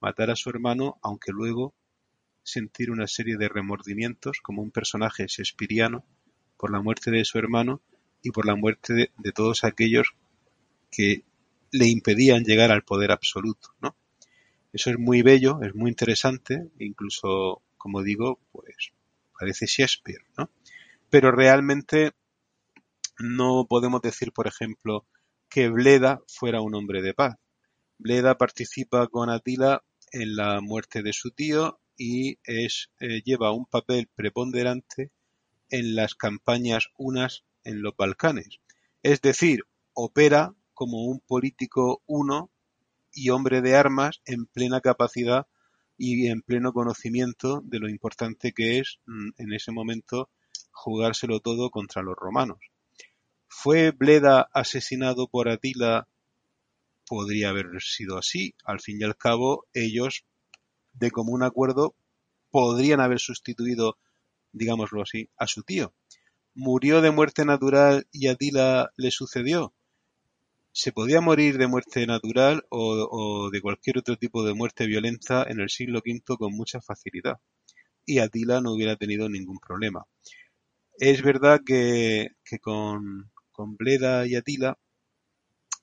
matar 0.00 0.30
a 0.30 0.36
su 0.36 0.50
hermano, 0.50 0.98
aunque 1.02 1.32
luego 1.32 1.74
sentir 2.42 2.90
una 2.90 3.06
serie 3.06 3.36
de 3.36 3.48
remordimientos 3.48 4.38
como 4.42 4.62
un 4.62 4.70
personaje 4.70 5.26
shakespeariano 5.28 6.04
por 6.56 6.72
la 6.72 6.80
muerte 6.80 7.10
de 7.10 7.24
su 7.24 7.38
hermano 7.38 7.82
y 8.22 8.30
por 8.30 8.46
la 8.46 8.56
muerte 8.56 8.94
de, 8.94 9.32
todos 9.32 9.64
aquellos 9.64 10.14
que 10.90 11.24
le 11.70 11.88
impedían 11.88 12.44
llegar 12.44 12.70
al 12.70 12.82
poder 12.82 13.12
absoluto, 13.12 13.74
¿no? 13.80 13.96
Eso 14.72 14.90
es 14.90 14.98
muy 14.98 15.22
bello, 15.22 15.60
es 15.62 15.74
muy 15.74 15.90
interesante, 15.90 16.70
incluso, 16.78 17.62
como 17.76 18.02
digo, 18.02 18.38
pues 18.52 18.92
parece 19.38 19.66
Shakespeare, 19.66 20.24
¿no? 20.38 20.50
Pero 21.10 21.30
realmente 21.30 22.12
no 23.18 23.66
podemos 23.68 24.00
decir, 24.00 24.32
por 24.32 24.46
ejemplo, 24.46 25.04
que 25.48 25.68
Bleda 25.68 26.22
fuera 26.26 26.62
un 26.62 26.74
hombre 26.74 27.02
de 27.02 27.12
paz. 27.12 27.36
Bleda 27.98 28.38
participa 28.38 29.06
con 29.08 29.28
Atila 29.28 29.82
en 30.12 30.36
la 30.36 30.60
muerte 30.60 31.02
de 31.02 31.12
su 31.12 31.30
tío 31.30 31.80
y 31.96 32.38
es, 32.44 32.90
eh, 33.00 33.22
lleva 33.24 33.52
un 33.52 33.66
papel 33.66 34.08
preponderante 34.14 35.10
en 35.68 35.94
las 35.94 36.14
campañas 36.14 36.88
unas 36.96 37.44
en 37.64 37.82
los 37.82 37.94
Balcanes, 37.96 38.60
es 39.02 39.20
decir, 39.20 39.64
opera 39.92 40.54
como 40.74 41.04
un 41.04 41.20
político 41.20 42.02
uno 42.06 42.50
y 43.12 43.30
hombre 43.30 43.60
de 43.60 43.76
armas 43.76 44.20
en 44.24 44.46
plena 44.46 44.80
capacidad 44.80 45.46
y 45.96 46.28
en 46.28 46.42
pleno 46.42 46.72
conocimiento 46.72 47.60
de 47.64 47.78
lo 47.78 47.88
importante 47.88 48.52
que 48.52 48.78
es 48.78 48.98
mm, 49.06 49.30
en 49.38 49.52
ese 49.52 49.72
momento 49.72 50.30
jugárselo 50.70 51.40
todo 51.40 51.70
contra 51.70 52.02
los 52.02 52.16
romanos. 52.16 52.58
¿Fue 53.46 53.90
Bleda 53.90 54.48
asesinado 54.52 55.28
por 55.28 55.48
Atila? 55.48 56.08
Podría 57.06 57.50
haber 57.50 57.66
sido 57.80 58.16
así. 58.16 58.54
Al 58.64 58.80
fin 58.80 58.98
y 59.00 59.04
al 59.04 59.16
cabo, 59.16 59.66
ellos, 59.74 60.24
de 60.94 61.10
común 61.10 61.42
acuerdo, 61.42 61.94
podrían 62.50 63.00
haber 63.00 63.20
sustituido 63.20 63.98
digámoslo 64.52 65.02
así, 65.02 65.28
a 65.36 65.46
su 65.46 65.62
tío. 65.62 65.94
Murió 66.54 67.00
de 67.00 67.10
muerte 67.10 67.44
natural 67.44 68.06
y 68.12 68.28
Atila 68.28 68.92
le 68.96 69.10
sucedió. 69.10 69.74
Se 70.72 70.90
podía 70.90 71.20
morir 71.20 71.58
de 71.58 71.66
muerte 71.66 72.06
natural 72.06 72.64
o, 72.70 73.50
de 73.50 73.60
cualquier 73.60 73.98
otro 73.98 74.16
tipo 74.16 74.42
de 74.44 74.54
muerte 74.54 74.86
violenta 74.86 75.44
en 75.48 75.60
el 75.60 75.68
siglo 75.68 76.00
V 76.04 76.36
con 76.38 76.52
mucha 76.52 76.80
facilidad. 76.80 77.40
Y 78.06 78.18
Atila 78.18 78.60
no 78.60 78.72
hubiera 78.72 78.96
tenido 78.96 79.28
ningún 79.28 79.58
problema. 79.58 80.06
Es 80.98 81.22
verdad 81.22 81.60
que, 81.64 82.28
con, 82.60 83.30
Bleda 83.78 84.26
y 84.26 84.34
Atila 84.34 84.78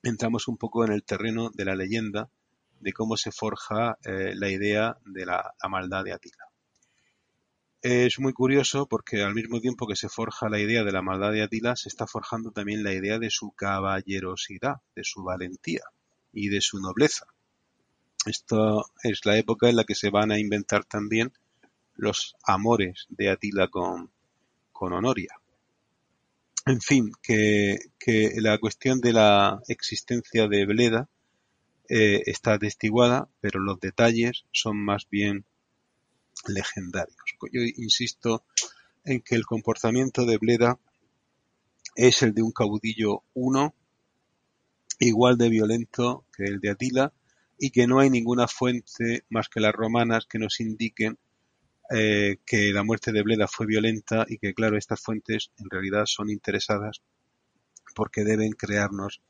entramos 0.03 0.47
un 0.47 0.57
poco 0.57 0.83
en 0.83 0.91
el 0.91 1.03
terreno 1.03 1.51
de 1.53 1.65
la 1.65 1.75
leyenda 1.75 2.29
de 2.79 2.91
cómo 2.91 3.15
se 3.15 3.31
forja 3.31 3.97
eh, 4.03 4.33
la 4.35 4.49
idea 4.49 4.97
de 5.05 5.25
la 5.25 5.53
maldad 5.69 6.03
de 6.03 6.13
Atila. 6.13 6.48
Es 7.81 8.19
muy 8.19 8.33
curioso 8.33 8.87
porque 8.87 9.23
al 9.23 9.33
mismo 9.33 9.61
tiempo 9.61 9.87
que 9.87 9.95
se 9.95 10.09
forja 10.09 10.49
la 10.49 10.59
idea 10.59 10.83
de 10.83 10.91
la 10.91 11.01
maldad 11.01 11.31
de 11.31 11.43
Atila, 11.43 11.77
se 11.77 11.87
está 11.87 12.07
forjando 12.07 12.51
también 12.51 12.83
la 12.83 12.93
idea 12.93 13.19
de 13.19 13.29
su 13.29 13.51
caballerosidad, 13.51 14.81
de 14.95 15.03
su 15.05 15.23
valentía 15.23 15.83
y 16.33 16.49
de 16.49 16.59
su 16.59 16.79
nobleza. 16.79 17.25
Esto 18.25 18.85
es 19.01 19.25
la 19.25 19.37
época 19.37 19.69
en 19.69 19.77
la 19.77 19.85
que 19.85 19.95
se 19.95 20.09
van 20.09 20.31
a 20.31 20.39
inventar 20.39 20.83
también 20.83 21.31
los 21.95 22.35
amores 22.43 23.05
de 23.09 23.29
Atila 23.29 23.69
con, 23.69 24.11
con 24.73 24.91
Honoria. 24.91 25.39
En 26.65 26.81
fin, 26.81 27.11
que, 27.23 27.77
la 28.35 28.57
cuestión 28.57 28.99
de 28.99 29.13
la 29.13 29.61
existencia 29.69 30.47
de 30.47 30.65
Bleda 30.65 31.09
eh, 31.87 32.23
está 32.25 32.53
atestiguada, 32.53 33.29
pero 33.39 33.59
los 33.59 33.79
detalles 33.79 34.43
son 34.51 34.77
más 34.77 35.07
bien 35.09 35.45
legendarios. 36.47 37.17
Yo 37.51 37.61
insisto 37.61 38.43
en 39.03 39.21
que 39.21 39.35
el 39.35 39.45
comportamiento 39.45 40.25
de 40.25 40.37
Bleda 40.37 40.79
es 41.95 42.21
el 42.21 42.33
de 42.33 42.41
un 42.41 42.51
caudillo 42.51 43.23
uno, 43.33 43.73
igual 44.99 45.37
de 45.37 45.49
violento 45.49 46.25
que 46.35 46.43
el 46.43 46.59
de 46.59 46.71
Atila, 46.71 47.13
y 47.57 47.71
que 47.71 47.87
no 47.87 47.99
hay 47.99 48.09
ninguna 48.09 48.47
fuente 48.47 49.25
más 49.29 49.49
que 49.49 49.59
las 49.59 49.73
romanas 49.73 50.25
que 50.25 50.39
nos 50.39 50.59
indiquen 50.59 51.17
eh, 51.91 52.37
que 52.45 52.71
la 52.71 52.83
muerte 52.83 53.11
de 53.11 53.23
Bleda 53.23 53.47
fue 53.47 53.65
violenta 53.65 54.25
y 54.27 54.37
que, 54.37 54.53
claro, 54.53 54.77
estas 54.77 55.01
fuentes 55.01 55.51
en 55.57 55.69
realidad 55.69 56.03
son 56.05 56.29
interesadas 56.29 57.01
porque 57.95 58.23
deben 58.23 58.51
crearnos 58.51 59.21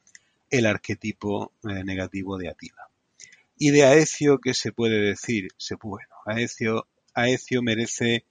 el 0.49 0.65
arquetipo 0.65 1.53
eh, 1.63 1.83
negativo 1.83 2.37
de 2.37 2.49
Atila. 2.49 2.89
Y 3.57 3.71
de 3.71 3.83
Aecio, 3.83 4.39
¿qué 4.39 4.53
se 4.53 4.71
puede 4.71 4.99
decir? 4.99 5.47
Se, 5.57 5.75
bueno, 5.75 6.15
Aecio 6.25 6.87
Aecio 7.13 7.61
merece 7.61 8.25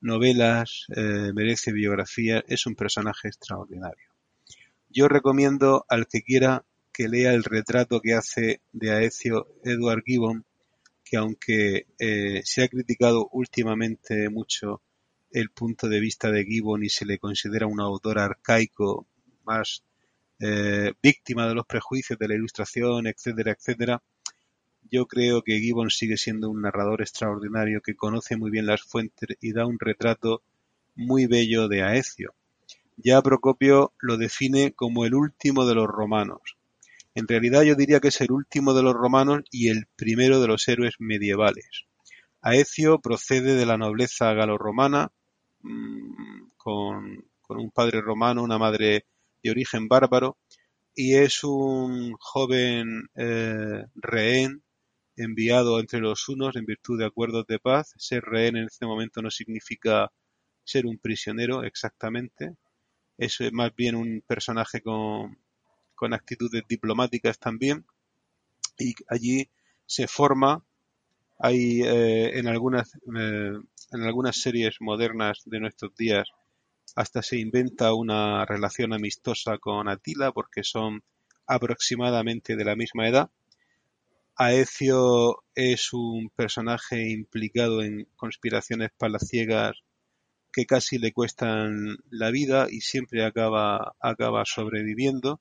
novelas, 0.00 0.86
eh, 0.94 1.32
merece 1.34 1.72
biografía, 1.72 2.44
es 2.46 2.66
un 2.66 2.74
personaje 2.74 3.28
extraordinario. 3.28 4.08
Yo 4.90 5.08
recomiendo 5.08 5.84
al 5.88 6.06
que 6.06 6.22
quiera 6.22 6.64
que 6.92 7.08
lea 7.08 7.32
el 7.32 7.44
retrato 7.44 8.00
que 8.00 8.14
hace 8.14 8.60
de 8.72 8.90
Aecio 8.92 9.48
Edward 9.64 10.02
Gibbon, 10.04 10.44
que 11.04 11.16
aunque 11.16 11.86
eh, 11.98 12.42
se 12.44 12.62
ha 12.62 12.68
criticado 12.68 13.28
últimamente 13.32 14.28
mucho 14.28 14.82
el 15.30 15.50
punto 15.50 15.88
de 15.88 16.00
vista 16.00 16.30
de 16.30 16.44
Gibbon 16.44 16.84
y 16.84 16.88
se 16.88 17.04
le 17.04 17.18
considera 17.18 17.66
un 17.66 17.80
autor 17.80 18.18
arcaico, 18.18 19.06
más 19.44 19.84
eh, 20.40 20.92
víctima 21.02 21.48
de 21.48 21.54
los 21.54 21.66
prejuicios 21.66 22.18
de 22.18 22.28
la 22.28 22.34
ilustración, 22.34 23.06
etcétera, 23.06 23.52
etcétera, 23.52 24.02
yo 24.90 25.06
creo 25.06 25.42
que 25.42 25.58
Gibbon 25.58 25.90
sigue 25.90 26.16
siendo 26.16 26.50
un 26.50 26.62
narrador 26.62 27.00
extraordinario 27.02 27.80
que 27.82 27.94
conoce 27.94 28.36
muy 28.36 28.50
bien 28.50 28.66
las 28.66 28.82
fuentes 28.82 29.36
y 29.40 29.52
da 29.52 29.66
un 29.66 29.78
retrato 29.78 30.42
muy 30.94 31.26
bello 31.26 31.68
de 31.68 31.82
Aecio. 31.82 32.34
Ya 32.96 33.22
Procopio 33.22 33.92
lo 34.00 34.16
define 34.16 34.72
como 34.72 35.04
el 35.04 35.14
último 35.14 35.66
de 35.66 35.74
los 35.74 35.86
romanos. 35.86 36.40
En 37.14 37.28
realidad 37.28 37.62
yo 37.62 37.74
diría 37.74 38.00
que 38.00 38.08
es 38.08 38.20
el 38.20 38.32
último 38.32 38.74
de 38.74 38.82
los 38.82 38.94
romanos 38.94 39.42
y 39.50 39.68
el 39.68 39.86
primero 39.96 40.40
de 40.40 40.48
los 40.48 40.66
héroes 40.68 40.94
medievales. 40.98 41.86
Aecio 42.40 43.00
procede 43.00 43.54
de 43.54 43.66
la 43.66 43.78
nobleza 43.78 44.32
galorromana, 44.32 45.10
mm, 45.62 46.50
con, 46.56 47.24
con 47.40 47.58
un 47.58 47.70
padre 47.70 48.00
romano, 48.00 48.42
una 48.42 48.58
madre 48.58 49.06
de 49.42 49.50
origen 49.50 49.88
bárbaro, 49.88 50.36
y 50.94 51.14
es 51.14 51.44
un 51.44 52.14
joven 52.18 53.08
eh, 53.14 53.84
rehén 53.94 54.64
enviado 55.18 55.80
entre 55.80 56.00
los 56.00 56.28
unos 56.28 56.56
en 56.56 56.64
virtud 56.64 56.98
de 56.98 57.06
acuerdos 57.06 57.46
de 57.46 57.58
paz. 57.58 57.92
Ser 57.96 58.22
rehén 58.24 58.56
en 58.56 58.64
este 58.64 58.86
momento 58.86 59.20
no 59.20 59.30
significa 59.30 60.10
ser 60.64 60.86
un 60.86 60.98
prisionero 60.98 61.64
exactamente. 61.64 62.56
Es 63.16 63.38
más 63.52 63.74
bien 63.74 63.96
un 63.96 64.22
personaje 64.26 64.80
con, 64.80 65.36
actitudes 66.12 66.62
diplomáticas 66.68 67.38
también. 67.38 67.84
Y 68.78 68.94
allí 69.08 69.50
se 69.86 70.06
forma, 70.06 70.64
hay 71.38 71.82
eh, 71.82 72.38
en, 72.38 72.46
algunas, 72.46 72.94
eh, 72.94 73.58
en 73.92 74.02
algunas 74.02 74.36
series 74.36 74.76
modernas 74.80 75.42
de 75.44 75.60
nuestros 75.60 75.94
días, 75.96 76.28
hasta 76.94 77.22
se 77.22 77.38
inventa 77.38 77.92
una 77.94 78.44
relación 78.46 78.92
amistosa 78.92 79.58
con 79.58 79.88
Atila 79.88 80.32
porque 80.32 80.62
son 80.62 81.02
aproximadamente 81.46 82.56
de 82.56 82.64
la 82.64 82.76
misma 82.76 83.08
edad 83.08 83.30
Aecio 84.38 85.42
es 85.54 85.92
un 85.92 86.30
personaje 86.30 87.10
implicado 87.10 87.82
en 87.82 88.06
conspiraciones 88.16 88.90
palaciegas 88.96 89.72
que 90.52 90.64
casi 90.64 90.98
le 90.98 91.12
cuestan 91.12 91.98
la 92.10 92.30
vida 92.30 92.68
y 92.70 92.80
siempre 92.80 93.24
acaba, 93.24 93.96
acaba 94.00 94.44
sobreviviendo. 94.44 95.40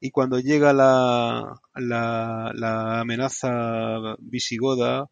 Y 0.00 0.10
cuando 0.10 0.40
llega 0.40 0.72
la, 0.72 1.60
la, 1.74 3.00
amenaza 3.00 4.16
visigoda, 4.18 5.06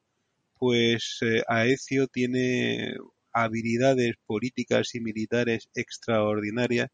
pues 0.58 1.18
eh, 1.22 1.42
Aecio 1.48 2.08
tiene 2.08 2.96
habilidades 3.32 4.16
políticas 4.26 4.94
y 4.96 5.00
militares 5.00 5.68
extraordinarias 5.74 6.88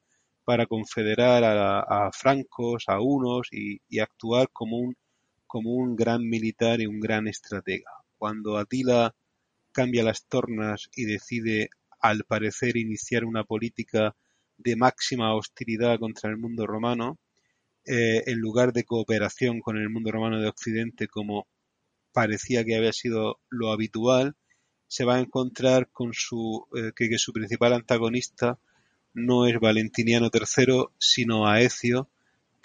para 0.45 0.67
confederar 0.67 1.43
a, 1.45 2.11
francos, 2.13 2.85
a 2.89 3.01
unos 3.01 3.49
y, 3.51 3.99
actuar 4.01 4.49
como 4.53 4.79
un, 4.79 4.97
como 5.47 5.75
un 5.75 5.97
gran 5.97 6.29
militar 6.29 6.81
y 6.81 6.87
un 6.87 7.01
gran 7.01 7.29
estratega. 7.29 7.91
Cuando 8.19 8.59
Atila 8.59 9.15
cambia 9.73 10.03
las 10.03 10.27
tornas 10.27 10.89
y 10.95 11.05
decide, 11.05 11.71
al 12.01 12.25
parecer, 12.25 12.77
iniciar 12.77 13.25
una 13.25 13.45
política 13.45 14.17
de 14.59 14.77
máxima 14.77 15.35
hostilidad 15.35 15.99
contra 15.99 16.31
el 16.31 16.39
mundo 16.39 16.67
romano, 16.67 17.19
eh, 17.85 18.25
en 18.27 18.41
lugar 18.41 18.73
de 18.73 18.85
cooperación 18.85 19.61
con 19.61 19.77
el 19.77 19.89
mundo 19.91 20.11
romano 20.11 20.41
de 20.41 20.49
Occidente 20.49 21.07
como 21.07 21.47
parecía 22.13 22.65
que 22.65 22.77
había 22.77 22.93
sido 22.93 23.39
lo 23.49 23.71
habitual, 23.71 24.35
se 24.89 25.05
va 25.05 25.17
a 25.17 25.21
encontrar 25.21 25.91
con 25.91 26.13
su 26.13 26.67
eh, 26.75 26.93
que, 26.97 27.19
su 27.19 27.33
principal 27.33 27.75
antagonista 27.75 28.59
no 29.15 29.47
es 29.47 29.61
Valentiniano 29.61 30.31
III, 30.33 30.87
sino 30.99 31.47
Aecio, 31.47 32.09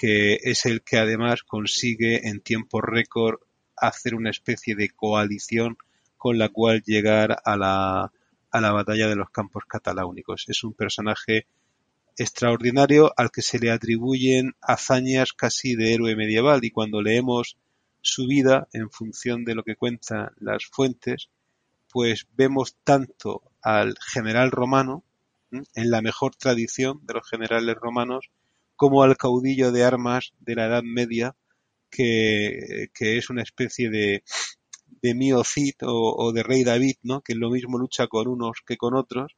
que 0.02 0.40
es 0.42 0.66
el 0.66 0.82
que 0.82 0.98
además 0.98 1.44
consigue 1.44 2.28
en 2.28 2.42
tiempo 2.42 2.82
récord 2.82 3.40
hacer 3.78 4.16
una 4.16 4.32
especie 4.32 4.74
de 4.76 4.90
coalición 4.90 5.78
con 6.18 6.40
la 6.40 6.50
cual 6.50 6.82
llegar 6.84 7.38
a 7.46 7.56
la, 7.56 8.12
a 8.50 8.62
la 8.62 8.72
batalla 8.72 9.08
de 9.08 9.16
los 9.16 9.30
campos 9.30 9.66
cataláunicos. 9.68 10.46
Es 10.48 10.64
un 10.64 10.74
personaje 10.74 11.46
extraordinario 12.18 13.14
al 13.16 13.30
que 13.30 13.44
se 13.44 13.60
le 13.60 13.70
atribuyen 13.70 14.56
hazañas 14.60 15.34
casi 15.34 15.76
de 15.76 15.94
héroe 15.94 16.16
medieval 16.16 16.62
y 16.64 16.72
cuando 16.72 17.04
leemos 17.04 17.58
su 18.02 18.26
vida 18.26 18.68
en 18.74 18.90
función 18.90 19.46
de 19.46 19.54
lo 19.54 19.62
que 19.62 19.76
cuentan 19.76 20.32
las 20.40 20.66
fuentes, 20.66 21.30
pues 21.92 22.26
vemos 22.36 22.76
tanto 22.84 23.44
al 23.62 23.94
general 24.00 24.50
romano, 24.50 25.04
en 25.52 25.92
la 25.92 26.02
mejor 26.02 26.36
tradición 26.36 27.06
de 27.06 27.14
los 27.14 27.30
generales 27.30 27.76
romanos, 27.76 28.32
como 28.82 29.04
al 29.04 29.16
caudillo 29.16 29.72
de 29.72 29.84
armas 29.84 30.34
de 30.40 30.56
la 30.56 30.66
Edad 30.66 30.82
Media, 30.82 31.36
que, 31.92 32.90
es 33.00 33.30
una 33.30 33.44
especie 33.44 33.92
de, 33.92 34.24
de 35.04 35.14
Mio 35.14 35.44
Cid 35.44 35.76
o, 35.84 36.32
de 36.34 36.42
Rey 36.42 36.64
David, 36.64 36.96
¿no? 37.04 37.22
que 37.22 37.36
lo 37.36 37.52
mismo 37.52 37.78
lucha 37.78 38.08
con 38.08 38.28
unos 38.28 38.64
que 38.66 38.78
con 38.78 38.96
otros, 38.96 39.34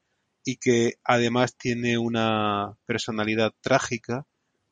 y 0.46 0.56
que 0.56 0.94
además 1.04 1.58
tiene 1.58 1.98
una 1.98 2.78
personalidad 2.86 3.52
trágica 3.60 4.26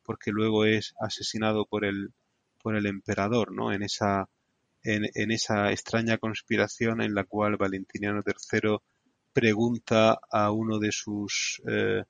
porque 0.04 0.30
luego 0.30 0.64
es 0.64 0.94
asesinado 0.98 1.66
por 1.66 1.84
el 1.84 2.14
por 2.62 2.74
el 2.74 2.86
emperador, 2.86 3.52
¿no? 3.52 3.74
En 3.74 3.82
esa 3.82 4.30
en, 4.84 5.04
en 5.14 5.32
esa 5.32 5.70
extraña 5.70 6.16
conspiración 6.16 7.02
en 7.02 7.14
la 7.14 7.24
cual 7.24 7.58
Valentiniano 7.58 8.22
III 8.26 8.78
pregunta 9.34 10.18
a 10.30 10.50
uno 10.50 10.78
de 10.78 10.92
sus 10.92 11.60
eh, 11.68 12.04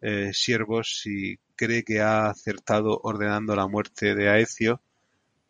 eh, 0.00 0.30
si 0.32 1.38
cree 1.54 1.82
que 1.82 2.00
ha 2.00 2.28
acertado 2.28 3.00
ordenando 3.02 3.56
la 3.56 3.66
muerte 3.66 4.14
de 4.14 4.28
Aecio 4.28 4.80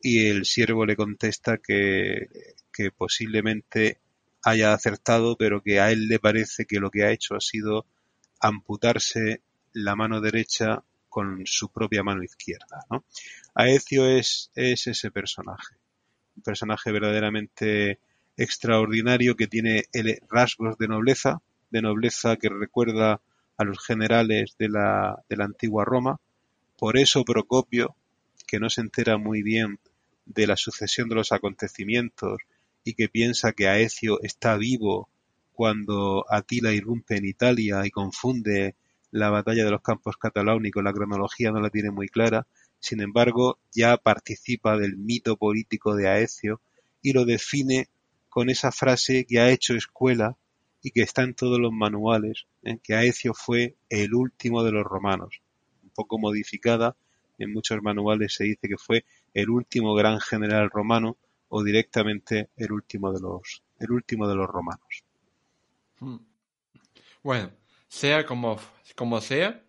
y 0.01 0.27
el 0.29 0.45
siervo 0.45 0.87
le 0.87 0.97
contesta 0.97 1.59
que, 1.59 2.29
que 2.73 2.91
posiblemente 2.91 3.99
haya 4.45 4.73
acertado, 4.73 5.37
pero 5.37 5.63
que 5.63 5.81
a 5.81 5.91
él 5.91 6.07
le 6.07 6.19
parece 6.19 6.67
que 6.67 6.79
lo 6.79 6.91
que 6.91 7.05
ha 7.05 7.11
hecho 7.11 7.35
ha 7.35 7.41
sido 7.41 7.87
amputarse 8.41 9.41
la 9.73 9.97
mano 9.97 10.21
derecha 10.21 10.85
con 11.09 11.43
su 11.47 11.71
propia 11.71 12.03
mano 12.03 12.23
izquierda. 12.23 12.85
¿no? 12.91 13.05
Aecio 13.55 14.07
es, 14.07 14.51
es 14.55 14.87
ese 14.87 15.11
personaje, 15.11 15.77
un 16.37 16.43
personaje 16.43 16.93
verdaderamente 16.93 17.99
extraordinario 18.37 19.35
que 19.35 19.47
tiene 19.47 19.85
rasgos 20.29 20.77
de 20.79 20.89
nobleza, 20.89 21.41
de 21.71 21.83
nobleza 21.83 22.37
que 22.37 22.49
recuerda 22.49 23.21
a 23.57 23.65
los 23.65 23.79
generales 23.85 24.57
de 24.59 24.69
la, 24.69 25.23
de 25.29 25.37
la 25.37 25.45
antigua 25.45 25.85
Roma. 25.85 26.21
Por 26.79 26.97
eso 26.99 27.25
Procopio, 27.25 27.97
que 28.47 28.61
no 28.61 28.71
se 28.71 28.81
entera 28.81 29.17
muy 29.17 29.43
bien 29.43 29.79
de 30.27 30.47
la 30.47 30.57
sucesión 30.57 31.09
de 31.09 31.15
los 31.15 31.33
acontecimientos 31.33 32.39
y 32.85 32.95
que 32.95 33.09
piensa 33.09 33.53
que 33.53 33.69
Aecio 33.69 34.21
está 34.23 34.57
vivo 34.57 35.09
cuando 35.53 36.27
Atila 36.29 36.73
irrumpe 36.73 37.17
en 37.17 37.25
Italia 37.25 37.81
y 37.85 37.91
confunde 37.91 38.75
la 39.11 39.31
batalla 39.31 39.65
de 39.65 39.71
los 39.71 39.81
campos 39.81 40.17
cataláunicos, 40.19 40.85
la 40.85 40.93
cronología 40.93 41.51
no 41.51 41.61
la 41.61 41.71
tiene 41.71 41.91
muy 41.91 42.09
clara, 42.09 42.47
sin 42.79 43.01
embargo 43.01 43.59
ya 43.73 43.97
participa 43.97 44.77
del 44.77 44.97
mito 44.97 45.37
político 45.37 45.97
de 45.97 46.09
Aecio 46.09 46.61
y 47.01 47.13
lo 47.13 47.25
define 47.25 47.89
con 48.29 48.51
esa 48.51 48.71
frase 48.71 49.25
que 49.25 49.41
ha 49.41 49.51
hecho 49.51 49.75
escuela 49.75 50.37
y 50.87 50.93
que 50.93 51.03
está 51.03 51.23
en 51.25 51.35
todos 51.35 51.59
los 51.59 51.73
manuales, 51.73 52.47
en 52.63 52.79
que 52.79 52.95
Aecio 52.95 53.35
fue 53.35 53.75
el 53.89 54.15
último 54.15 54.63
de 54.63 54.71
los 54.71 54.85
romanos, 54.85 55.41
un 55.83 55.91
poco 55.91 56.17
modificada, 56.17 56.95
en 57.39 57.53
muchos 57.53 57.83
manuales 57.83 58.35
se 58.35 58.45
dice 58.45 58.69
que 58.69 58.79
fue 58.79 59.05
el 59.35 59.51
último 59.51 59.97
gran 59.97 60.21
general 60.21 60.71
romano, 60.71 61.17
o 61.49 61.65
directamente 61.65 62.51
el 62.57 62.71
último 62.71 63.13
de 63.13 63.19
los, 63.21 63.65
el 63.81 63.91
último 63.91 64.29
de 64.29 64.37
los 64.37 64.47
romanos. 64.47 65.03
Hmm. 65.99 66.19
Bueno, 67.21 67.51
sea 67.89 68.25
como, 68.25 68.57
como 68.95 69.21
sea, 69.21 69.61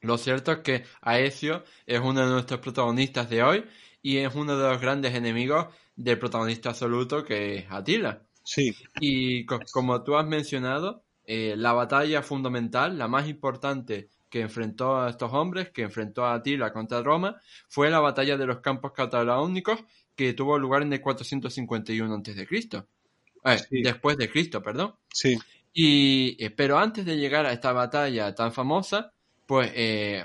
lo 0.00 0.16
cierto 0.16 0.52
es 0.52 0.58
que 0.58 0.84
Aecio 1.00 1.64
es 1.86 1.98
uno 1.98 2.20
de 2.20 2.30
nuestros 2.30 2.60
protagonistas 2.60 3.28
de 3.28 3.42
hoy 3.42 3.64
y 4.00 4.18
es 4.18 4.32
uno 4.36 4.56
de 4.56 4.68
los 4.70 4.80
grandes 4.80 5.12
enemigos 5.16 5.74
del 5.96 6.20
protagonista 6.20 6.68
absoluto 6.68 7.24
que 7.24 7.56
es 7.56 7.66
Atila. 7.68 8.25
Sí. 8.46 8.76
Y 9.00 9.44
como 9.44 10.04
tú 10.04 10.16
has 10.16 10.24
mencionado, 10.24 11.02
eh, 11.24 11.54
la 11.56 11.72
batalla 11.72 12.22
fundamental, 12.22 12.96
la 12.96 13.08
más 13.08 13.28
importante 13.28 14.08
que 14.30 14.40
enfrentó 14.40 15.00
a 15.00 15.10
estos 15.10 15.32
hombres, 15.32 15.70
que 15.70 15.82
enfrentó 15.82 16.24
a 16.24 16.34
Atila 16.34 16.72
contra 16.72 17.02
Roma, 17.02 17.40
fue 17.68 17.90
la 17.90 17.98
batalla 17.98 18.36
de 18.36 18.46
los 18.46 18.60
campos 18.60 18.92
cataláunicos 18.92 19.80
que 20.14 20.32
tuvo 20.32 20.58
lugar 20.60 20.82
en 20.82 20.92
el 20.92 21.00
451 21.00 22.14
a.C. 22.14 22.46
Eh, 22.52 23.82
Después 23.82 24.16
de 24.16 24.30
Cristo, 24.30 24.62
perdón. 24.62 24.94
Sí. 25.12 25.36
Y, 25.72 26.42
eh, 26.42 26.50
pero 26.50 26.78
antes 26.78 27.04
de 27.04 27.16
llegar 27.16 27.46
a 27.46 27.52
esta 27.52 27.72
batalla 27.72 28.32
tan 28.32 28.52
famosa, 28.52 29.12
pues 29.44 29.72
eh, 29.74 30.24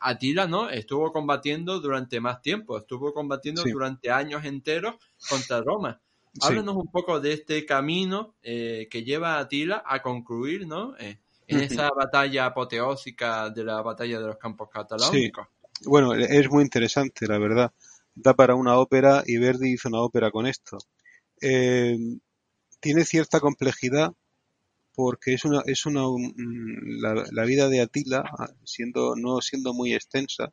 Atila, 0.00 0.46
¿no? 0.46 0.68
Estuvo 0.68 1.10
combatiendo 1.12 1.80
durante 1.80 2.20
más 2.20 2.42
tiempo, 2.42 2.76
estuvo 2.76 3.14
combatiendo 3.14 3.62
durante 3.64 4.10
años 4.10 4.44
enteros 4.44 4.96
contra 5.30 5.62
Roma. 5.62 6.02
Háblanos 6.40 6.76
un 6.76 6.90
poco 6.90 7.20
de 7.20 7.32
este 7.32 7.64
camino 7.64 8.34
eh, 8.42 8.88
que 8.90 9.04
lleva 9.04 9.36
a 9.36 9.40
Atila 9.40 9.82
a 9.86 10.02
concluir, 10.02 10.66
¿no? 10.66 10.94
en 10.98 11.60
esa 11.60 11.90
batalla 11.90 12.46
apoteósica 12.46 13.50
de 13.50 13.64
la 13.64 13.82
batalla 13.82 14.18
de 14.18 14.26
los 14.26 14.38
campos 14.38 14.68
catalánicos. 14.72 15.46
Bueno, 15.84 16.14
es 16.14 16.50
muy 16.50 16.62
interesante, 16.62 17.26
la 17.26 17.38
verdad 17.38 17.72
da 18.14 18.34
para 18.34 18.54
una 18.54 18.78
ópera 18.78 19.22
y 19.26 19.38
Verdi 19.38 19.72
hizo 19.72 19.88
una 19.88 20.00
ópera 20.00 20.30
con 20.30 20.46
esto. 20.46 20.78
Eh, 21.40 21.98
tiene 22.80 23.04
cierta 23.04 23.40
complejidad 23.40 24.12
porque 24.94 25.34
es 25.34 25.44
una 25.44 25.62
es 25.66 25.86
una 25.86 26.02
la, 27.32 27.44
vida 27.44 27.68
de 27.68 27.80
Atila 27.80 28.24
siendo 28.62 29.16
no 29.16 29.40
siendo 29.40 29.74
muy 29.74 29.92
extensa 29.92 30.52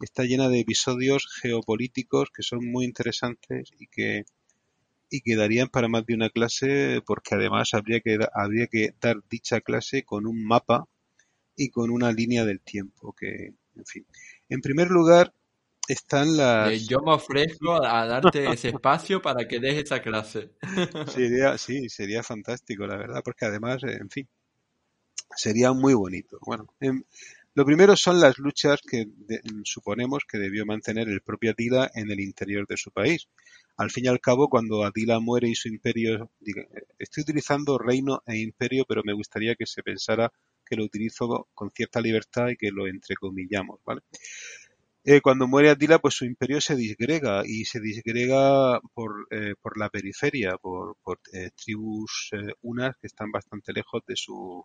está 0.00 0.22
llena 0.22 0.48
de 0.48 0.60
episodios 0.60 1.26
geopolíticos 1.42 2.30
que 2.30 2.44
son 2.44 2.64
muy 2.70 2.84
interesantes 2.84 3.70
y 3.80 3.88
que 3.88 4.24
y 5.10 5.20
que 5.20 5.36
darían 5.36 5.68
para 5.68 5.88
más 5.88 6.04
de 6.06 6.14
una 6.14 6.30
clase 6.30 7.02
porque 7.06 7.34
además 7.34 7.74
habría 7.74 8.00
que 8.00 8.18
habría 8.34 8.66
que 8.66 8.94
dar 9.00 9.16
dicha 9.30 9.60
clase 9.60 10.04
con 10.04 10.26
un 10.26 10.44
mapa 10.44 10.86
y 11.56 11.70
con 11.70 11.90
una 11.90 12.12
línea 12.12 12.44
del 12.44 12.60
tiempo 12.60 13.14
que 13.18 13.54
en 13.76 13.86
fin 13.86 14.06
en 14.48 14.60
primer 14.60 14.88
lugar 14.90 15.32
están 15.88 16.36
las... 16.36 16.72
Eh, 16.72 16.78
yo 16.80 17.00
me 17.00 17.12
ofrezco 17.12 17.84
a 17.84 18.06
darte 18.06 18.50
ese 18.50 18.68
espacio 18.70 19.22
para 19.22 19.46
que 19.46 19.60
des 19.60 19.84
esa 19.84 20.00
clase. 20.02 20.50
sería, 21.08 21.56
sí, 21.58 21.88
sería 21.88 22.22
fantástico, 22.22 22.86
la 22.86 22.96
verdad, 22.96 23.22
porque 23.24 23.44
además, 23.44 23.82
eh, 23.84 23.96
en 24.00 24.10
fin, 24.10 24.28
sería 25.36 25.72
muy 25.72 25.94
bonito. 25.94 26.38
Bueno, 26.44 26.66
em, 26.80 27.02
lo 27.56 27.64
primero 27.64 27.96
son 27.96 28.20
las 28.20 28.36
luchas 28.36 28.82
que 28.82 29.06
suponemos 29.64 30.24
que 30.28 30.36
debió 30.36 30.66
mantener 30.66 31.08
el 31.08 31.22
propio 31.22 31.52
Atila 31.52 31.90
en 31.94 32.10
el 32.10 32.20
interior 32.20 32.66
de 32.66 32.76
su 32.76 32.90
país. 32.90 33.28
Al 33.78 33.90
fin 33.90 34.04
y 34.04 34.08
al 34.08 34.20
cabo, 34.20 34.50
cuando 34.50 34.84
Atila 34.84 35.20
muere 35.20 35.48
y 35.48 35.54
su 35.54 35.68
imperio, 35.68 36.30
estoy 36.98 37.22
utilizando 37.22 37.78
reino 37.78 38.22
e 38.26 38.36
imperio, 38.36 38.84
pero 38.86 39.00
me 39.06 39.14
gustaría 39.14 39.54
que 39.54 39.64
se 39.64 39.82
pensara 39.82 40.30
que 40.66 40.76
lo 40.76 40.84
utilizo 40.84 41.48
con 41.54 41.70
cierta 41.70 42.02
libertad 42.02 42.48
y 42.48 42.56
que 42.58 42.70
lo 42.70 42.86
entrecomillamos, 42.86 43.80
¿vale? 43.86 44.02
Eh, 45.04 45.22
cuando 45.22 45.48
muere 45.48 45.70
Atila, 45.70 45.98
pues 45.98 46.14
su 46.14 46.26
imperio 46.26 46.60
se 46.60 46.76
disgrega 46.76 47.42
y 47.46 47.64
se 47.64 47.80
disgrega 47.80 48.80
por, 48.92 49.28
eh, 49.30 49.54
por 49.62 49.78
la 49.78 49.88
periferia, 49.88 50.58
por, 50.58 50.98
eh, 51.32 51.52
tribus 51.56 52.32
unas 52.60 52.94
que 52.98 53.06
están 53.06 53.30
bastante 53.32 53.72
lejos 53.72 54.02
de 54.06 54.14
su, 54.14 54.62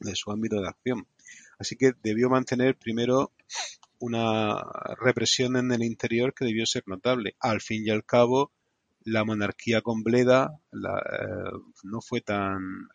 de 0.00 0.14
su 0.14 0.30
ámbito 0.30 0.60
de 0.60 0.68
acción. 0.68 1.06
Así 1.58 1.76
que 1.76 1.92
debió 2.02 2.30
mantener 2.30 2.76
primero 2.76 3.32
una 3.98 4.62
represión 5.00 5.56
en 5.56 5.72
el 5.72 5.82
interior 5.82 6.32
que 6.32 6.44
debió 6.44 6.66
ser 6.66 6.84
notable. 6.86 7.34
Al 7.40 7.60
fin 7.60 7.84
y 7.84 7.90
al 7.90 8.04
cabo, 8.04 8.52
la 9.04 9.24
monarquía 9.24 9.80
con 9.80 10.02
Bleda 10.02 10.60
no 11.82 12.00
fue 12.00 12.20
tan 12.20 12.88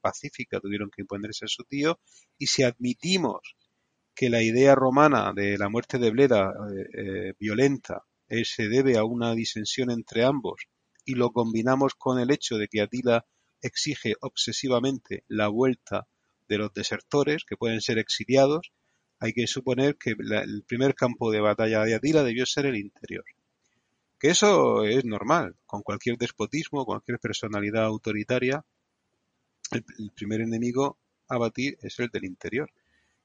pacífica, 0.00 0.60
tuvieron 0.60 0.90
que 0.90 1.02
imponerse 1.02 1.46
a 1.46 1.48
su 1.48 1.64
tío, 1.64 1.98
y 2.38 2.46
si 2.46 2.62
admitimos 2.62 3.56
que 4.14 4.30
la 4.30 4.42
idea 4.42 4.76
romana 4.76 5.32
de 5.34 5.58
la 5.58 5.68
muerte 5.68 5.98
de 5.98 6.10
Bleda 6.10 6.52
violenta 7.40 8.04
se 8.44 8.68
debe 8.68 8.96
a 8.96 9.04
una 9.04 9.34
disensión 9.34 9.90
entre 9.90 10.24
ambos 10.24 10.68
y 11.04 11.14
lo 11.14 11.32
combinamos 11.32 11.94
con 11.94 12.18
el 12.18 12.30
hecho 12.30 12.56
de 12.58 12.68
que 12.68 12.80
Atila 12.80 13.26
exige 13.60 14.14
obsesivamente 14.20 15.24
la 15.28 15.48
vuelta 15.48 16.06
de 16.48 16.58
los 16.58 16.72
desertores, 16.72 17.44
que 17.44 17.56
pueden 17.56 17.80
ser 17.80 17.98
exiliados, 17.98 18.72
hay 19.20 19.32
que 19.32 19.46
suponer 19.46 19.96
que 19.96 20.10
el 20.10 20.64
primer 20.66 20.94
campo 20.94 21.30
de 21.30 21.40
batalla 21.40 21.84
de 21.84 21.94
Atila 21.94 22.22
debió 22.22 22.46
ser 22.46 22.66
el 22.66 22.76
interior. 22.76 23.24
Que 24.18 24.28
eso 24.30 24.84
es 24.84 25.04
normal, 25.04 25.56
con 25.66 25.82
cualquier 25.82 26.16
despotismo, 26.18 26.84
cualquier 26.84 27.18
personalidad 27.18 27.84
autoritaria, 27.84 28.64
el 29.70 30.10
primer 30.14 30.40
enemigo 30.40 30.98
a 31.28 31.38
batir 31.38 31.78
es 31.82 31.98
el 31.98 32.08
del 32.08 32.24
interior. 32.24 32.70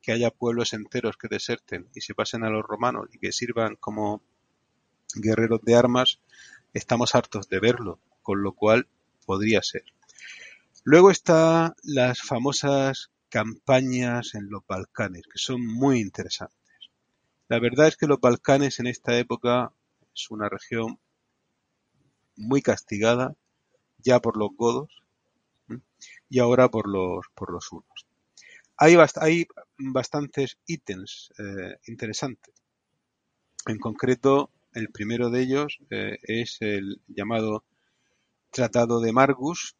Que 0.01 0.13
haya 0.13 0.31
pueblos 0.31 0.73
enteros 0.73 1.17
que 1.17 1.27
deserten 1.27 1.89
y 1.93 2.01
se 2.01 2.15
pasen 2.15 2.43
a 2.43 2.49
los 2.49 2.65
romanos 2.65 3.09
y 3.11 3.19
que 3.19 3.33
sirvan 3.33 3.75
como 3.75 4.21
guerreros 5.15 5.61
de 5.63 5.75
armas, 5.75 6.19
estamos 6.73 7.15
hartos 7.15 7.49
de 7.49 7.59
verlo, 7.59 7.99
con 8.21 8.41
lo 8.41 8.53
cual 8.53 8.87
podría 9.25 9.61
ser. 9.61 9.83
Luego 10.83 11.11
están 11.11 11.73
las 11.83 12.21
famosas 12.21 13.11
campañas 13.29 14.33
en 14.35 14.49
los 14.49 14.65
Balcanes, 14.65 15.23
que 15.31 15.37
son 15.37 15.65
muy 15.65 15.99
interesantes. 15.99 16.57
La 17.47 17.59
verdad 17.59 17.87
es 17.87 17.97
que 17.97 18.07
los 18.07 18.19
Balcanes 18.19 18.79
en 18.79 18.87
esta 18.87 19.17
época 19.17 19.73
es 20.15 20.31
una 20.31 20.47
región 20.49 20.99
muy 22.35 22.61
castigada, 22.61 23.35
ya 23.97 24.19
por 24.19 24.37
los 24.37 24.51
godos 24.55 24.89
y 26.29 26.39
ahora 26.39 26.69
por 26.69 26.87
los, 26.87 27.25
por 27.35 27.51
los 27.51 27.71
hunos. 27.71 28.07
Hay, 28.77 28.95
hay 29.15 29.47
bastantes 29.77 30.57
ítems 30.65 31.33
eh, 31.37 31.77
interesantes. 31.87 32.53
En 33.67 33.77
concreto, 33.77 34.51
el 34.73 34.89
primero 34.89 35.29
de 35.29 35.41
ellos 35.41 35.79
eh, 35.89 36.17
es 36.23 36.57
el 36.61 37.01
llamado 37.07 37.65
Tratado 38.51 39.01
de 39.01 39.11
Margus, 39.11 39.75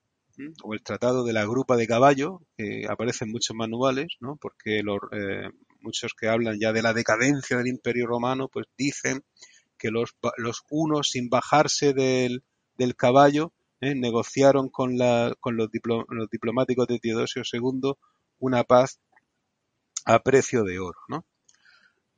o 0.64 0.74
el 0.74 0.82
Tratado 0.82 1.24
de 1.24 1.34
la 1.34 1.46
Grupa 1.46 1.76
de 1.76 1.88
Caballo, 1.88 2.42
que 2.58 2.86
aparece 2.90 3.26
en 3.26 3.32
muchos 3.32 3.56
manuales, 3.56 4.18
¿no? 4.20 4.38
porque 4.38 4.82
los, 4.84 5.00
eh, 5.12 5.50
muchos 5.82 6.14
que 6.14 6.28
hablan 6.28 6.60
ya 6.60 6.72
de 6.72 6.82
la 6.82 6.94
decadencia 6.94 7.58
del 7.58 7.68
Imperio 7.68 8.08
Romano, 8.08 8.48
pues 8.48 8.68
dicen 8.78 9.24
que 9.78 9.90
los, 9.92 10.16
los 10.38 10.64
unos, 10.70 11.08
sin 11.10 11.30
bajarse 11.30 11.94
del, 11.94 12.44
del 12.78 12.96
caballo, 12.96 13.54
¿eh? 13.82 13.96
negociaron 13.96 14.70
con, 14.70 14.98
la, 14.98 15.34
con 15.40 15.56
los, 15.56 15.70
los 16.10 16.30
diplomáticos 16.30 16.88
de 16.88 17.00
Teodosio 17.00 17.44
II 17.52 17.94
una 18.40 18.64
paz 18.64 19.00
a 20.06 20.20
precio 20.20 20.64
de 20.64 20.80
oro, 20.80 21.00
¿no? 21.08 21.26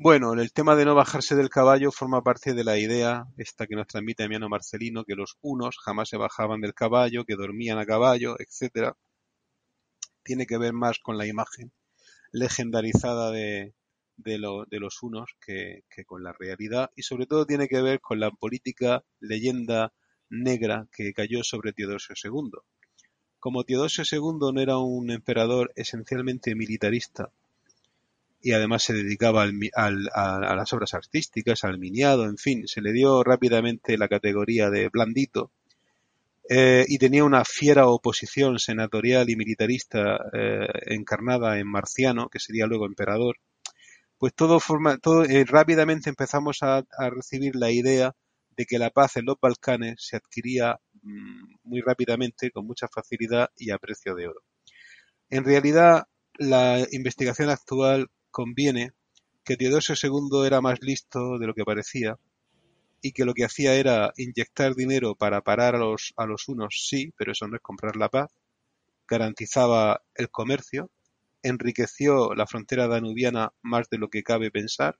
Bueno, 0.03 0.33
el 0.33 0.51
tema 0.51 0.75
de 0.75 0.83
no 0.83 0.95
bajarse 0.95 1.35
del 1.35 1.51
caballo 1.51 1.91
forma 1.91 2.23
parte 2.23 2.55
de 2.55 2.63
la 2.63 2.79
idea 2.79 3.27
esta 3.37 3.67
que 3.67 3.75
nos 3.75 3.85
transmite 3.85 4.23
Emiano 4.23 4.49
Marcelino, 4.49 5.03
que 5.05 5.13
los 5.13 5.37
unos 5.41 5.77
jamás 5.77 6.09
se 6.09 6.17
bajaban 6.17 6.59
del 6.59 6.73
caballo, 6.73 7.23
que 7.23 7.35
dormían 7.35 7.77
a 7.77 7.85
caballo, 7.85 8.35
etcétera. 8.39 8.97
Tiene 10.23 10.47
que 10.47 10.57
ver 10.57 10.73
más 10.73 10.97
con 10.97 11.19
la 11.19 11.27
imagen 11.27 11.71
legendarizada 12.31 13.29
de, 13.29 13.75
de, 14.17 14.39
los 14.39 15.03
unos 15.03 15.35
que, 15.39 15.83
que, 15.87 16.03
con 16.03 16.23
la 16.23 16.33
realidad 16.33 16.89
y 16.95 17.03
sobre 17.03 17.27
todo 17.27 17.45
tiene 17.45 17.67
que 17.67 17.83
ver 17.83 18.01
con 18.01 18.19
la 18.19 18.31
política 18.31 19.03
leyenda 19.19 19.93
negra 20.29 20.87
que 20.91 21.13
cayó 21.13 21.43
sobre 21.43 21.73
Teodosio 21.73 22.15
II. 22.23 22.53
Como 23.37 23.65
Teodosio 23.65 24.03
II 24.11 24.51
no 24.51 24.61
era 24.61 24.79
un 24.79 25.11
emperador 25.11 25.71
esencialmente 25.75 26.55
militarista, 26.55 27.31
y 28.41 28.53
además 28.53 28.83
se 28.83 28.93
dedicaba 28.93 29.43
al, 29.43 30.09
a, 30.13 30.55
las 30.55 30.73
obras 30.73 30.93
artísticas, 30.93 31.63
al 31.63 31.77
miniado, 31.77 32.25
en 32.25 32.37
fin, 32.37 32.67
se 32.67 32.81
le 32.81 32.91
dio 32.91 33.23
rápidamente 33.23 33.97
la 33.97 34.07
categoría 34.07 34.69
de 34.69 34.89
blandito 34.89 35.51
eh, 36.49 36.85
y 36.87 36.97
tenía 36.97 37.23
una 37.23 37.45
fiera 37.45 37.87
oposición 37.87 38.57
senatorial 38.59 39.29
y 39.29 39.35
militarista 39.35 40.17
eh, 40.33 40.67
encarnada 40.87 41.59
en 41.59 41.67
Marciano, 41.67 42.29
que 42.29 42.39
sería 42.39 42.65
luego 42.65 42.87
emperador, 42.87 43.37
pues 44.17 44.33
todo 44.33 44.59
forma, 44.59 44.97
todo 44.97 45.23
eh, 45.23 45.45
rápidamente 45.45 46.09
empezamos 46.09 46.63
a, 46.63 46.83
a, 46.97 47.09
recibir 47.09 47.55
la 47.55 47.71
idea 47.71 48.13
de 48.57 48.65
que 48.65 48.79
la 48.79 48.89
paz 48.89 49.17
en 49.17 49.25
los 49.25 49.37
Balcanes 49.39 49.95
se 49.99 50.17
adquiría 50.17 50.79
mmm, 51.03 51.55
muy 51.63 51.81
rápidamente, 51.81 52.51
con 52.51 52.65
mucha 52.65 52.87
facilidad 52.87 53.49
y 53.55 53.71
a 53.71 53.77
precio 53.77 54.15
de 54.15 54.27
oro. 54.27 54.41
En 55.29 55.45
realidad, 55.45 56.05
la 56.37 56.85
investigación 56.91 57.49
actual 57.49 58.09
conviene 58.31 58.93
que 59.43 59.57
Teodosio 59.57 59.95
II 59.95 60.45
era 60.45 60.61
más 60.61 60.79
listo 60.81 61.37
de 61.37 61.47
lo 61.47 61.53
que 61.53 61.65
parecía 61.65 62.17
y 63.01 63.11
que 63.11 63.25
lo 63.25 63.33
que 63.33 63.45
hacía 63.45 63.75
era 63.75 64.13
inyectar 64.17 64.75
dinero 64.75 65.15
para 65.15 65.41
parar 65.41 65.75
a 65.75 65.79
los, 65.79 66.13
a 66.17 66.25
los 66.25 66.47
unos, 66.47 66.85
sí, 66.87 67.13
pero 67.17 67.31
eso 67.31 67.47
no 67.47 67.55
es 67.55 67.61
comprar 67.61 67.95
la 67.95 68.09
paz, 68.09 68.31
garantizaba 69.07 70.03
el 70.15 70.29
comercio, 70.29 70.91
enriqueció 71.43 72.33
la 72.35 72.45
frontera 72.45 72.87
danubiana 72.87 73.51
más 73.61 73.89
de 73.89 73.97
lo 73.97 74.09
que 74.09 74.23
cabe 74.23 74.51
pensar 74.51 74.99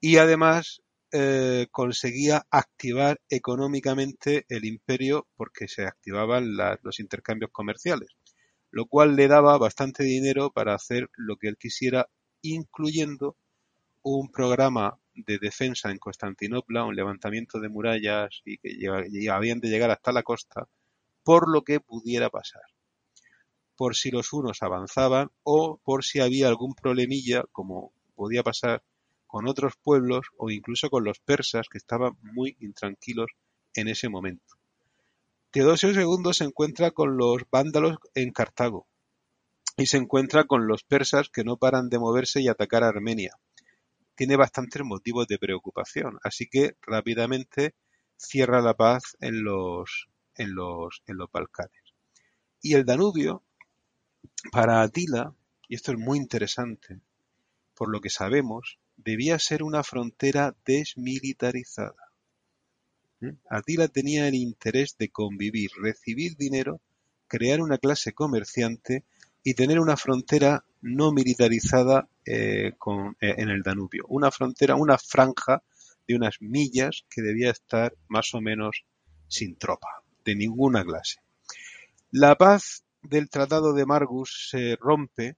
y 0.00 0.18
además 0.18 0.82
eh, 1.12 1.68
conseguía 1.70 2.46
activar 2.50 3.20
económicamente 3.30 4.44
el 4.48 4.64
imperio 4.66 5.26
porque 5.36 5.68
se 5.68 5.84
activaban 5.84 6.54
los 6.82 7.00
intercambios 7.00 7.50
comerciales 7.50 8.08
lo 8.72 8.86
cual 8.86 9.16
le 9.16 9.28
daba 9.28 9.58
bastante 9.58 10.02
dinero 10.02 10.50
para 10.50 10.74
hacer 10.74 11.08
lo 11.16 11.36
que 11.36 11.48
él 11.48 11.56
quisiera, 11.58 12.08
incluyendo 12.40 13.36
un 14.02 14.32
programa 14.32 14.98
de 15.14 15.38
defensa 15.38 15.90
en 15.90 15.98
Constantinopla, 15.98 16.84
un 16.84 16.96
levantamiento 16.96 17.60
de 17.60 17.68
murallas 17.68 18.40
y 18.44 18.56
que 18.58 19.30
habían 19.30 19.60
de 19.60 19.68
llegar 19.68 19.90
hasta 19.90 20.10
la 20.10 20.22
costa, 20.22 20.66
por 21.22 21.52
lo 21.52 21.62
que 21.62 21.80
pudiera 21.80 22.30
pasar. 22.30 22.62
Por 23.76 23.94
si 23.94 24.10
los 24.10 24.32
unos 24.32 24.62
avanzaban 24.62 25.30
o 25.42 25.78
por 25.84 26.02
si 26.02 26.20
había 26.20 26.48
algún 26.48 26.74
problemilla, 26.74 27.44
como 27.52 27.92
podía 28.14 28.42
pasar 28.42 28.82
con 29.26 29.48
otros 29.48 29.74
pueblos 29.82 30.26
o 30.38 30.50
incluso 30.50 30.88
con 30.88 31.04
los 31.04 31.20
persas 31.20 31.68
que 31.70 31.78
estaban 31.78 32.16
muy 32.22 32.56
intranquilos 32.60 33.30
en 33.74 33.88
ese 33.88 34.08
momento. 34.08 34.61
Teodosio 35.52 35.90
II 35.90 36.32
se 36.32 36.44
encuentra 36.44 36.92
con 36.92 37.18
los 37.18 37.42
vándalos 37.50 37.98
en 38.14 38.32
Cartago 38.32 38.88
y 39.76 39.84
se 39.84 39.98
encuentra 39.98 40.44
con 40.44 40.66
los 40.66 40.82
persas 40.82 41.28
que 41.28 41.44
no 41.44 41.58
paran 41.58 41.90
de 41.90 41.98
moverse 41.98 42.40
y 42.40 42.48
atacar 42.48 42.82
a 42.82 42.88
Armenia. 42.88 43.36
Tiene 44.14 44.36
bastantes 44.36 44.82
motivos 44.82 45.26
de 45.26 45.36
preocupación, 45.36 46.18
así 46.24 46.46
que 46.46 46.78
rápidamente 46.80 47.74
cierra 48.16 48.62
la 48.62 48.72
paz 48.72 49.18
en 49.20 49.44
los, 49.44 50.08
en 50.36 50.54
los, 50.54 51.02
en 51.06 51.18
los 51.18 51.30
Balcanes. 51.30 51.82
Y 52.62 52.72
el 52.72 52.86
Danubio, 52.86 53.42
para 54.52 54.80
Atila, 54.80 55.34
y 55.68 55.74
esto 55.74 55.92
es 55.92 55.98
muy 55.98 56.16
interesante, 56.16 56.98
por 57.74 57.90
lo 57.90 58.00
que 58.00 58.08
sabemos, 58.08 58.78
debía 58.96 59.38
ser 59.38 59.62
una 59.62 59.82
frontera 59.82 60.56
desmilitarizada. 60.64 62.11
Atila 63.48 63.88
tenía 63.88 64.28
el 64.28 64.34
interés 64.34 64.96
de 64.98 65.10
convivir, 65.10 65.70
recibir 65.80 66.36
dinero, 66.36 66.80
crear 67.28 67.60
una 67.60 67.78
clase 67.78 68.12
comerciante 68.12 69.04
y 69.42 69.54
tener 69.54 69.80
una 69.80 69.96
frontera 69.96 70.64
no 70.80 71.12
militarizada 71.12 72.08
eh, 72.24 72.72
eh, 73.20 73.34
en 73.38 73.48
el 73.48 73.62
Danubio. 73.62 74.04
Una 74.08 74.30
frontera, 74.30 74.76
una 74.76 74.98
franja 74.98 75.62
de 76.06 76.16
unas 76.16 76.36
millas 76.40 77.04
que 77.08 77.22
debía 77.22 77.50
estar 77.50 77.94
más 78.08 78.34
o 78.34 78.40
menos 78.40 78.84
sin 79.28 79.56
tropa, 79.56 80.02
de 80.24 80.34
ninguna 80.34 80.84
clase. 80.84 81.20
La 82.10 82.36
paz 82.36 82.84
del 83.02 83.30
Tratado 83.30 83.72
de 83.72 83.86
Margus 83.86 84.48
se 84.50 84.76
rompe 84.76 85.36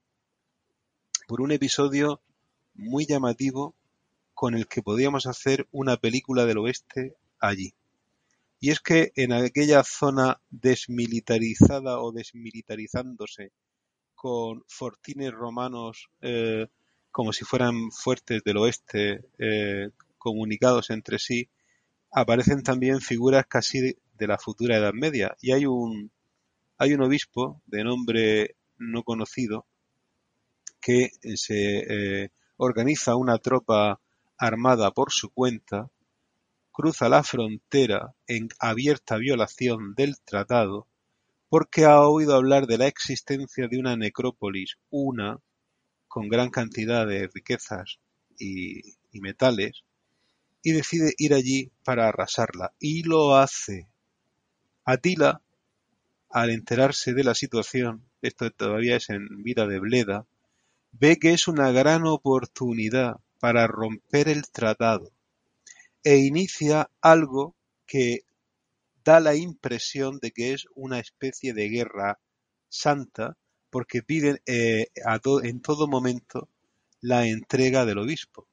por 1.27 1.41
un 1.41 1.51
episodio 1.51 2.21
muy 2.73 3.05
llamativo 3.05 3.75
con 4.33 4.53
el 4.53 4.67
que 4.67 4.81
podíamos 4.81 5.25
hacer 5.25 5.67
una 5.71 5.97
película 5.97 6.45
del 6.45 6.57
oeste 6.57 7.15
allí. 7.39 7.73
Y 8.59 8.71
es 8.71 8.79
que 8.79 9.11
en 9.15 9.33
aquella 9.33 9.83
zona 9.83 10.41
desmilitarizada 10.49 11.99
o 11.99 12.11
desmilitarizándose 12.11 13.51
con 14.15 14.63
fortines 14.67 15.31
romanos 15.31 16.09
eh, 16.21 16.67
como 17.11 17.31
si 17.31 17.45
fueran 17.45 17.91
fuertes 17.91 18.43
del 18.43 18.57
oeste 18.57 19.21
eh, 19.37 19.89
comunicados 20.17 20.89
entre 20.89 21.19
sí, 21.19 21.49
aparecen 22.11 22.63
también 22.63 22.99
figuras 23.01 23.45
casi 23.47 23.79
de 23.79 24.27
la 24.27 24.37
futura 24.37 24.77
Edad 24.77 24.93
Media. 24.93 25.35
Y 25.41 25.51
hay 25.51 25.65
un, 25.65 26.11
hay 26.77 26.93
un 26.93 27.03
obispo 27.03 27.61
de 27.67 27.83
nombre 27.83 28.55
no 28.77 29.03
conocido 29.03 29.65
que 30.81 31.11
se 31.35 32.23
eh, 32.23 32.31
organiza 32.57 33.15
una 33.15 33.37
tropa 33.37 33.99
armada 34.37 34.91
por 34.91 35.11
su 35.11 35.29
cuenta 35.29 35.89
cruza 36.75 37.07
la 37.07 37.23
frontera 37.23 38.13
en 38.27 38.49
abierta 38.59 39.15
violación 39.15 39.93
del 39.95 40.19
tratado 40.19 40.89
porque 41.47 41.85
ha 41.85 42.01
oído 42.01 42.35
hablar 42.35 42.67
de 42.67 42.77
la 42.77 42.87
existencia 42.87 43.69
de 43.69 43.77
una 43.77 43.95
necrópolis, 43.95 44.77
una 44.89 45.39
con 46.09 46.27
gran 46.27 46.49
cantidad 46.49 47.07
de 47.07 47.29
riquezas 47.33 47.99
y, 48.37 48.81
metales, 49.13 49.83
y 50.63 50.73
decide 50.73 51.13
ir 51.17 51.33
allí 51.33 51.71
para 51.85 52.09
arrasarla. 52.09 52.73
Y 52.77 53.03
lo 53.03 53.37
hace. 53.37 53.87
Atila, 54.83 55.41
al 56.29 56.49
enterarse 56.49 57.13
de 57.13 57.23
la 57.23 57.35
situación, 57.35 58.03
esto 58.21 58.51
todavía 58.51 58.97
es 58.97 59.09
en 59.09 59.43
vida 59.43 59.65
de 59.65 59.79
Bleda, 59.79 60.25
ve 60.91 61.15
que 61.19 61.31
es 61.31 61.47
una 61.47 61.71
gran 61.71 62.05
oportunidad 62.05 63.21
para 63.39 63.65
romper 63.65 64.27
el 64.27 64.49
tratado 64.51 65.14
e 66.05 66.17
inicia 66.17 66.91
algo 67.01 67.55
que 67.87 68.21
da 69.03 69.19
la 69.19 69.33
impresión 69.35 70.19
de 70.19 70.29
que 70.31 70.53
es 70.53 70.67
una 70.75 70.99
especie 70.99 71.53
de 71.53 71.67
guerra 71.67 72.19
santa 72.69 73.37
porque 73.71 74.03
piden 74.03 74.39
eh, 74.45 74.87
en 75.43 75.61
todo 75.61 75.87
momento 75.87 76.49
la 77.01 77.25
entrega 77.25 77.85
del 77.85 77.97
obispo. 77.97 78.47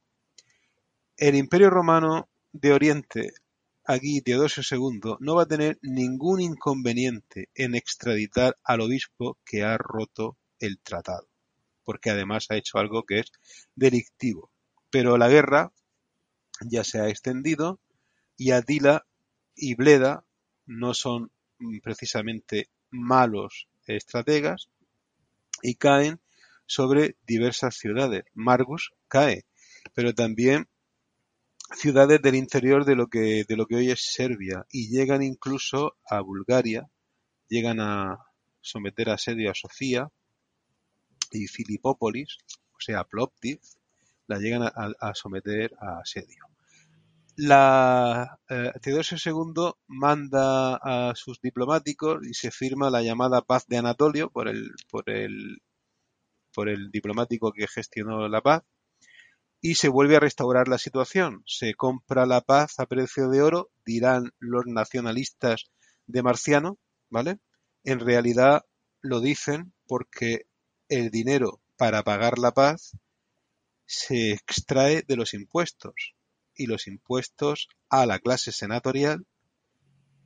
El 1.15 1.35
Imperio 1.35 1.69
Romano 1.69 2.27
de 2.51 2.73
Oriente, 2.73 3.33
aquí 3.85 4.21
Teodosio 4.21 4.63
II, 4.69 5.17
no 5.19 5.35
va 5.35 5.43
a 5.43 5.47
tener 5.47 5.77
ningún 5.83 6.41
inconveniente 6.41 7.49
en 7.53 7.75
extraditar 7.75 8.57
al 8.63 8.81
obispo 8.81 9.37
que 9.45 9.61
ha 9.63 9.77
roto 9.77 10.37
el 10.59 10.79
tratado, 10.79 11.29
porque 11.83 12.09
además 12.09 12.47
ha 12.49 12.55
hecho 12.55 12.79
algo 12.79 13.03
que 13.03 13.19
es 13.19 13.31
delictivo. 13.75 14.51
Pero 14.89 15.17
la 15.17 15.29
guerra 15.29 15.71
ya 16.69 16.83
se 16.83 16.99
ha 16.99 17.09
extendido 17.09 17.79
y 18.37 18.51
Atila 18.51 19.05
y 19.55 19.75
Bleda 19.75 20.25
no 20.65 20.93
son 20.93 21.31
mm, 21.59 21.79
precisamente 21.79 22.69
malos 22.89 23.67
estrategas 23.85 24.69
y 25.61 25.75
caen 25.75 26.19
sobre 26.65 27.17
diversas 27.25 27.75
ciudades. 27.75 28.23
Margus 28.33 28.91
cae, 29.07 29.45
pero 29.93 30.13
también 30.13 30.67
ciudades 31.75 32.21
del 32.21 32.35
interior 32.35 32.85
de 32.85 32.95
lo 32.95 33.07
que 33.07 33.45
de 33.47 33.55
lo 33.55 33.65
que 33.65 33.75
hoy 33.75 33.89
es 33.91 34.11
Serbia 34.11 34.65
y 34.71 34.89
llegan 34.89 35.23
incluso 35.23 35.97
a 36.09 36.21
Bulgaria, 36.21 36.89
llegan 37.47 37.79
a 37.79 38.19
someter 38.61 39.09
a 39.09 39.15
asedio 39.15 39.51
a 39.51 39.55
Sofía 39.55 40.09
y 41.31 41.47
Filipópolis, 41.47 42.37
o 42.73 42.79
sea, 42.79 43.03
Plovdiv, 43.03 43.59
la 44.27 44.37
llegan 44.37 44.63
a 44.63 45.13
someter 45.15 45.73
a 45.79 45.99
asedio 45.99 46.52
la 47.35 48.39
eh, 48.49 48.71
Teodosio 48.81 49.17
II 49.17 49.71
manda 49.87 50.75
a 50.75 51.15
sus 51.15 51.39
diplomáticos 51.41 52.25
y 52.25 52.33
se 52.33 52.51
firma 52.51 52.89
la 52.89 53.01
llamada 53.01 53.41
paz 53.41 53.65
de 53.67 53.77
Anatolio 53.77 54.29
por 54.29 54.47
el, 54.47 54.71
por 54.89 55.09
el, 55.09 55.61
por 56.53 56.69
el 56.69 56.91
diplomático 56.91 57.51
que 57.51 57.67
gestionó 57.67 58.27
la 58.27 58.41
paz 58.41 58.63
y 59.61 59.75
se 59.75 59.89
vuelve 59.89 60.17
a 60.17 60.19
restaurar 60.19 60.67
la 60.67 60.77
situación. 60.77 61.43
Se 61.47 61.73
compra 61.73 62.25
la 62.25 62.41
paz 62.41 62.79
a 62.79 62.85
precio 62.85 63.29
de 63.29 63.41
oro, 63.41 63.71
dirán 63.85 64.31
los 64.39 64.65
nacionalistas 64.67 65.71
de 66.05 66.21
Marciano, 66.21 66.77
¿vale? 67.09 67.39
En 67.83 67.99
realidad 67.99 68.65
lo 69.01 69.21
dicen 69.21 69.73
porque 69.87 70.47
el 70.89 71.09
dinero 71.11 71.61
para 71.77 72.03
pagar 72.03 72.39
la 72.39 72.51
paz 72.53 72.97
se 73.85 74.31
extrae 74.31 75.03
de 75.07 75.15
los 75.15 75.33
impuestos 75.33 76.13
y 76.55 76.67
los 76.67 76.87
impuestos 76.87 77.67
a 77.89 78.05
la 78.05 78.19
clase 78.19 78.51
senatorial 78.51 79.25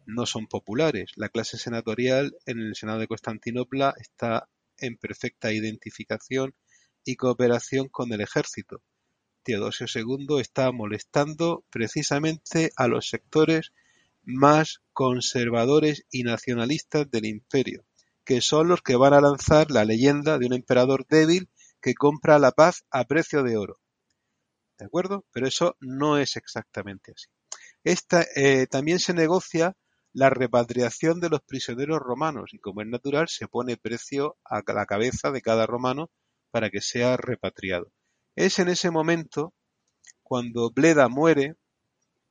no 0.06 0.26
son 0.26 0.48
populares. 0.48 1.12
La 1.16 1.30
clase 1.30 1.58
senatorial 1.58 2.36
en 2.46 2.60
el 2.60 2.76
Senado 2.76 3.00
de 3.00 3.08
Constantinopla 3.08 3.94
está 4.00 4.50
en 4.78 4.98
perfecta 4.98 5.52
identificación 5.52 6.56
y 7.04 7.16
cooperación 7.16 7.90
con 7.90 8.12
el 8.14 8.22
ejército. 8.22 8.82
Teodosio 9.44 9.88
II 9.94 10.40
está 10.40 10.72
molestando 10.72 11.64
precisamente 11.70 12.72
a 12.76 12.88
los 12.88 13.08
sectores 13.10 13.72
más 14.24 14.82
conservadores 14.92 16.06
y 16.12 16.24
nacionalistas 16.24 17.10
del 17.10 17.26
imperio, 17.26 17.86
que 18.26 18.42
son 18.42 18.68
los 18.68 18.82
que 18.82 18.98
van 18.98 19.14
a 19.14 19.22
lanzar 19.22 19.72
la 19.72 19.86
leyenda 19.86 20.38
de 20.38 20.48
un 20.48 20.54
emperador 20.54 21.06
débil 21.08 21.50
que 21.82 21.94
compra 21.94 22.40
la 22.40 22.52
paz 22.52 22.84
a 22.92 23.06
precio 23.06 23.44
de 23.44 23.56
oro. 23.56 23.80
¿De 24.78 24.86
acuerdo? 24.86 25.26
Pero 25.32 25.48
eso 25.48 25.76
no 25.80 26.18
es 26.18 26.36
exactamente 26.36 27.14
así. 27.16 27.28
Esta, 27.84 28.26
eh, 28.36 28.68
también 28.68 29.00
se 29.00 29.14
negocia 29.14 29.76
la 30.14 30.30
repatriación 30.30 31.20
de 31.20 31.30
los 31.30 31.42
prisioneros 31.42 32.00
romanos 32.00 32.54
y 32.54 32.60
como 32.60 32.82
es 32.82 32.88
natural 32.88 33.28
se 33.30 33.48
pone 33.48 33.78
precio 33.78 34.38
a 34.44 34.62
la 34.66 34.86
cabeza 34.86 35.32
de 35.32 35.42
cada 35.42 35.66
romano 35.66 36.10
para 36.52 36.70
que 36.70 36.82
sea 36.82 37.18
repatriado. 37.18 37.92
Es 38.36 38.60
en 38.60 38.70
ese 38.70 38.92
momento 38.92 39.54
cuando 40.24 40.72
Bleda 40.72 41.08
muere 41.08 41.56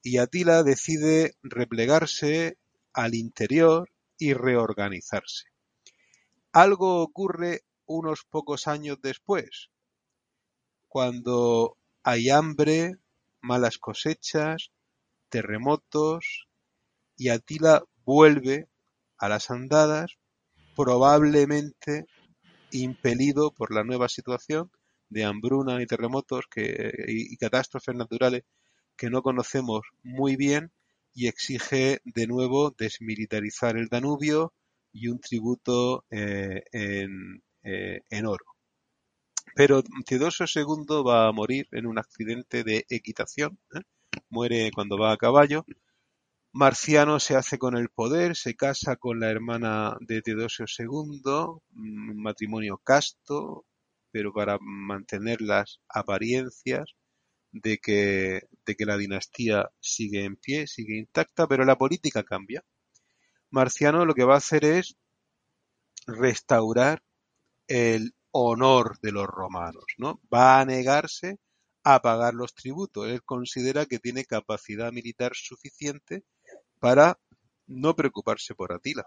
y 0.02 0.18
Atila 0.18 0.62
decide 0.62 1.34
replegarse 1.42 2.58
al 2.92 3.14
interior 3.14 3.90
y 4.18 4.34
reorganizarse. 4.34 5.44
Algo 6.52 7.02
ocurre 7.02 7.62
unos 7.86 8.24
pocos 8.24 8.66
años 8.66 8.98
después, 9.02 9.70
cuando 10.88 11.76
hay 12.06 12.30
hambre, 12.30 12.98
malas 13.40 13.78
cosechas, 13.78 14.70
terremotos, 15.28 16.46
y 17.16 17.30
Atila 17.30 17.82
vuelve 18.04 18.68
a 19.18 19.28
las 19.28 19.50
andadas, 19.50 20.12
probablemente 20.76 22.06
impelido 22.70 23.50
por 23.50 23.74
la 23.74 23.82
nueva 23.82 24.08
situación 24.08 24.70
de 25.08 25.24
hambruna 25.24 25.82
y 25.82 25.86
terremotos 25.86 26.44
y, 26.54 27.36
catástrofes 27.38 27.96
naturales 27.96 28.44
que 28.96 29.10
no 29.10 29.22
conocemos 29.22 29.80
muy 30.04 30.36
bien 30.36 30.70
y 31.12 31.26
exige 31.26 32.02
de 32.04 32.26
nuevo 32.28 32.70
desmilitarizar 32.70 33.76
el 33.76 33.88
Danubio 33.88 34.52
y 34.92 35.08
un 35.08 35.18
tributo 35.18 36.04
eh, 36.10 36.62
eh, 36.72 38.00
en 38.10 38.26
oro. 38.26 38.55
Pero 39.54 39.82
Teodosio 39.82 40.46
II 40.46 41.02
va 41.06 41.28
a 41.28 41.32
morir 41.32 41.66
en 41.72 41.86
un 41.86 41.98
accidente 41.98 42.64
de 42.64 42.84
equitación, 42.88 43.58
¿eh? 43.74 43.80
muere 44.28 44.70
cuando 44.74 44.98
va 44.98 45.12
a 45.12 45.16
caballo. 45.16 45.64
Marciano 46.52 47.20
se 47.20 47.36
hace 47.36 47.58
con 47.58 47.76
el 47.76 47.90
poder, 47.90 48.34
se 48.36 48.54
casa 48.54 48.96
con 48.96 49.20
la 49.20 49.30
hermana 49.30 49.96
de 50.00 50.22
Teodosio 50.22 50.64
II, 50.66 51.20
un 51.74 52.22
matrimonio 52.22 52.78
casto, 52.78 53.66
pero 54.10 54.32
para 54.32 54.58
mantener 54.60 55.42
las 55.42 55.80
apariencias 55.88 56.94
de 57.52 57.78
que, 57.78 58.40
de 58.64 58.74
que 58.74 58.86
la 58.86 58.96
dinastía 58.96 59.70
sigue 59.80 60.24
en 60.24 60.36
pie, 60.36 60.66
sigue 60.66 60.96
intacta, 60.96 61.46
pero 61.46 61.64
la 61.64 61.76
política 61.76 62.22
cambia. 62.22 62.64
Marciano 63.50 64.04
lo 64.04 64.14
que 64.14 64.24
va 64.24 64.34
a 64.34 64.38
hacer 64.38 64.64
es 64.64 64.96
restaurar 66.06 67.02
el 67.68 68.14
honor 68.38 68.98
de 69.00 69.12
los 69.12 69.26
romanos, 69.26 69.84
¿no? 69.98 70.20
Va 70.32 70.60
a 70.60 70.64
negarse 70.64 71.38
a 71.82 72.00
pagar 72.02 72.34
los 72.34 72.54
tributos. 72.54 73.08
Él 73.08 73.22
considera 73.22 73.86
que 73.86 73.98
tiene 73.98 74.24
capacidad 74.24 74.92
militar 74.92 75.32
suficiente 75.34 76.24
para 76.78 77.18
no 77.66 77.96
preocuparse 77.96 78.54
por 78.54 78.72
Atila 78.72 79.06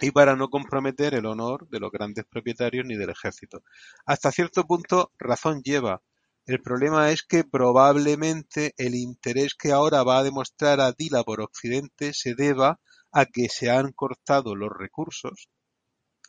y 0.00 0.10
para 0.10 0.34
no 0.34 0.48
comprometer 0.48 1.14
el 1.14 1.26
honor 1.26 1.68
de 1.68 1.78
los 1.80 1.92
grandes 1.92 2.24
propietarios 2.24 2.84
ni 2.84 2.96
del 2.96 3.10
ejército. 3.10 3.62
Hasta 4.04 4.32
cierto 4.32 4.64
punto 4.64 5.12
razón 5.18 5.62
lleva. 5.62 6.02
El 6.46 6.60
problema 6.60 7.10
es 7.10 7.22
que 7.22 7.44
probablemente 7.44 8.74
el 8.76 8.94
interés 8.94 9.54
que 9.54 9.72
ahora 9.72 10.02
va 10.02 10.18
a 10.18 10.24
demostrar 10.24 10.80
Atila 10.80 11.22
por 11.22 11.40
Occidente 11.40 12.12
se 12.12 12.34
deba 12.34 12.80
a 13.12 13.26
que 13.26 13.48
se 13.48 13.70
han 13.70 13.92
cortado 13.92 14.54
los 14.56 14.70
recursos 14.76 15.48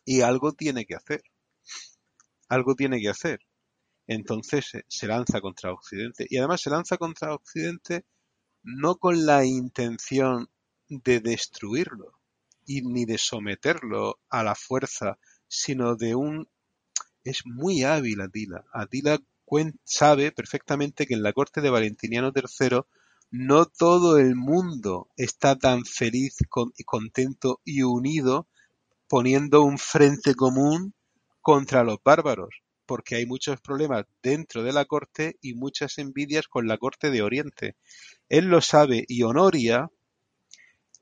y 0.06 0.22
algo 0.22 0.54
tiene 0.54 0.86
que 0.86 0.96
hacer 0.96 1.22
algo 2.48 2.76
tiene 2.76 3.00
que 3.00 3.10
hacer. 3.10 3.40
Entonces 4.08 4.72
se 4.88 5.08
lanza 5.08 5.42
contra 5.42 5.74
Occidente. 5.74 6.26
Y 6.30 6.38
además 6.38 6.62
se 6.62 6.70
lanza 6.70 6.98
contra 6.98 7.34
Occidente 7.34 8.06
no 8.64 8.96
con 8.96 9.26
la 9.26 9.46
intención 9.46 10.50
de 10.88 11.20
destruirlo 11.20 12.14
y 12.66 12.82
ni 12.82 13.06
de 13.06 13.18
someterlo 13.18 14.20
a 14.30 14.44
la 14.44 14.56
fuerza, 14.56 15.20
sino 15.48 15.96
de 15.96 16.16
un... 16.16 16.50
Es 17.24 17.46
muy 17.46 17.84
hábil 17.84 18.22
Atila. 18.22 18.66
Atila 18.74 19.20
sabe 19.84 20.32
perfectamente 20.32 21.06
que 21.06 21.14
en 21.14 21.24
la 21.24 21.34
corte 21.34 21.62
de 21.62 21.70
Valentiniano 21.70 22.32
III 22.36 22.82
no 23.32 23.66
todo 23.66 24.18
el 24.18 24.36
mundo 24.36 25.10
está 25.16 25.58
tan 25.58 25.86
feliz 25.86 26.38
y 26.78 26.84
contento 26.84 27.62
y 27.64 27.84
unido 27.84 28.48
poniendo 29.08 29.62
un 29.64 29.78
frente 29.78 30.36
común 30.36 30.94
contra 31.46 31.84
los 31.84 32.00
bárbaros. 32.04 32.64
porque 32.88 33.16
hay 33.18 33.28
muchos 33.28 33.62
problemas 33.62 34.06
dentro 34.24 34.64
de 34.64 34.74
la 34.74 34.86
corte 34.86 35.38
y 35.42 35.54
muchas 35.54 36.00
envidias 36.00 36.48
con 36.48 36.68
la 36.68 36.80
corte 36.80 37.12
de 37.12 37.22
Oriente. 37.22 37.76
Él 38.30 38.46
lo 38.46 38.62
sabe 38.62 39.06
y 39.08 39.22
Honoria, 39.22 39.90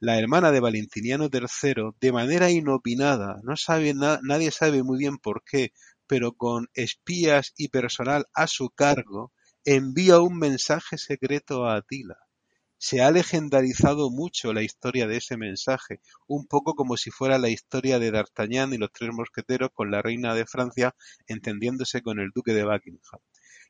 la 0.02 0.20
hermana 0.20 0.52
de 0.52 0.60
Valentiniano 0.60 1.30
III, 1.32 1.92
de 2.00 2.12
manera 2.12 2.52
inopinada, 2.52 3.40
no 3.44 3.56
sabe 3.56 3.94
nadie 3.94 4.52
sabe 4.52 4.84
muy 4.84 4.98
bien 4.98 5.18
por 5.18 5.44
qué, 5.46 5.72
pero 6.08 6.34
con 6.34 6.68
espías 6.74 7.54
y 7.56 7.70
personal 7.70 8.26
a 8.34 8.48
su 8.48 8.70
cargo, 8.70 9.32
envía 9.64 10.20
un 10.20 10.38
mensaje 10.38 10.98
secreto 10.98 11.66
a 11.66 11.78
Atila. 11.78 12.18
Se 12.86 13.02
ha 13.02 13.12
legendarizado 13.12 14.10
mucho 14.10 14.52
la 14.52 14.62
historia 14.62 15.08
de 15.08 15.16
ese 15.16 15.38
mensaje, 15.38 16.02
un 16.28 16.46
poco 16.48 16.76
como 16.76 16.98
si 16.98 17.12
fuera 17.12 17.38
la 17.38 17.48
historia 17.48 17.98
de 17.98 18.12
D'Artagnan 18.12 18.74
y 18.74 18.78
los 18.78 18.92
tres 18.92 19.12
mosqueteros 19.14 19.70
con 19.74 19.90
la 19.90 20.02
reina 20.02 20.36
de 20.36 20.46
Francia 20.46 20.94
entendiéndose 21.26 22.02
con 22.02 22.20
el 22.20 22.32
duque 22.36 22.52
de 22.52 22.66
Buckingham. 22.66 23.22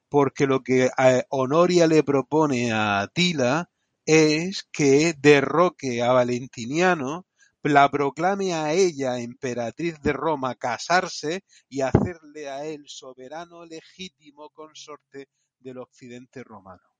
Porque 0.10 0.48
lo 0.48 0.64
que 0.64 0.90
eh, 0.98 1.24
Honoria 1.30 1.86
le 1.86 2.02
propone 2.02 2.72
a 2.72 3.02
Atila 3.02 3.70
es 4.04 4.68
que 4.72 5.14
derroque 5.20 6.02
a 6.02 6.12
Valentiniano, 6.12 7.28
la 7.62 7.92
proclame 7.92 8.56
a 8.56 8.74
ella 8.74 9.20
emperatriz 9.20 10.02
de 10.02 10.14
Roma, 10.14 10.56
casarse 10.56 11.44
y 11.70 11.82
hacerle 11.82 12.50
a 12.50 12.66
él 12.66 12.86
soberano 12.88 13.64
legítimo 13.64 14.50
consorte 14.50 15.28
del 15.60 15.78
occidente 15.78 16.44
romano. 16.44 16.93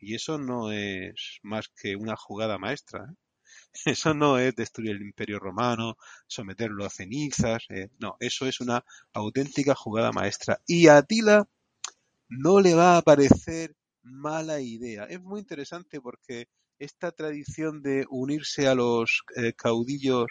Y 0.00 0.14
eso 0.14 0.38
no 0.38 0.72
es 0.72 1.38
más 1.42 1.68
que 1.68 1.96
una 1.96 2.16
jugada 2.16 2.58
maestra. 2.58 3.06
¿eh? 3.10 3.14
Eso 3.84 4.14
no 4.14 4.38
es 4.38 4.54
destruir 4.54 4.92
el 4.92 5.02
imperio 5.02 5.38
romano, 5.38 5.96
someterlo 6.26 6.84
a 6.84 6.90
cenizas. 6.90 7.64
Eh, 7.70 7.88
no, 7.98 8.16
eso 8.20 8.46
es 8.46 8.60
una 8.60 8.84
auténtica 9.12 9.74
jugada 9.74 10.12
maestra. 10.12 10.60
Y 10.66 10.88
a 10.88 10.98
Atila 10.98 11.48
no 12.28 12.60
le 12.60 12.74
va 12.74 12.96
a 12.96 13.02
parecer 13.02 13.74
mala 14.02 14.60
idea. 14.60 15.04
Es 15.04 15.20
muy 15.20 15.40
interesante 15.40 16.00
porque 16.00 16.48
esta 16.78 17.12
tradición 17.12 17.82
de 17.82 18.06
unirse 18.10 18.68
a 18.68 18.74
los 18.74 19.22
eh, 19.36 19.52
caudillos 19.54 20.26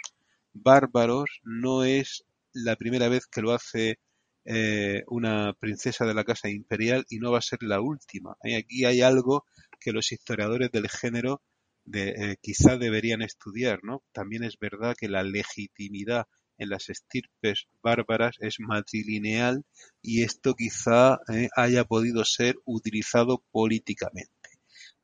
bárbaros 0.53 1.41
no 1.43 1.83
es 1.83 2.25
la 2.53 2.75
primera 2.75 3.09
vez 3.09 3.27
que 3.27 3.41
lo 3.41 3.53
hace 3.53 3.99
eh, 4.47 5.03
una 5.07 5.53
princesa 5.59 6.05
de 6.05 6.13
la 6.13 6.23
casa 6.23 6.49
imperial 6.49 7.05
y 7.09 7.19
no 7.19 7.31
va 7.31 7.39
a 7.39 7.41
ser 7.41 7.59
la 7.63 7.81
última. 7.81 8.37
Aquí 8.57 8.85
hay 8.85 9.01
algo 9.01 9.45
que 9.79 9.91
los 9.91 10.11
historiadores 10.11 10.71
del 10.71 10.89
género 10.89 11.41
de, 11.83 12.09
eh, 12.09 12.37
quizá 12.41 12.77
deberían 12.77 13.21
estudiar, 13.21 13.79
¿no? 13.83 14.03
También 14.13 14.43
es 14.43 14.57
verdad 14.57 14.95
que 14.97 15.09
la 15.09 15.23
legitimidad 15.23 16.27
en 16.57 16.69
las 16.69 16.89
estirpes 16.89 17.67
bárbaras 17.83 18.37
es 18.39 18.55
matrilineal 18.59 19.63
y 20.01 20.23
esto 20.23 20.55
quizá 20.55 21.19
eh, 21.31 21.49
haya 21.55 21.83
podido 21.83 22.23
ser 22.23 22.55
utilizado 22.65 23.43
políticamente. 23.51 24.31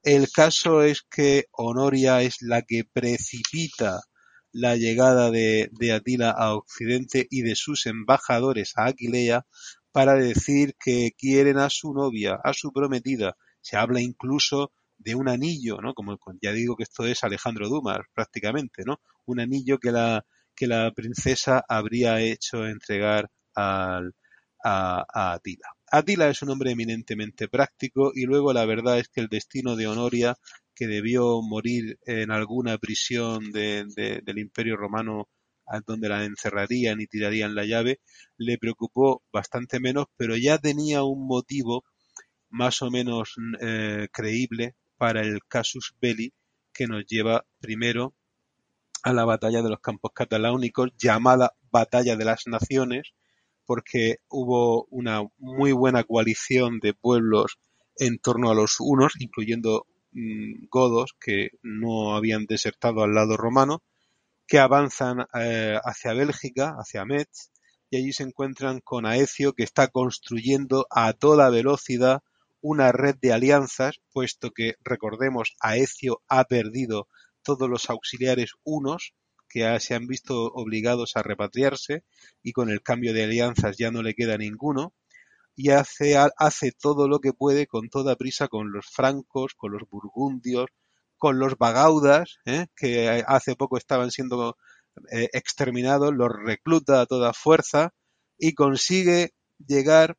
El 0.04 0.30
caso 0.32 0.84
es 0.84 1.02
que 1.02 1.46
Honoria 1.52 2.22
es 2.22 2.42
la 2.42 2.62
que 2.62 2.84
precipita 2.86 4.02
la 4.54 4.78
llegada 4.78 5.32
de, 5.32 5.70
Atila 5.94 6.32
a 6.32 6.56
Occidente 6.56 7.28
y 7.30 7.42
de 7.42 7.56
sus 7.56 7.86
embajadores 7.88 8.74
a 8.78 8.86
Aquilea 8.86 9.46
para 9.92 10.14
decir 10.16 10.76
que 10.80 11.12
quieren 11.18 11.58
a 11.58 11.70
su 11.70 11.94
novia, 11.94 12.40
a 12.44 12.54
su 12.54 12.72
prometida. 12.72 13.36
Se 13.62 13.78
habla 13.78 14.02
incluso 14.02 14.72
de 14.98 15.16
un 15.16 15.28
anillo, 15.28 15.78
¿no? 15.82 15.94
Como 15.94 16.18
ya 16.42 16.52
digo 16.52 16.76
que 16.76 16.84
esto 16.84 17.06
es 17.06 17.24
Alejandro 17.24 17.68
Dumas 17.68 18.00
prácticamente, 18.14 18.84
¿no? 18.86 19.02
Un 19.26 19.40
anillo 19.40 19.80
que 19.80 19.92
la 19.92 20.26
que 20.56 20.68
la 20.68 20.92
princesa 20.92 21.64
habría 21.68 22.22
hecho 22.22 22.68
entregar 22.68 23.30
al, 23.56 24.14
a, 24.64 25.04
a 25.12 25.34
Atila. 25.34 25.68
Atila 25.92 26.30
es 26.30 26.42
un 26.42 26.52
hombre 26.52 26.72
eminentemente 26.72 27.48
práctico 27.48 28.12
y 28.14 28.26
luego 28.26 28.54
la 28.54 28.66
verdad 28.66 29.00
es 29.00 29.10
que 29.10 29.22
el 29.22 29.30
destino 29.30 29.76
de 29.76 29.88
Honoria 29.88 30.38
que 30.76 30.88
debió 30.88 31.42
morir 31.42 32.00
en 32.06 32.32
alguna 32.32 32.78
prisión 32.78 33.52
del 33.52 34.38
Imperio 34.38 34.76
Romano 34.76 35.30
donde 35.86 36.10
la 36.10 36.26
encerrarían 36.26 37.00
y 37.02 37.08
tirarían 37.08 37.56
la 37.56 37.66
llave, 37.66 38.02
le 38.38 38.58
preocupó 38.58 39.24
bastante 39.32 39.80
menos, 39.80 40.08
pero 40.18 40.36
ya 40.36 40.58
tenía 40.58 41.04
un 41.04 41.26
motivo 41.26 41.84
más 42.50 42.82
o 42.82 42.92
menos 42.92 43.36
eh, 43.62 44.08
creíble 44.12 44.76
para 44.98 45.22
el 45.22 45.40
casus 45.48 45.96
belli 46.00 46.34
que 46.72 46.88
nos 46.88 47.06
lleva 47.06 47.46
primero 47.60 48.14
a 49.04 49.14
la 49.14 49.26
batalla 49.26 49.62
de 49.62 49.70
los 49.70 49.80
campos 49.80 50.12
cataláunicos, 50.14 50.92
llamada 50.98 51.54
Batalla 51.72 52.16
de 52.16 52.26
las 52.26 52.48
Naciones, 52.48 53.14
porque 53.66 54.18
hubo 54.30 54.86
una 54.86 55.24
muy 55.38 55.72
buena 55.72 56.04
coalición 56.04 56.80
de 56.80 56.94
pueblos 56.94 57.58
en 57.98 58.18
torno 58.20 58.50
a 58.50 58.56
los 58.56 58.78
unos, 58.80 59.14
incluyendo 59.20 59.88
godos 60.70 61.16
que 61.20 61.50
no 61.62 62.16
habían 62.16 62.46
desertado 62.46 63.04
al 63.04 63.14
lado 63.14 63.38
romano, 63.38 63.84
que 64.48 64.60
avanzan 64.60 65.26
eh, 65.34 65.78
hacia 65.84 66.14
Bélgica, 66.14 66.76
hacia 66.78 67.06
Metz, 67.06 67.52
y 67.90 67.98
allí 67.98 68.14
se 68.14 68.24
encuentran 68.24 68.80
con 68.82 69.06
Aecio, 69.06 69.54
que 69.54 69.64
está 69.64 69.88
construyendo 69.88 70.88
a 70.90 71.14
toda 71.14 71.50
velocidad 71.50 72.22
una 72.62 72.92
red 72.92 73.16
de 73.22 73.34
alianzas, 73.34 74.00
puesto 74.12 74.52
que, 74.52 74.76
recordemos, 74.84 75.56
Aecio 75.60 76.22
ha 76.28 76.46
perdido 76.46 77.08
todos 77.44 77.70
los 77.70 77.90
auxiliares 77.90 78.52
unos, 78.64 79.14
que 79.50 79.80
se 79.80 79.94
han 79.94 80.08
visto 80.08 80.46
obligados 80.46 81.12
a 81.16 81.24
repatriarse, 81.24 82.04
y 82.42 82.54
con 82.54 82.70
el 82.70 82.82
cambio 82.82 83.14
de 83.14 83.26
alianzas 83.26 83.78
ya 83.78 83.92
no 83.92 84.02
le 84.02 84.16
queda 84.16 84.38
ninguno, 84.38 84.94
y 85.56 85.70
hace, 85.70 86.18
hace 86.18 86.72
todo 86.72 87.08
lo 87.08 87.20
que 87.20 87.34
puede 87.34 87.68
con 87.68 87.90
toda 87.90 88.16
prisa 88.16 88.48
con 88.48 88.72
los 88.72 88.88
francos, 88.88 89.54
con 89.56 89.72
los 89.72 89.84
burgundios, 89.90 90.68
con 91.18 91.40
los 91.40 91.58
bagaudas, 91.58 92.38
¿eh? 92.46 92.68
que 92.76 93.24
hace 93.28 93.56
poco 93.56 93.78
estaban 93.78 94.12
siendo 94.12 94.58
eh, 95.12 95.30
exterminados, 95.34 96.14
los 96.14 96.30
recluta 96.32 97.02
a 97.02 97.06
toda 97.06 97.34
fuerza 97.34 97.94
y 98.38 98.54
consigue 98.54 99.34
llegar 99.66 100.18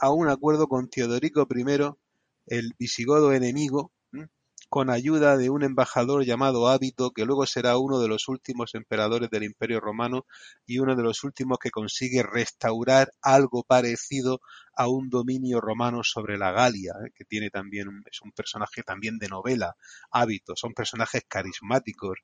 a 0.00 0.10
un 0.10 0.28
acuerdo 0.28 0.66
con 0.68 0.88
Teodorico 0.88 1.46
I, 1.48 1.94
el 2.46 2.72
visigodo 2.78 3.32
enemigo, 3.32 3.92
con 4.72 4.88
ayuda 4.88 5.36
de 5.36 5.50
un 5.50 5.64
embajador 5.64 6.24
llamado 6.24 6.66
Hábito, 6.66 7.10
que 7.10 7.26
luego 7.26 7.44
será 7.44 7.76
uno 7.76 8.00
de 8.00 8.08
los 8.08 8.26
últimos 8.28 8.74
emperadores 8.74 9.28
del 9.28 9.42
Imperio 9.42 9.80
Romano 9.80 10.24
y 10.64 10.78
uno 10.78 10.96
de 10.96 11.02
los 11.02 11.24
últimos 11.24 11.58
que 11.58 11.68
consigue 11.68 12.22
restaurar 12.22 13.12
algo 13.20 13.64
parecido 13.64 14.40
a 14.74 14.88
un 14.88 15.10
dominio 15.10 15.60
romano 15.60 16.00
sobre 16.02 16.38
la 16.38 16.52
Galia, 16.52 16.94
¿eh? 17.04 17.10
que 17.14 17.26
tiene 17.26 17.50
también 17.50 17.88
es 18.10 18.22
un 18.22 18.32
personaje 18.32 18.82
también 18.82 19.18
de 19.18 19.28
novela, 19.28 19.76
Hábito, 20.10 20.54
son 20.56 20.72
personajes 20.72 21.24
carismáticos. 21.28 22.20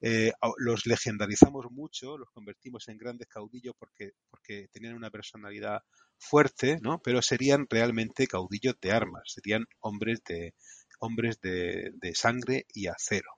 Eh, 0.00 0.32
los 0.56 0.86
legendarizamos 0.86 1.66
mucho, 1.70 2.16
los 2.16 2.30
convertimos 2.30 2.88
en 2.88 2.96
grandes 2.96 3.28
caudillos 3.28 3.74
porque, 3.78 4.12
porque 4.30 4.68
tenían 4.72 4.94
una 4.94 5.10
personalidad 5.10 5.82
fuerte, 6.16 6.78
¿no? 6.80 7.02
Pero 7.02 7.20
serían 7.20 7.66
realmente 7.68 8.26
caudillos 8.26 8.76
de 8.80 8.90
armas, 8.90 9.24
serían 9.26 9.66
hombres 9.80 10.22
de, 10.26 10.54
hombres 11.00 11.40
de, 11.40 11.92
sangre 12.14 12.66
y 12.72 12.86
acero. 12.86 13.30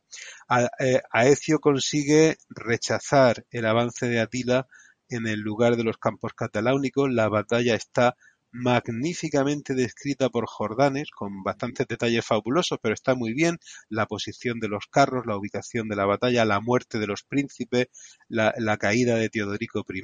Eh, 0.79 1.01
Aecio 1.11 1.61
consigue 1.61 2.37
rechazar 2.51 3.47
el 3.51 3.67
avance 3.67 4.07
de 4.09 4.21
Atila 4.21 4.67
en 5.09 5.27
el 5.27 5.41
lugar 5.41 5.77
de 5.77 5.85
los 5.85 5.97
campos 5.97 6.33
cataláunicos. 6.35 7.11
La 7.11 7.29
batalla 7.29 7.75
está 7.75 8.17
magníficamente 8.53 9.75
descrita 9.75 10.29
por 10.29 10.47
Jordanes, 10.47 11.11
con 11.11 11.43
bastantes 11.43 11.87
detalles 11.89 12.25
fabulosos, 12.25 12.79
pero 12.83 12.93
está 12.93 13.15
muy 13.15 13.33
bien 13.33 13.59
la 13.89 14.07
posición 14.07 14.61
de 14.61 14.69
los 14.69 14.87
carros, 14.89 15.25
la 15.27 15.37
ubicación 15.37 15.89
de 15.89 15.97
la 15.97 16.05
batalla, 16.05 16.45
la 16.45 16.61
muerte 16.61 16.99
de 16.99 17.07
los 17.07 17.23
príncipes, 17.23 17.87
la, 18.29 18.77
caída 18.77 19.17
de 19.17 19.31
Teodorico 19.31 19.85
I 19.89 20.03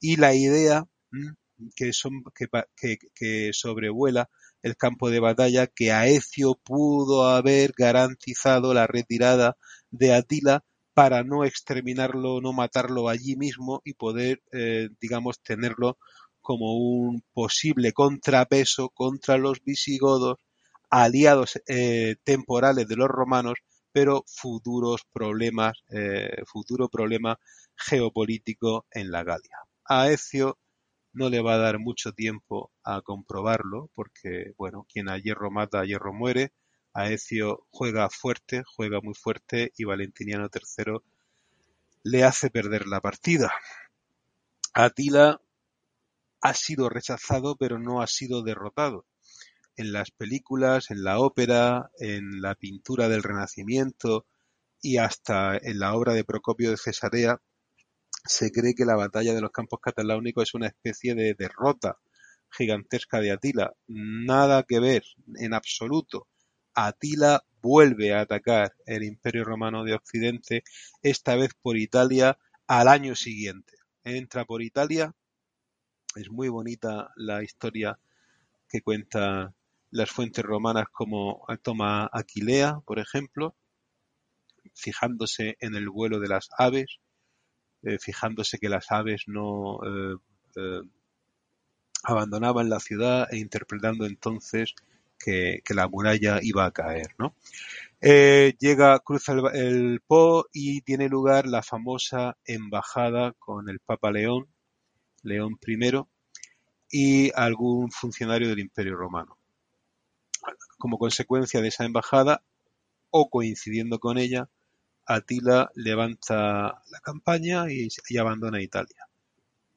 y 0.00 0.16
la 0.16 0.34
idea 0.34 0.84
mm, 1.10 1.28
que, 1.76 1.92
son, 1.92 2.22
que 3.14 3.50
sobrevuela 3.52 4.30
el 4.64 4.76
campo 4.78 5.10
de 5.10 5.20
batalla 5.20 5.66
que 5.66 5.92
Aecio 5.92 6.54
pudo 6.64 7.26
haber 7.28 7.74
garantizado 7.76 8.72
la 8.72 8.86
retirada 8.86 9.58
de 9.90 10.14
Atila 10.14 10.64
para 10.94 11.22
no 11.22 11.44
exterminarlo, 11.44 12.40
no 12.40 12.54
matarlo 12.54 13.10
allí 13.10 13.36
mismo 13.36 13.82
y 13.84 13.92
poder, 13.92 14.42
eh, 14.52 14.88
digamos, 14.98 15.42
tenerlo 15.42 15.98
como 16.40 16.78
un 16.78 17.22
posible 17.34 17.92
contrapeso 17.92 18.88
contra 18.88 19.36
los 19.36 19.62
visigodos, 19.62 20.38
aliados 20.88 21.60
eh, 21.68 22.16
temporales 22.24 22.88
de 22.88 22.96
los 22.96 23.08
romanos, 23.08 23.58
pero 23.92 24.24
futuros 24.26 25.02
problemas, 25.12 25.74
eh, 25.90 26.42
futuro 26.46 26.88
problema 26.88 27.38
geopolítico 27.76 28.86
en 28.90 29.10
la 29.10 29.24
Galia. 29.24 29.58
Aecio 29.84 30.56
no 31.14 31.30
le 31.30 31.40
va 31.40 31.54
a 31.54 31.58
dar 31.58 31.78
mucho 31.78 32.12
tiempo 32.12 32.70
a 32.82 33.00
comprobarlo, 33.02 33.90
porque, 33.94 34.52
bueno, 34.58 34.86
quien 34.92 35.08
a 35.08 35.18
hierro 35.18 35.50
mata, 35.50 35.80
a 35.80 35.84
hierro 35.84 36.12
muere. 36.12 36.52
Aecio 36.92 37.66
juega 37.70 38.08
fuerte, 38.10 38.62
juega 38.66 39.00
muy 39.00 39.14
fuerte, 39.14 39.72
y 39.76 39.84
Valentiniano 39.84 40.48
III 40.52 41.00
le 42.04 42.22
hace 42.22 42.50
perder 42.50 42.86
la 42.86 43.00
partida. 43.00 43.52
Atila 44.74 45.40
ha 46.42 46.54
sido 46.54 46.90
rechazado 46.90 47.56
pero 47.56 47.78
no 47.78 48.02
ha 48.02 48.06
sido 48.06 48.42
derrotado. 48.42 49.06
En 49.76 49.92
las 49.92 50.10
películas, 50.10 50.90
en 50.90 51.02
la 51.02 51.18
ópera, 51.18 51.90
en 51.98 52.42
la 52.42 52.54
pintura 52.54 53.08
del 53.08 53.22
Renacimiento 53.22 54.26
y 54.82 54.98
hasta 54.98 55.56
en 55.56 55.78
la 55.78 55.94
obra 55.94 56.12
de 56.12 56.24
Procopio 56.24 56.70
de 56.70 56.76
Cesarea, 56.76 57.40
se 58.24 58.50
cree 58.50 58.74
que 58.74 58.84
la 58.84 58.96
batalla 58.96 59.34
de 59.34 59.40
los 59.40 59.50
campos 59.50 59.80
cataláunicos 59.80 60.48
es 60.48 60.54
una 60.54 60.68
especie 60.68 61.14
de 61.14 61.34
derrota 61.34 61.98
gigantesca 62.50 63.20
de 63.20 63.32
Atila. 63.32 63.74
Nada 63.86 64.62
que 64.62 64.80
ver, 64.80 65.04
en 65.36 65.54
absoluto. 65.54 66.26
Atila 66.74 67.44
vuelve 67.60 68.14
a 68.14 68.20
atacar 68.20 68.74
el 68.86 69.04
Imperio 69.04 69.44
Romano 69.44 69.84
de 69.84 69.94
Occidente, 69.94 70.64
esta 71.02 71.36
vez 71.36 71.50
por 71.60 71.76
Italia, 71.76 72.38
al 72.66 72.88
año 72.88 73.14
siguiente. 73.14 73.74
Entra 74.04 74.44
por 74.44 74.62
Italia. 74.62 75.14
Es 76.16 76.30
muy 76.30 76.48
bonita 76.48 77.10
la 77.16 77.42
historia 77.42 77.98
que 78.68 78.80
cuenta 78.82 79.54
las 79.90 80.10
fuentes 80.10 80.44
romanas 80.44 80.86
como 80.90 81.44
toma 81.62 82.08
Aquilea, 82.12 82.80
por 82.84 82.98
ejemplo, 82.98 83.54
fijándose 84.74 85.56
en 85.60 85.74
el 85.74 85.88
vuelo 85.88 86.20
de 86.20 86.28
las 86.28 86.48
aves, 86.58 86.98
eh, 87.84 87.98
fijándose 87.98 88.58
que 88.58 88.68
las 88.68 88.90
aves 88.90 89.24
no 89.26 89.78
eh, 89.84 90.16
eh, 90.56 90.80
abandonaban 92.02 92.70
la 92.70 92.80
ciudad 92.80 93.28
e 93.30 93.38
interpretando 93.38 94.06
entonces 94.06 94.74
que, 95.18 95.60
la 95.68 95.88
muralla 95.88 96.38
iba 96.42 96.64
a 96.64 96.70
caer, 96.70 97.14
¿no? 97.18 97.34
llega, 98.00 98.98
cruza 99.00 99.32
el, 99.32 99.46
el, 99.54 100.00
Po 100.06 100.46
y 100.52 100.82
tiene 100.82 101.08
lugar 101.08 101.46
la 101.46 101.62
famosa 101.62 102.36
embajada 102.44 103.32
con 103.38 103.70
el 103.70 103.80
Papa 103.80 104.10
León, 104.10 104.46
León 105.22 105.58
I, 105.66 106.02
y 106.90 107.32
algún 107.34 107.90
funcionario 107.90 108.48
del 108.48 108.60
Imperio 108.60 108.96
Romano. 108.96 109.38
Como 110.78 110.98
consecuencia 110.98 111.62
de 111.62 111.68
esa 111.68 111.84
embajada, 111.84 112.42
o 113.10 113.30
coincidiendo 113.30 113.98
con 113.98 114.18
ella, 114.18 114.48
Atila 115.06 115.70
levanta 115.74 116.82
la 116.90 117.00
campaña 117.02 117.66
y, 117.70 117.88
abandona 118.16 118.62
Italia. 118.62 119.08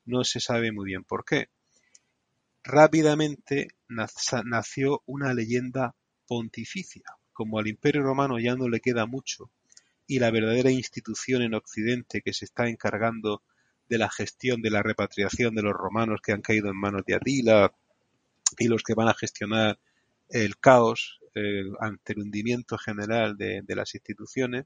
No 0.06 0.24
se 0.24 0.40
sabe 0.40 0.72
muy 0.72 0.86
bien 0.86 1.04
por 1.04 1.26
qué. 1.26 1.50
Rápidamente 2.64 3.70
nació 3.88 5.04
una 5.06 5.34
leyenda 5.34 5.96
pontificia. 6.28 7.04
Como 7.34 7.60
al 7.60 7.68
Imperio 7.68 8.02
Romano 8.04 8.40
ya 8.40 8.56
no 8.56 8.68
le 8.68 8.80
queda 8.80 9.06
mucho 9.06 9.52
y 10.08 10.20
la 10.20 10.32
verdadera 10.32 10.72
institución 10.72 11.42
en 11.42 11.54
Occidente 11.54 12.22
que 12.22 12.34
se 12.34 12.46
está 12.46 12.70
encargando 12.70 13.44
de 13.90 13.98
la 13.98 14.10
gestión 14.10 14.62
de 14.62 14.72
la 14.72 14.82
repatriación 14.82 15.54
de 15.54 15.62
los 15.62 15.74
romanos 15.74 16.22
que 16.22 16.32
han 16.32 16.42
caído 16.42 16.70
en 16.70 16.78
manos 16.78 17.04
de 17.06 17.16
Atila 17.16 17.74
y 18.58 18.68
los 18.70 18.84
que 18.84 18.94
van 18.94 19.10
a 19.10 19.14
gestionar 19.14 19.80
el 20.30 20.58
caos 20.58 21.20
ante 21.80 22.14
el 22.14 22.20
hundimiento 22.20 22.78
general 22.80 23.38
de 23.38 23.76
las 23.76 23.94
instituciones, 23.94 24.66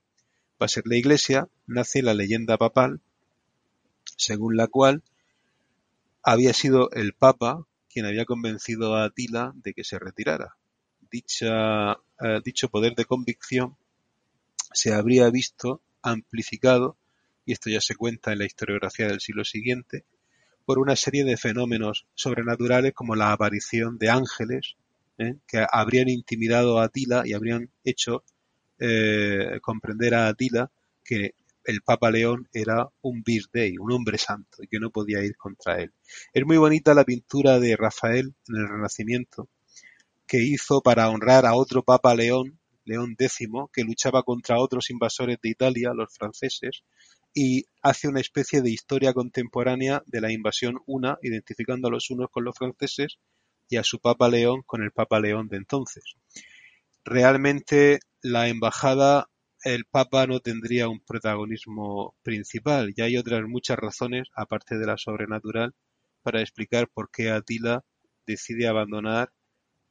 ser 0.67 0.83
la 0.85 0.97
Iglesia, 0.97 1.47
nace 1.67 2.01
la 2.01 2.13
leyenda 2.13 2.57
papal, 2.57 3.01
según 4.17 4.57
la 4.57 4.67
cual 4.67 5.03
había 6.23 6.53
sido 6.53 6.91
el 6.91 7.13
Papa 7.13 7.65
quien 7.91 8.05
había 8.05 8.25
convencido 8.25 8.95
a 8.95 9.05
Atila 9.05 9.51
de 9.55 9.73
que 9.73 9.83
se 9.83 9.99
retirara. 9.99 10.55
Dicha, 11.11 11.93
eh, 11.93 12.39
dicho 12.43 12.69
poder 12.69 12.95
de 12.95 13.05
convicción 13.05 13.75
se 14.73 14.93
habría 14.93 15.29
visto 15.29 15.81
amplificado, 16.01 16.97
y 17.45 17.53
esto 17.53 17.69
ya 17.69 17.81
se 17.81 17.95
cuenta 17.95 18.31
en 18.31 18.39
la 18.39 18.45
historiografía 18.45 19.07
del 19.07 19.19
siglo 19.19 19.43
siguiente, 19.43 20.05
por 20.65 20.79
una 20.79 20.95
serie 20.95 21.23
de 21.25 21.37
fenómenos 21.37 22.05
sobrenaturales 22.15 22.93
como 22.93 23.15
la 23.15 23.33
aparición 23.33 23.97
de 23.97 24.09
ángeles 24.09 24.75
¿eh? 25.17 25.35
que 25.47 25.65
habrían 25.69 26.07
intimidado 26.07 26.79
a 26.79 26.85
Atila 26.85 27.23
y 27.25 27.33
habrían 27.33 27.69
hecho 27.83 28.23
eh, 28.81 29.59
comprender 29.61 30.15
a 30.15 30.27
Atila 30.27 30.71
que 31.03 31.35
el 31.63 31.81
Papa 31.81 32.09
León 32.09 32.49
era 32.51 32.89
un 33.01 33.21
birthday, 33.21 33.77
un 33.77 33.91
hombre 33.91 34.17
santo, 34.17 34.63
y 34.63 34.67
que 34.67 34.79
no 34.79 34.89
podía 34.89 35.23
ir 35.23 35.37
contra 35.37 35.79
él. 35.79 35.93
Es 36.33 36.45
muy 36.45 36.57
bonita 36.57 36.95
la 36.95 37.05
pintura 37.05 37.59
de 37.59 37.77
Rafael 37.77 38.33
en 38.47 38.55
el 38.55 38.67
Renacimiento, 38.67 39.49
que 40.25 40.41
hizo 40.41 40.81
para 40.81 41.09
honrar 41.09 41.45
a 41.45 41.53
otro 41.53 41.83
Papa 41.83 42.15
León, 42.15 42.59
León 42.83 43.15
X, 43.19 43.47
que 43.71 43.83
luchaba 43.83 44.23
contra 44.23 44.59
otros 44.59 44.89
invasores 44.89 45.37
de 45.43 45.49
Italia, 45.49 45.91
los 45.93 46.11
franceses, 46.17 46.83
y 47.33 47.65
hace 47.83 48.07
una 48.07 48.19
especie 48.19 48.63
de 48.63 48.71
historia 48.71 49.13
contemporánea 49.13 50.01
de 50.07 50.21
la 50.21 50.31
invasión 50.31 50.79
una, 50.87 51.19
identificando 51.21 51.87
a 51.87 51.91
los 51.91 52.09
unos 52.09 52.29
con 52.31 52.43
los 52.43 52.57
franceses 52.57 53.19
y 53.69 53.77
a 53.77 53.83
su 53.83 53.99
Papa 53.99 54.27
León 54.27 54.63
con 54.65 54.81
el 54.81 54.91
Papa 54.91 55.19
León 55.19 55.47
de 55.47 55.57
entonces. 55.57 56.03
Realmente 57.03 57.99
la 58.21 58.47
embajada 58.47 59.27
el 59.63 59.85
Papa 59.85 60.25
no 60.25 60.39
tendría 60.39 60.89
un 60.89 60.99
protagonismo 60.99 62.15
principal 62.23 62.93
y 62.95 63.01
hay 63.01 63.17
otras 63.17 63.43
muchas 63.43 63.77
razones, 63.77 64.27
aparte 64.35 64.77
de 64.77 64.85
la 64.85 64.97
sobrenatural, 64.97 65.73
para 66.23 66.41
explicar 66.41 66.87
por 66.87 67.11
qué 67.11 67.29
Atila 67.29 67.83
decide 68.25 68.67
abandonar 68.67 69.31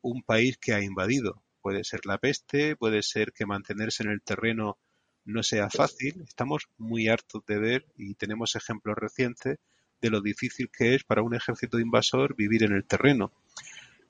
un 0.03 0.23
país 0.23 0.59
que 0.59 0.75
ha 0.75 0.83
invadido. 0.83 1.43
Puede 1.61 1.85
ser 1.85 2.07
la 2.07 2.19
peste, 2.19 2.77
puede 2.77 3.03
ser 3.03 3.33
que 3.33 3.47
mantenerse 3.47 4.03
en 4.03 4.11
el 4.11 4.23
terreno 4.23 4.79
no 5.25 5.43
sea 5.43 5.69
fácil. 5.71 6.23
Estamos 6.27 6.69
muy 6.79 7.09
hartos 7.09 7.45
de 7.47 7.59
ver 7.59 7.87
y 7.97 8.15
tenemos 8.15 8.57
ejemplos 8.57 8.97
recientes 8.97 9.59
de 10.01 10.11
lo 10.11 10.21
difícil 10.21 10.71
que 10.71 10.95
es 10.95 11.05
para 11.05 11.23
un 11.23 11.35
ejército 11.35 11.79
invasor 11.79 12.35
vivir 12.35 12.65
en 12.65 12.73
el 12.73 12.85
terreno. 12.85 13.31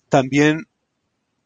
También 0.09 0.69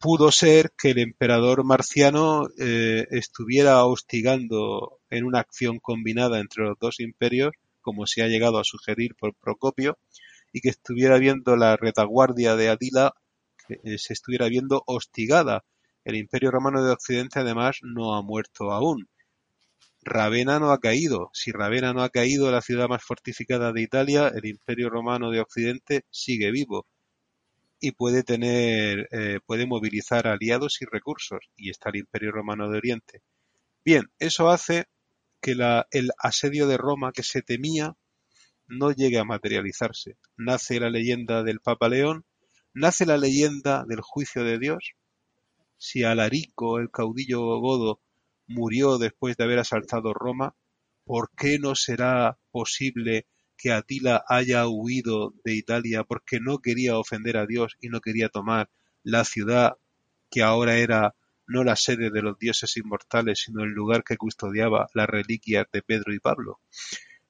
pudo 0.04 0.30
ser 0.30 0.72
que 0.76 0.90
el 0.90 0.98
emperador 0.98 1.64
marciano 1.64 2.46
eh, 2.58 3.06
estuviera 3.10 3.82
hostigando 3.86 5.00
en 5.08 5.24
una 5.24 5.40
acción 5.40 5.78
combinada 5.78 6.40
entre 6.40 6.64
los 6.64 6.78
dos 6.78 7.00
imperios, 7.00 7.52
como 7.80 8.06
se 8.06 8.20
ha 8.20 8.26
llegado 8.26 8.58
a 8.58 8.64
sugerir 8.64 9.14
por 9.18 9.34
Procopio, 9.34 9.96
y 10.52 10.60
que 10.60 10.68
estuviera 10.68 11.16
viendo 11.16 11.56
la 11.56 11.78
retaguardia 11.78 12.54
de 12.54 12.68
Adila, 12.68 13.14
que 13.66 13.80
eh, 13.82 13.96
se 13.96 14.12
estuviera 14.12 14.46
viendo 14.50 14.82
hostigada. 14.86 15.64
El 16.04 16.16
imperio 16.16 16.50
romano 16.50 16.84
de 16.84 16.92
Occidente 16.92 17.38
además 17.38 17.78
no 17.80 18.14
ha 18.14 18.20
muerto 18.20 18.72
aún. 18.72 19.08
Ravenna 20.02 20.58
no 20.58 20.70
ha 20.70 20.80
caído. 20.80 21.30
Si 21.32 21.50
Ravenna 21.50 21.94
no 21.94 22.02
ha 22.02 22.10
caído, 22.10 22.50
la 22.50 22.60
ciudad 22.60 22.90
más 22.90 23.02
fortificada 23.02 23.72
de 23.72 23.80
Italia, 23.80 24.30
el 24.34 24.44
imperio 24.44 24.90
romano 24.90 25.30
de 25.30 25.40
Occidente 25.40 26.04
sigue 26.10 26.50
vivo 26.50 26.84
y 27.84 27.92
puede 27.92 28.22
tener, 28.22 29.08
eh, 29.12 29.40
puede 29.44 29.66
movilizar 29.66 30.26
aliados 30.26 30.80
y 30.80 30.86
recursos, 30.86 31.40
y 31.54 31.68
está 31.68 31.90
el 31.90 31.96
Imperio 31.96 32.32
Romano 32.32 32.70
de 32.70 32.78
Oriente. 32.78 33.22
Bien, 33.84 34.04
eso 34.18 34.48
hace 34.48 34.86
que 35.42 35.54
la, 35.54 35.86
el 35.90 36.08
asedio 36.18 36.66
de 36.66 36.78
Roma 36.78 37.12
que 37.12 37.22
se 37.22 37.42
temía 37.42 37.94
no 38.66 38.90
llegue 38.90 39.18
a 39.18 39.24
materializarse. 39.24 40.16
Nace 40.38 40.80
la 40.80 40.88
leyenda 40.88 41.42
del 41.42 41.60
Papa 41.60 41.90
León, 41.90 42.24
nace 42.72 43.04
la 43.04 43.18
leyenda 43.18 43.84
del 43.86 44.00
juicio 44.00 44.44
de 44.44 44.58
Dios. 44.58 44.92
Si 45.76 46.04
Alarico, 46.04 46.78
el 46.78 46.90
caudillo 46.90 47.42
godo, 47.60 48.00
murió 48.46 48.96
después 48.96 49.36
de 49.36 49.44
haber 49.44 49.58
asaltado 49.58 50.14
Roma, 50.14 50.56
¿por 51.04 51.28
qué 51.36 51.58
no 51.58 51.74
será 51.74 52.38
posible 52.50 53.26
que 53.56 53.72
Atila 53.72 54.24
haya 54.28 54.68
huido 54.68 55.34
de 55.44 55.54
Italia 55.54 56.04
porque 56.04 56.40
no 56.40 56.58
quería 56.58 56.98
ofender 56.98 57.36
a 57.36 57.46
Dios 57.46 57.76
y 57.80 57.88
no 57.88 58.00
quería 58.00 58.28
tomar 58.28 58.70
la 59.02 59.24
ciudad 59.24 59.74
que 60.30 60.42
ahora 60.42 60.76
era 60.76 61.14
no 61.46 61.62
la 61.62 61.76
sede 61.76 62.10
de 62.10 62.22
los 62.22 62.38
dioses 62.38 62.76
inmortales, 62.76 63.40
sino 63.40 63.62
el 63.62 63.70
lugar 63.70 64.02
que 64.02 64.16
custodiaba 64.16 64.88
las 64.94 65.08
reliquias 65.08 65.66
de 65.72 65.82
Pedro 65.82 66.14
y 66.14 66.18
Pablo. 66.18 66.60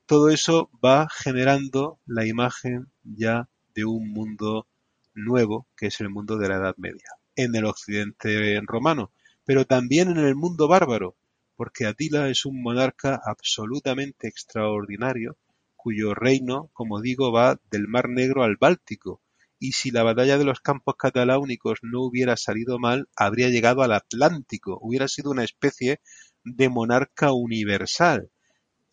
Todo 0.07 0.31
eso 0.31 0.71
va 0.85 1.09
generando 1.09 1.99
la 2.07 2.27
imagen 2.27 2.93
ya 3.03 3.49
de 3.75 3.85
un 3.85 4.13
mundo 4.13 4.69
nuevo, 5.15 5.67
que 5.77 5.87
es 5.87 6.01
el 6.01 6.11
mundo 6.11 6.37
de 6.37 6.49
la 6.49 6.57
Edad 6.57 6.77
Media, 6.77 7.09
en 7.37 7.55
el 7.55 7.65
occidente 7.65 8.61
romano, 8.67 9.13
pero 9.45 9.65
también 9.65 10.11
en 10.11 10.19
el 10.19 10.35
mundo 10.35 10.69
bárbaro, 10.69 11.17
porque 11.57 11.87
Atila 11.87 12.29
es 12.29 12.45
un 12.45 12.63
monarca 12.63 13.21
absolutamente 13.25 14.29
extraordinario, 14.29 15.37
cuyo 15.85 16.15
reino, 16.15 16.71
como 16.73 17.03
digo, 17.03 17.31
va 17.31 17.61
del 17.71 17.89
Mar 17.89 18.09
Negro 18.09 18.43
al 18.43 18.57
Báltico, 18.59 19.21
y 19.59 19.73
si 19.73 19.91
la 19.91 20.03
batalla 20.03 20.39
de 20.39 20.45
los 20.47 20.61
campos 20.61 20.95
cataláunicos 20.99 21.81
no 21.83 22.01
hubiera 22.01 22.39
salido 22.39 22.79
mal, 22.79 23.07
habría 23.17 23.51
llegado 23.51 23.83
al 23.83 23.93
Atlántico, 23.93 24.79
hubiera 24.81 25.09
sido 25.09 25.31
una 25.31 25.45
especie 25.45 26.01
de 26.43 26.71
monarca 26.71 27.33
universal. 27.33 28.31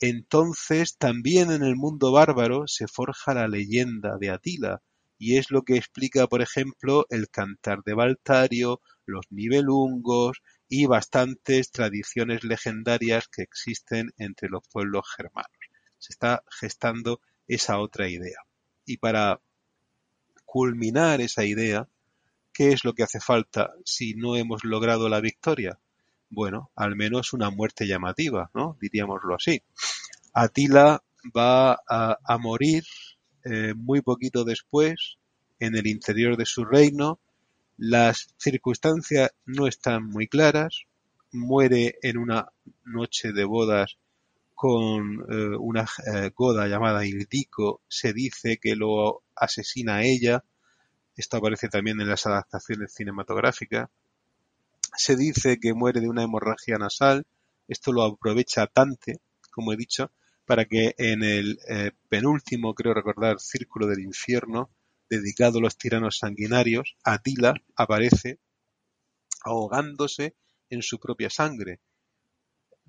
Entonces 0.01 0.97
también 0.97 1.53
en 1.53 1.63
el 1.63 1.77
mundo 1.77 2.11
bárbaro 2.11 2.68
se 2.68 2.88
forja 2.89 3.34
la 3.34 3.47
leyenda 3.47 4.18
de 4.19 4.31
Atila, 4.31 4.81
y 5.18 5.38
es 5.38 5.49
lo 5.49 5.61
que 5.61 5.77
explica, 5.77 6.27
por 6.27 6.41
ejemplo, 6.41 7.05
el 7.09 7.30
cantar 7.30 7.84
de 7.85 7.93
Baltario, 7.93 8.81
los 9.05 9.27
nivelungos 9.30 10.41
y 10.68 10.88
bastantes 10.88 11.72
tradiciones 11.72 12.43
legendarias 12.43 13.30
que 13.30 13.43
existen 13.43 14.11
entre 14.18 14.49
los 14.49 14.68
pueblos 14.68 15.05
germanos 15.15 15.61
se 16.02 16.14
está 16.14 16.44
gestando 16.49 17.22
esa 17.48 17.80
otra 17.80 18.10
idea. 18.10 18.40
Y 18.86 18.98
para 18.98 19.40
culminar 20.45 21.22
esa 21.22 21.45
idea, 21.45 21.88
¿qué 22.52 22.72
es 22.72 22.84
lo 22.84 22.94
que 22.94 23.03
hace 23.03 23.19
falta 23.19 23.72
si 23.86 24.15
no 24.15 24.36
hemos 24.36 24.64
logrado 24.64 25.10
la 25.10 25.22
victoria? 25.22 25.80
Bueno, 26.30 26.72
al 26.76 26.95
menos 26.95 27.34
una 27.34 27.52
muerte 27.52 27.86
llamativa, 27.86 28.49
¿no? 28.56 28.78
Diríamoslo 28.82 29.36
así. 29.36 29.61
Atila 30.34 31.03
va 31.38 31.80
a, 31.88 32.38
morir 32.40 32.84
eh, 33.44 33.73
muy 33.76 34.02
poquito 34.02 34.44
después 34.44 35.18
en 35.60 35.76
el 35.76 35.86
interior 35.86 36.36
de 36.36 36.48
su 36.48 36.65
reino. 36.65 37.19
Las 37.78 38.34
circunstancias 38.38 39.32
no 39.45 39.68
están 39.68 40.06
muy 40.07 40.28
claras. 40.28 40.86
Muere 41.32 41.99
en 42.02 42.18
una 42.18 42.52
noche 42.86 43.34
de 43.34 43.44
bodas 43.44 43.98
con 44.62 45.26
eh, 45.28 45.58
una 45.58 45.88
eh, 46.06 46.30
goda 46.36 46.68
llamada 46.68 47.04
Ildico. 47.04 47.82
Se 47.88 48.14
dice 48.14 48.60
que 48.60 48.76
lo 48.76 49.24
asesina 49.36 49.96
a 49.96 50.04
ella. 50.04 50.44
Esto 51.18 51.38
aparece 51.38 51.68
también 51.68 52.00
en 52.00 52.08
las 52.08 52.28
adaptaciones 52.28 52.94
cinematográficas. 52.94 53.90
Se 54.96 55.16
dice 55.16 55.60
que 55.60 55.74
muere 55.74 56.00
de 56.00 56.10
una 56.10 56.22
hemorragia 56.22 56.78
nasal. 56.78 57.26
Esto 57.68 57.92
lo 57.92 58.04
aprovecha 58.04 58.68
Tante, 58.68 59.20
como 59.50 59.74
he 59.74 59.78
dicho, 59.78 60.12
para 60.46 60.66
que 60.66 60.94
en 61.00 61.24
el 61.24 61.58
eh, 61.68 61.90
penúltimo, 62.08 62.76
creo 62.76 62.94
recordar, 62.94 63.40
Círculo 63.40 63.88
del 63.88 64.02
Infierno, 64.02 64.70
dedicado 65.10 65.58
a 65.58 65.62
los 65.62 65.76
tiranos 65.76 66.20
sanguinarios, 66.20 66.98
Atila 67.04 67.56
aparece 67.76 68.38
ahogándose 69.44 70.36
en 70.70 70.84
su 70.84 71.00
propia 71.00 71.32
sangre. 71.32 71.80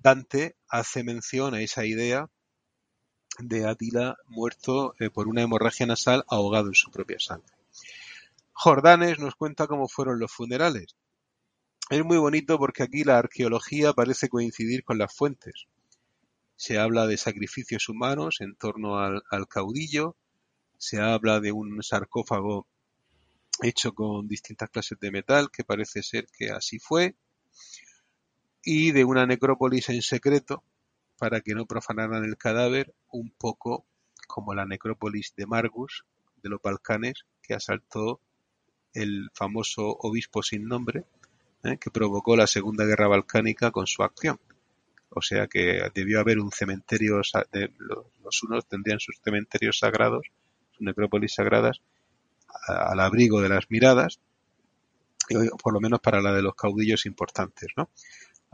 Dante 0.03 0.57
hace 0.67 1.01
mención 1.01 1.53
a 1.53 1.61
esa 1.61 1.85
idea 1.85 2.29
de 3.39 3.65
Atila 3.65 4.17
muerto 4.27 4.95
eh, 4.99 5.09
por 5.09 5.29
una 5.29 5.41
hemorragia 5.41 5.85
nasal 5.85 6.25
ahogado 6.27 6.67
en 6.67 6.75
su 6.75 6.91
propia 6.91 7.19
sangre. 7.21 7.53
Jordanes 8.51 9.17
nos 9.19 9.35
cuenta 9.35 9.65
cómo 9.65 9.87
fueron 9.87 10.19
los 10.19 10.29
funerales. 10.29 10.97
Es 11.89 12.03
muy 12.03 12.17
bonito 12.17 12.57
porque 12.57 12.83
aquí 12.83 13.05
la 13.05 13.17
arqueología 13.17 13.93
parece 13.93 14.27
coincidir 14.27 14.83
con 14.83 14.97
las 14.97 15.15
fuentes. 15.15 15.67
Se 16.57 16.77
habla 16.77 17.07
de 17.07 17.15
sacrificios 17.15 17.87
humanos 17.87 18.41
en 18.41 18.55
torno 18.55 18.99
al, 18.99 19.47
caudillo, 19.47 20.17
se 20.77 20.99
habla 20.99 21.39
de 21.39 21.53
un 21.53 21.81
sarcófago 21.81 22.67
hecho 23.61 23.93
con 23.93 24.27
distintas 24.27 24.69
clases 24.69 24.99
de 24.99 25.11
metal, 25.11 25.49
que 25.49 25.63
parece 25.63 26.03
ser 26.03 26.27
que 26.37 26.51
así 26.51 26.77
fue, 26.79 27.15
y 28.63 28.91
de 28.91 29.03
una 29.03 29.25
necrópolis 29.25 29.89
en 29.89 30.01
secreto, 30.01 30.63
para 31.17 31.41
que 31.41 31.53
no 31.53 31.65
profanaran 31.65 32.23
el 32.23 32.37
cadáver, 32.37 32.93
un 33.11 33.31
poco 33.31 33.85
como 34.27 34.53
la 34.53 34.65
necrópolis 34.65 35.33
de 35.35 35.45
Margus, 35.45 36.05
de 36.41 36.49
los 36.49 36.61
Balcanes, 36.61 37.25
que 37.41 37.53
asaltó 37.53 38.19
el 38.93 39.29
famoso 39.33 39.87
obispo 39.99 40.43
sin 40.43 40.67
nombre, 40.67 41.05
¿eh? 41.63 41.77
que 41.77 41.91
provocó 41.91 42.35
la 42.35 42.47
Segunda 42.47 42.85
Guerra 42.85 43.07
Balcánica 43.07 43.71
con 43.71 43.87
su 43.87 44.03
acción. 44.03 44.39
O 45.09 45.21
sea 45.21 45.47
que 45.47 45.81
debió 45.93 46.19
haber 46.19 46.39
un 46.39 46.51
cementerio, 46.51 47.17
los 47.17 48.43
unos 48.43 48.67
tendrían 48.67 48.99
sus 48.99 49.19
cementerios 49.23 49.77
sagrados, 49.79 50.25
sus 50.71 50.81
necrópolis 50.81 51.35
sagradas, 51.35 51.81
al 52.67 52.99
abrigo 52.99 53.41
de 53.41 53.49
las 53.49 53.69
miradas, 53.69 54.19
por 55.61 55.73
lo 55.73 55.79
menos 55.79 55.99
para 55.99 56.21
la 56.21 56.33
de 56.33 56.41
los 56.41 56.55
caudillos 56.55 57.05
importantes. 57.05 57.69
¿no? 57.77 57.89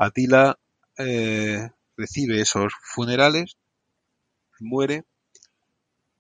Atila 0.02 0.58
eh, 0.98 1.72
recibe 1.98 2.40
esos 2.40 2.72
funerales, 2.82 3.58
muere, 4.62 5.04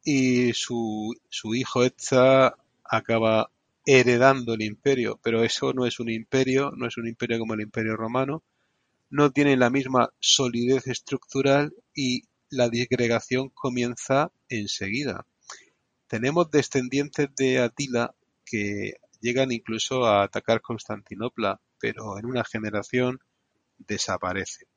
y 0.03 0.51
su, 0.51 1.15
su 1.29 1.55
hijo 1.55 1.85
Etza 1.85 2.57
acaba 2.83 3.51
heredando 3.85 4.55
el 4.55 4.63
imperio, 4.63 5.17
pero 5.23 5.45
eso 5.45 5.71
no 5.71 5.85
es 5.85 6.01
un 6.01 6.09
imperio, 6.09 6.71
no 6.75 6.87
es 6.87 6.97
un 6.97 7.07
imperio 7.07 7.39
como 7.39 7.53
el 7.53 7.61
imperio 7.61 7.95
romano, 7.95 8.43
no 9.09 9.31
tienen 9.31 9.59
la 9.59 9.69
misma 9.69 10.09
solidez 10.19 10.87
estructural 10.87 11.73
y 11.95 12.23
la 12.49 12.67
disgregación 12.67 13.47
comienza 13.47 14.29
enseguida. 14.49 15.25
Tenemos 16.07 16.51
descendientes 16.51 17.29
de 17.33 17.59
Atila 17.59 18.13
que 18.43 18.95
llegan 19.21 19.53
incluso 19.53 20.05
a 20.05 20.23
atacar 20.23 20.59
Constantinopla, 20.59 21.61
pero 21.79 22.19
en 22.19 22.25
una 22.25 22.43
generación 22.43 23.21
desaparecen. 23.79 24.67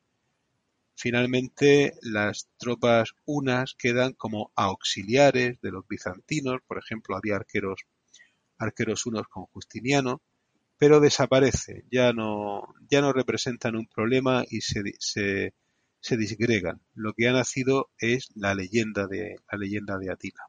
Finalmente, 0.95 1.95
las 2.03 2.49
tropas 2.59 3.15
unas 3.25 3.75
quedan 3.75 4.13
como 4.13 4.53
auxiliares 4.55 5.61
de 5.61 5.71
los 5.73 5.87
bizantinos, 5.89 6.61
por 6.67 6.79
ejemplo, 6.79 7.17
había 7.17 7.37
arqueros, 7.37 7.81
arqueros 8.59 9.07
unos 9.07 9.27
con 9.29 9.47
Justiniano, 9.47 10.23
pero 10.79 11.01
desaparece, 11.01 11.85
ya 11.91 12.13
no, 12.13 12.75
ya 12.89 13.01
no 13.01 13.13
representan 13.13 13.77
un 13.77 13.87
problema 13.87 14.45
y 14.49 14.61
se, 14.61 14.83
se, 14.99 15.55
se 16.01 16.17
disgregan. 16.17 16.81
Lo 16.95 17.15
que 17.15 17.29
ha 17.29 17.33
nacido 17.33 17.91
es 17.99 18.29
la 18.35 18.55
leyenda 18.55 19.07
de, 19.07 19.37
la 19.51 19.59
leyenda 19.59 19.99
de 19.99 20.11
Atila. 20.11 20.45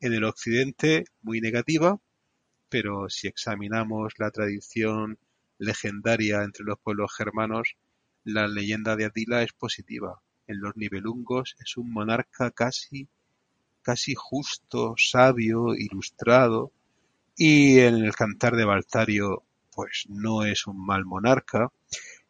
En 0.00 0.12
el 0.14 0.24
occidente, 0.24 1.04
muy 1.22 1.40
negativa, 1.40 2.00
pero 2.68 3.08
si 3.08 3.28
examinamos 3.28 4.14
la 4.18 4.30
tradición 4.30 5.18
legendaria 5.58 6.42
entre 6.42 6.64
los 6.64 6.78
pueblos 6.78 7.12
germanos, 7.16 7.76
la 8.24 8.48
leyenda 8.48 8.96
de 8.96 9.06
Atila 9.06 9.42
es 9.42 9.52
positiva. 9.52 10.20
En 10.46 10.60
los 10.60 10.76
Nibelungos 10.76 11.56
es 11.60 11.76
un 11.76 11.92
monarca 11.92 12.50
casi, 12.50 13.08
casi 13.82 14.14
justo, 14.16 14.94
sabio, 14.96 15.74
ilustrado, 15.74 16.72
y 17.36 17.78
en 17.78 17.96
el 17.96 18.14
cantar 18.14 18.56
de 18.56 18.64
Baltario 18.64 19.44
pues 19.74 20.06
no 20.08 20.44
es 20.44 20.66
un 20.66 20.84
mal 20.84 21.04
monarca. 21.04 21.70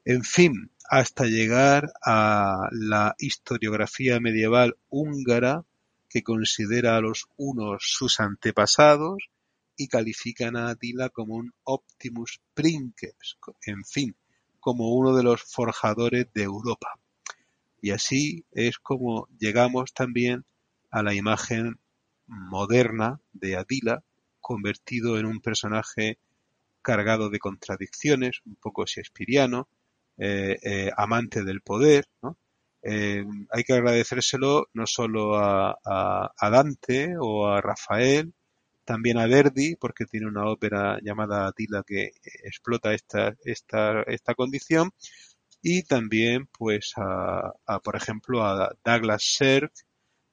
En 0.05 0.23
fin, 0.23 0.71
hasta 0.89 1.25
llegar 1.25 1.93
a 2.05 2.69
la 2.73 3.15
historiografía 3.19 4.21
medieval 4.21 4.77
húngara 4.91 5.65
que 6.11 6.23
considera 6.23 6.97
a 6.97 7.01
los 7.01 7.27
unos 7.37 7.83
sus 7.87 8.21
antepasados 8.21 9.31
y 9.79 9.89
califican 9.89 10.57
a 10.57 10.69
Atila 10.69 11.09
como 11.09 11.37
un 11.37 11.55
Optimus 11.65 12.41
Princeps, 12.53 13.39
en 13.65 13.85
fin, 13.85 14.15
como 14.61 14.95
uno 14.95 15.17
de 15.17 15.23
los 15.23 15.43
forjadores 15.43 16.27
de 16.35 16.43
Europa. 16.43 16.99
Y 17.81 17.93
así 17.93 18.45
es 18.51 18.79
como 18.79 19.29
llegamos 19.39 19.95
también 19.95 20.45
a 20.91 21.03
la 21.03 21.15
imagen 21.15 21.79
moderna 22.27 23.21
de 23.33 23.57
Atila, 23.57 24.03
convertido 24.41 25.19
en 25.19 25.27
un 25.27 25.41
personaje 25.41 26.19
cargado 26.83 27.31
de 27.31 27.39
contradicciones, 27.39 28.41
un 28.45 28.57
poco 28.57 28.85
shakespeariano, 28.85 29.69
eh, 30.19 30.59
eh, 30.63 30.91
amante 30.97 31.45
del 31.45 31.61
poder, 31.61 32.07
eh, 32.83 33.25
hay 33.51 33.65
que 33.65 33.73
agradecérselo 33.75 34.69
no 34.73 34.87
solo 34.87 35.37
a, 35.37 35.79
Dante 36.41 37.15
o 37.21 37.47
a 37.47 37.61
Rafael, 37.61 38.33
también 38.89 39.19
a 39.19 39.27
Verdi, 39.27 39.77
porque 39.77 40.07
tiene 40.07 40.27
una 40.27 40.47
ópera 40.47 40.99
llamada 41.03 41.47
Atila 41.47 41.83
que 41.87 42.13
explota 42.43 42.95
esta, 42.95 43.37
esta, 43.45 44.01
esta 44.05 44.35
condición, 44.35 44.93
y 45.61 45.83
también, 45.83 46.49
pues, 46.59 46.95
a, 46.97 47.81
por 47.85 47.97
ejemplo, 47.97 48.47
a 48.47 48.75
Douglas 48.83 49.23
Sirk, 49.37 49.75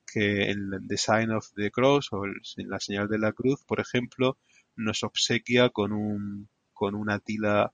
que 0.07 0.51
en 0.51 0.87
The 0.87 0.97
Sign 0.97 1.31
of 1.31 1.51
the 1.55 1.69
Cross 1.69 2.13
o 2.13 2.23
en 2.23 2.69
La 2.69 2.79
Señal 2.79 3.09
de 3.09 3.19
la 3.19 3.33
Cruz, 3.33 3.61
por 3.67 3.81
ejemplo, 3.81 4.37
nos 4.77 5.03
obsequia 5.03 5.69
con 5.69 5.91
un, 5.91 6.47
con 6.71 6.95
un 6.95 7.09
Atila 7.09 7.73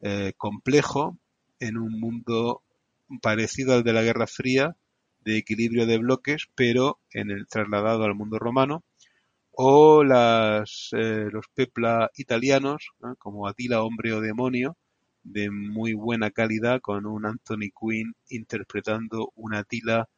eh, 0.00 0.32
complejo 0.38 1.18
en 1.60 1.76
un 1.76 2.00
mundo 2.00 2.62
parecido 3.20 3.74
al 3.74 3.84
de 3.84 3.92
la 3.92 4.02
Guerra 4.02 4.26
Fría, 4.26 4.76
de 5.20 5.36
equilibrio 5.36 5.84
de 5.84 5.98
bloques, 5.98 6.48
pero 6.54 7.00
en 7.10 7.30
el 7.30 7.46
trasladado 7.48 8.04
al 8.04 8.14
mundo 8.14 8.38
romano, 8.38 8.82
o 9.52 10.04
las, 10.04 10.88
eh, 10.92 11.28
los 11.30 11.46
pepla 11.54 12.10
italianos, 12.16 12.90
como 13.18 13.46
Atila, 13.46 13.82
hombre 13.82 14.12
o 14.12 14.20
demonio, 14.20 14.76
de 15.22 15.50
muy 15.50 15.94
buena 15.94 16.30
calidad, 16.30 16.80
con 16.80 17.06
un 17.06 17.26
Anthony 17.26 17.70
Quinn 17.78 18.14
interpretando 18.28 19.32
un 19.36 19.54
Atila 19.54 20.08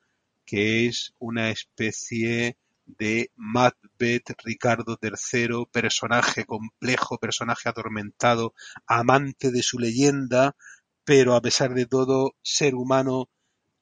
que 0.45 0.87
es 0.87 1.15
una 1.19 1.51
especie 1.51 2.59
de 2.87 3.31
Macbeth, 3.37 4.35
Ricardo 4.45 4.99
III, 5.01 5.67
personaje 5.73 6.45
complejo, 6.45 7.19
personaje 7.19 7.69
atormentado, 7.69 8.55
amante 8.87 9.51
de 9.51 9.63
su 9.63 9.79
leyenda, 9.79 10.55
pero 11.05 11.35
a 11.35 11.41
pesar 11.41 11.75
de 11.75 11.87
todo, 11.87 12.35
ser 12.43 12.75
humano 12.75 13.31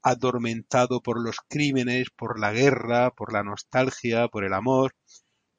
atormentado 0.02 1.00
por 1.00 1.20
los 1.22 1.36
crímenes, 1.48 2.10
por 2.10 2.38
la 2.38 2.52
guerra, 2.52 3.10
por 3.12 3.32
la 3.32 3.42
nostalgia, 3.42 4.28
por 4.28 4.44
el 4.44 4.52
amor, 4.52 4.94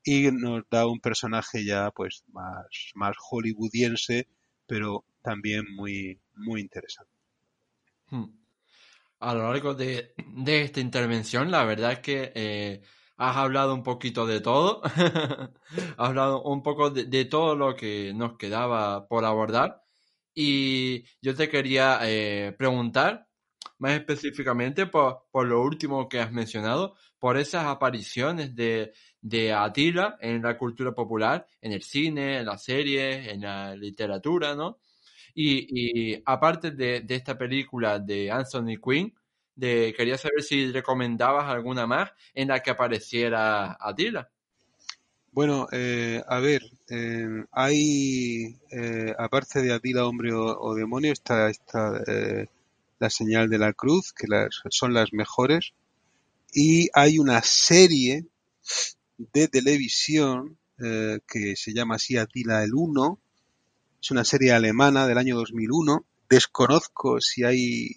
y 0.04 0.32
nos 0.32 0.64
da 0.70 0.86
un 0.88 1.00
personaje 1.00 1.66
ya 1.66 1.92
pues 1.92 2.24
más, 2.32 2.66
más 2.96 3.16
hollywoodiense, 3.18 4.28
pero 4.68 5.06
también 5.22 5.66
muy, 5.76 6.20
muy 6.36 6.62
interesante. 6.62 7.12
Hmm. 8.10 8.26
A 9.20 9.34
lo 9.34 9.52
largo 9.52 9.74
de, 9.74 10.14
esta 10.46 10.82
intervención, 10.82 11.50
la 11.50 11.64
verdad 11.64 11.94
es 11.94 12.00
que 12.00 12.32
eh, 12.36 12.82
has 13.18 13.38
hablado 13.38 13.74
un 13.74 13.84
poquito 13.84 14.28
de 14.28 14.42
todo. 14.42 14.82
has 14.84 15.54
hablado 15.98 16.44
un 16.44 16.62
poco 16.62 16.90
de, 16.90 17.26
todo 17.26 17.56
lo 17.56 17.76
que 17.76 18.14
nos 18.14 18.38
quedaba 18.38 19.08
por 19.08 19.24
abordar. 19.26 19.82
Y 20.36 21.06
yo 21.22 21.36
te 21.36 21.48
quería 21.50 22.00
eh, 22.04 22.54
preguntar 22.58 23.28
más 23.78 23.94
específicamente 23.94 24.88
por, 24.88 25.26
por, 25.32 25.48
lo 25.48 25.62
último 25.62 26.10
que 26.10 26.20
has 26.20 26.32
mencionado, 26.32 26.96
por 27.24 27.38
esas 27.38 27.68
apariciones 27.68 28.54
de, 28.54 28.92
de 29.22 29.54
Atila 29.54 30.18
en 30.20 30.42
la 30.42 30.58
cultura 30.58 30.92
popular, 30.92 31.48
en 31.62 31.72
el 31.72 31.82
cine, 31.82 32.40
en 32.40 32.46
las 32.46 32.66
series, 32.66 33.30
en 33.30 33.40
la 33.40 33.74
literatura, 33.78 34.56
¿no? 34.56 34.80
Y, 35.34 36.22
aparte 36.26 36.72
de, 36.72 37.02
esta 37.08 37.38
película 37.38 37.98
de 37.98 38.30
Anthony 38.30 38.76
Quinn, 38.76 39.16
de, 39.56 39.94
quería 39.96 40.18
saber 40.18 40.44
si 40.44 40.70
recomendabas 40.70 41.46
alguna 41.46 41.88
más 41.88 42.12
en 42.34 42.50
la 42.50 42.60
que 42.60 42.72
apareciera 42.72 43.78
Atila. 43.80 44.30
Bueno, 45.32 45.68
eh, 45.72 46.22
a 46.28 46.40
ver, 46.40 46.62
eh, 46.90 47.46
hay, 47.54 48.60
eh, 48.70 49.14
aparte 49.18 49.62
de 49.62 49.72
Atila, 49.72 50.08
hombre 50.08 50.34
o, 50.34 50.76
demonio, 50.76 51.14
está, 51.14 51.50
está 51.50 52.04
la 53.00 53.10
señal 53.10 53.50
de 53.50 53.60
la 53.60 53.72
cruz, 53.72 54.12
que 54.12 54.28
las, 54.28 54.62
son 54.72 54.94
las 54.94 55.14
mejores, 55.14 55.74
y 56.54 56.90
hay 56.94 57.20
una 57.20 57.42
serie 57.42 58.26
de 59.18 59.48
televisión 59.48 60.58
que 60.78 61.56
se 61.56 61.74
llama 61.74 61.96
así 61.96 62.18
Atila 62.18 62.64
el 62.64 62.74
1, 62.74 63.20
es 64.02 64.12
una 64.12 64.26
serie 64.26 64.52
alemana 64.52 65.08
del 65.08 65.18
año 65.18 65.36
2001, 65.38 66.06
desconozco 66.30 67.22
si 67.22 67.44
hay 67.44 67.90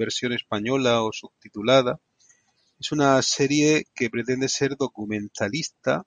versión 0.00 0.32
española 0.32 1.02
o 1.02 1.12
subtitulada. 1.12 2.00
Es 2.80 2.90
una 2.92 3.20
serie 3.20 3.84
que 3.94 4.08
pretende 4.08 4.48
ser 4.48 4.76
documentalista 4.76 6.06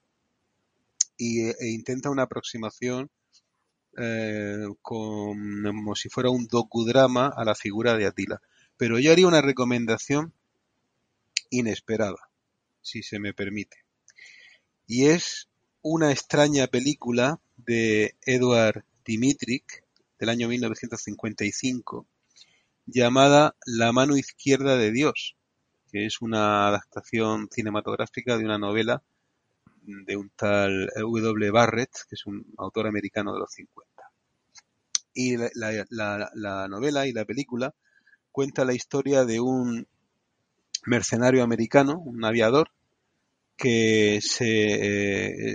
y, 1.16 1.42
e 1.42 1.68
intenta 1.70 2.10
una 2.10 2.24
aproximación 2.24 3.08
eh, 3.96 4.66
como 4.82 5.94
si 5.94 6.08
fuera 6.08 6.30
un 6.30 6.48
docudrama 6.48 7.28
a 7.28 7.44
la 7.44 7.54
figura 7.54 7.96
de 7.96 8.06
Atila. 8.06 8.40
Pero 8.76 8.98
yo 8.98 9.12
haría 9.12 9.28
una 9.28 9.40
recomendación 9.40 10.32
inesperada, 11.58 12.30
si 12.82 13.02
se 13.02 13.18
me 13.18 13.34
permite. 13.34 13.84
Y 14.86 15.06
es 15.06 15.48
una 15.82 16.10
extraña 16.10 16.66
película 16.66 17.40
de 17.56 18.16
Edward 18.22 18.84
Dimitrik 19.04 19.84
del 20.18 20.28
año 20.28 20.48
1955 20.48 22.06
llamada 22.86 23.56
La 23.66 23.92
mano 23.92 24.16
izquierda 24.16 24.76
de 24.76 24.92
Dios, 24.92 25.36
que 25.90 26.06
es 26.06 26.20
una 26.20 26.68
adaptación 26.68 27.48
cinematográfica 27.50 28.36
de 28.36 28.44
una 28.44 28.58
novela 28.58 29.02
de 29.86 30.16
un 30.16 30.30
tal 30.30 30.90
W. 30.96 31.50
Barrett, 31.50 31.90
que 32.08 32.14
es 32.14 32.26
un 32.26 32.44
autor 32.58 32.86
americano 32.86 33.32
de 33.34 33.40
los 33.40 33.52
50. 33.52 34.10
Y 35.14 35.36
la, 35.36 36.68
novela 36.68 37.06
y 37.06 37.12
la 37.12 37.24
película 37.24 37.74
cuenta 38.32 38.64
la 38.64 38.74
historia 38.74 39.24
de 39.24 39.40
un 39.40 39.86
mercenario 40.86 41.42
americano, 41.42 41.98
un 41.98 42.24
aviador, 42.24 42.70
que 43.56 44.20
se, 44.20 44.46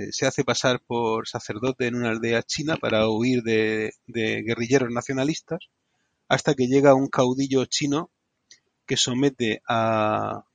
eh, 0.05 0.07
se, 0.11 0.25
hace 0.25 0.43
pasar 0.43 0.81
por 0.81 1.27
sacerdote 1.27 1.87
en 1.87 1.95
una 1.95 2.11
aldea 2.11 2.43
china 2.43 2.77
para 2.77 3.09
huir 3.09 3.43
de 3.43 3.91
guerrilleros 4.07 4.89
nacionalistas 4.89 5.59
hasta 6.29 6.53
que 6.53 6.67
llega 6.67 6.93
un 6.93 7.07
caudillo 7.07 7.65
chino 7.65 8.11
que 8.85 8.95
somete 8.97 9.61
a, 9.67 10.45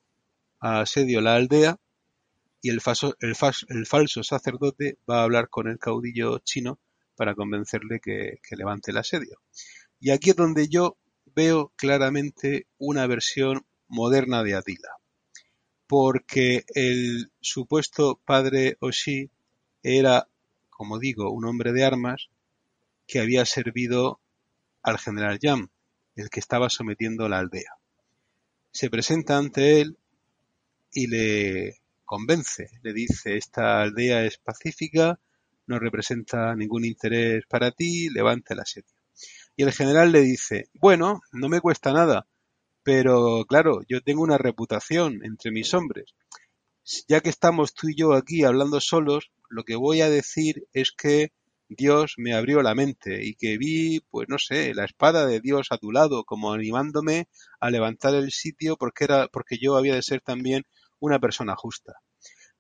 asedio 0.60 1.20
la 1.20 1.34
aldea 1.34 1.78
y 2.62 2.70
el, 2.70 2.80
el, 3.20 3.86
falso 3.86 4.22
sacerdote 4.22 4.98
va 5.08 5.20
a 5.20 5.22
hablar 5.24 5.50
con 5.50 5.68
el 5.68 5.78
caudillo 5.78 6.38
chino 6.38 6.78
para 7.16 7.34
convencerle 7.34 8.00
que, 8.00 8.38
levante 8.56 8.92
el 8.92 8.96
asedio. 8.96 9.40
Y 10.00 10.10
aquí 10.10 10.30
es 10.30 10.36
donde 10.36 10.68
yo 10.68 10.96
veo 11.34 11.72
claramente 11.76 12.66
una 12.78 13.06
versión 13.06 13.66
moderna 13.94 14.42
de 14.42 14.56
Atila, 14.56 14.98
porque 15.86 16.64
el 16.74 17.30
supuesto 17.40 18.20
padre 18.24 18.76
Oshi 18.80 19.30
era, 19.82 20.28
como 20.68 20.98
digo, 20.98 21.30
un 21.30 21.44
hombre 21.44 21.72
de 21.72 21.84
armas 21.84 22.28
que 23.06 23.20
había 23.20 23.44
servido 23.44 24.20
al 24.82 24.98
general 24.98 25.38
Yam, 25.38 25.70
el 26.16 26.28
que 26.28 26.40
estaba 26.40 26.70
sometiendo 26.70 27.28
la 27.28 27.38
aldea. 27.38 27.76
Se 28.72 28.90
presenta 28.90 29.38
ante 29.38 29.80
él 29.80 29.96
y 30.92 31.06
le 31.06 31.78
convence, 32.04 32.66
le 32.82 32.92
dice, 32.92 33.36
esta 33.36 33.80
aldea 33.80 34.24
es 34.24 34.38
pacífica, 34.38 35.20
no 35.66 35.78
representa 35.78 36.56
ningún 36.56 36.84
interés 36.84 37.44
para 37.48 37.70
ti, 37.70 38.08
levanta 38.10 38.54
el 38.54 38.60
asedio. 38.60 38.92
Y 39.56 39.62
el 39.62 39.72
general 39.72 40.10
le 40.10 40.22
dice, 40.22 40.68
bueno, 40.74 41.20
no 41.32 41.48
me 41.48 41.60
cuesta 41.60 41.92
nada, 41.92 42.26
pero 42.84 43.44
claro, 43.48 43.80
yo 43.88 44.02
tengo 44.02 44.22
una 44.22 44.38
reputación 44.38 45.24
entre 45.24 45.50
mis 45.50 45.72
hombres. 45.74 46.14
Ya 47.08 47.20
que 47.22 47.30
estamos 47.30 47.74
tú 47.74 47.88
y 47.88 47.96
yo 47.96 48.12
aquí 48.12 48.44
hablando 48.44 48.80
solos, 48.80 49.30
lo 49.48 49.64
que 49.64 49.74
voy 49.74 50.02
a 50.02 50.10
decir 50.10 50.66
es 50.72 50.92
que 50.92 51.32
Dios 51.68 52.14
me 52.18 52.34
abrió 52.34 52.62
la 52.62 52.74
mente 52.74 53.24
y 53.24 53.34
que 53.36 53.56
vi, 53.56 54.00
pues 54.10 54.28
no 54.28 54.36
sé, 54.38 54.74
la 54.74 54.84
espada 54.84 55.26
de 55.26 55.40
Dios 55.40 55.68
a 55.70 55.78
tu 55.78 55.92
lado, 55.92 56.24
como 56.24 56.52
animándome 56.52 57.28
a 57.58 57.70
levantar 57.70 58.14
el 58.14 58.30
sitio 58.32 58.76
porque 58.76 59.04
era, 59.04 59.28
porque 59.28 59.56
yo 59.58 59.76
había 59.76 59.94
de 59.94 60.02
ser 60.02 60.20
también 60.20 60.64
una 61.00 61.18
persona 61.18 61.56
justa. 61.56 61.94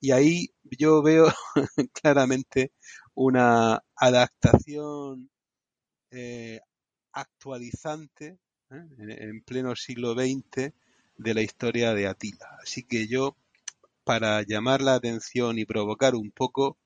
Y 0.00 0.12
ahí 0.12 0.48
yo 0.62 1.02
veo 1.02 1.26
claramente 1.92 2.72
una 3.14 3.82
adaptación 3.96 5.30
eh, 6.10 6.60
actualizante 7.12 8.38
¿eh? 8.74 8.86
en 8.98 9.42
pleno 9.42 9.76
siglo 9.76 10.14
XX 10.14 10.72
de 11.16 11.34
la 11.34 11.42
historia 11.42 11.94
de 11.94 12.06
Atila. 12.06 12.58
Así 12.62 12.82
que 12.84 13.06
yo, 13.06 13.36
para 14.04 14.42
llamar 14.42 14.82
la 14.82 14.94
atención 14.94 15.58
y 15.58 15.64
provocar 15.64 16.14
un 16.14 16.30
poco, 16.30 16.78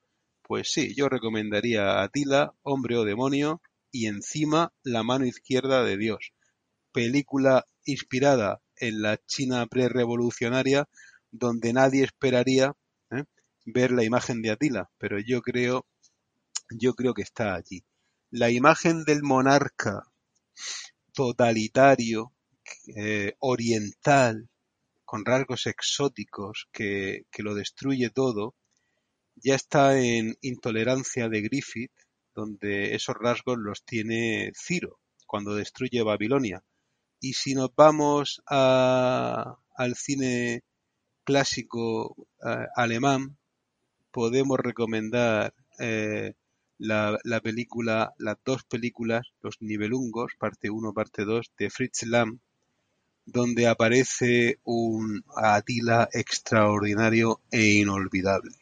pues 0.43 0.73
sí, 0.73 0.95
yo 0.95 1.09
recomendaría 1.09 2.03
Atila, 2.03 2.55
Hombre 2.63 2.97
o 2.97 3.05
Demonio, 3.05 3.61
y 3.91 4.07
encima 4.07 4.73
La 4.83 5.03
mano 5.03 5.25
izquierda 5.25 5.83
de 5.83 5.97
Dios. 5.97 6.33
Película 6.93 7.67
inspirada 7.85 8.61
en 8.77 9.03
la 9.03 9.19
China 9.27 9.67
prerevolucionaria, 9.67 10.89
donde 11.31 11.73
nadie 11.73 12.05
esperaría 12.05 12.75
¿eh? 13.11 13.25
ver 13.65 13.93
la 13.93 14.05
imagen 14.05 14.43
de 14.43 14.51
Atila, 14.51 14.91
pero 14.99 15.19
yo 15.19 15.43
creo, 15.43 15.87
yo 16.71 16.95
creo 16.95 17.15
que 17.15 17.23
está 17.23 17.55
allí. 17.55 17.85
La 18.31 18.51
imagen 18.51 19.05
del 19.05 19.23
monarca 19.23 20.05
totalitario, 21.19 22.33
eh, 22.95 23.35
oriental, 23.41 24.49
con 25.05 25.25
rasgos 25.25 25.67
exóticos, 25.67 26.69
que, 26.71 27.23
que 27.33 27.43
lo 27.43 27.57
destruye 27.57 28.11
todo, 28.11 28.55
ya 29.35 29.57
está 29.57 29.99
en 29.99 30.37
Intolerancia 30.43 31.29
de 31.29 31.41
Griffith, 31.43 31.91
donde 32.37 32.95
esos 32.95 33.17
rasgos 33.19 33.59
los 33.59 33.85
tiene 33.85 34.53
Ciro 34.55 35.01
cuando 35.27 35.57
destruye 35.57 36.05
Babilonia. 36.05 36.63
Y 37.19 37.33
si 37.33 37.53
nos 37.53 37.75
vamos 37.75 38.41
al 38.47 39.97
cine 39.97 40.63
clásico 41.25 42.15
eh, 42.47 42.67
alemán, 42.77 43.39
podemos 44.13 44.57
recomendar 44.61 45.53
eh, 45.81 46.35
la, 46.79 47.41
película, 47.43 48.15
las 48.19 48.39
dos 48.45 48.65
películas, 48.65 49.27
Los 49.43 49.61
Nibelungos, 49.61 50.33
parte 50.39 50.71
1, 50.71 50.93
parte 50.93 51.25
2, 51.25 51.53
de 51.59 51.71
Fritz 51.71 52.05
Lang, 52.05 52.39
donde 53.27 53.67
aparece 53.67 54.59
un 54.65 55.25
Atila 55.37 56.09
extraordinario 56.13 57.41
e 57.51 57.75
inolvidable 57.75 58.57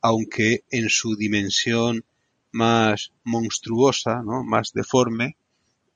aunque 0.00 0.64
en 0.70 0.88
su 0.88 1.16
dimensión 1.16 2.04
más 2.52 3.12
monstruosa, 3.24 4.22
¿no? 4.22 4.44
más 4.44 4.72
deforme, 4.72 5.36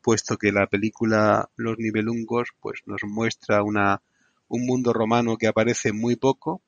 puesto 0.03 0.37
que 0.37 0.53
la 0.53 0.67
película 0.67 1.49
Los 1.57 1.79
Nibelungos 1.79 2.51
pues 2.61 2.81
nos 2.87 3.03
muestra 3.05 3.63
una, 3.63 4.03
un 4.49 4.67
mundo 4.67 4.93
romano 4.93 5.37
que 5.37 5.47
aparece 5.47 5.93
muy 5.93 6.17
poco, 6.17 6.61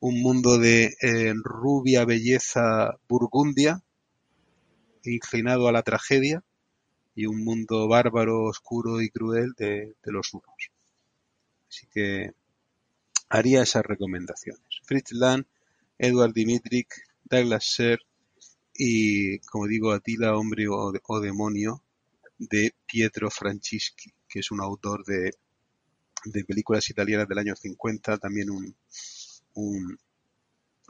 un 0.00 0.20
mundo 0.20 0.58
de 0.58 0.94
eh, 1.00 1.34
rubia 1.42 2.04
belleza 2.04 2.96
burgundia, 3.08 3.82
inclinado 5.06 5.68
a 5.68 5.72
la 5.72 5.82
tragedia, 5.82 6.42
y 7.14 7.26
un 7.26 7.44
mundo 7.44 7.86
bárbaro, 7.88 8.44
oscuro 8.44 9.00
y 9.00 9.08
cruel 9.08 9.52
de, 9.56 9.94
los 10.04 10.34
hunos. 10.34 10.70
Así 11.68 11.86
que 11.92 12.32
haría 13.28 13.62
esas 13.62 13.84
recomendaciones. 13.84 14.64
Fritz 14.82 15.12
Lang 15.12 15.44
Edward 15.98 16.32
Dimitrik, 16.32 16.88
Douglas 17.24 17.64
Sher 17.64 18.00
y, 18.74 19.38
como 19.40 19.66
digo, 19.66 19.92
Atila, 19.92 20.36
hombre 20.36 20.66
o, 20.68 21.20
demonio, 21.20 21.82
de 22.38 22.74
Pietro 22.86 23.30
Francischi, 23.30 24.12
que 24.28 24.40
es 24.40 24.50
un 24.50 24.60
autor 24.60 25.04
de, 25.04 25.32
películas 26.44 26.90
italianas 26.90 27.28
del 27.28 27.38
año 27.38 27.54
50, 27.54 28.18
también 28.18 28.50
un, 28.50 28.76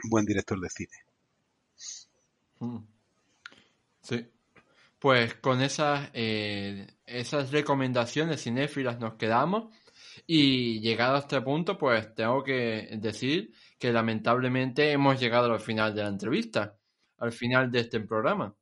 buen 0.05 0.25
director 0.25 0.59
de 0.59 0.71
cine. 0.71 0.97
Mm. 2.61 2.94
Sí. 4.05 4.27
Pues 4.99 5.35
con 5.37 5.63
esas, 5.63 6.11
eh, 6.15 6.87
esas 7.07 7.51
recomendaciones 7.53 8.43
cinéfilas 8.43 8.99
nos 9.01 9.15
quedamos. 9.15 9.75
Y 10.27 10.81
llegado 10.81 11.17
a 11.17 11.21
este 11.21 11.41
punto, 11.43 11.79
pues 11.79 12.15
tengo 12.15 12.45
que 12.45 12.91
decir 13.01 13.53
que 13.79 13.93
lamentablemente 13.93 14.93
hemos 14.93 15.21
llegado 15.21 15.53
al 15.53 15.61
final 15.61 15.95
de 15.95 16.03
la 16.03 16.09
entrevista, 16.09 16.79
al 17.19 17.33
final 17.33 17.71
de 17.71 17.81
este 17.81 18.01
programa. 18.01 18.55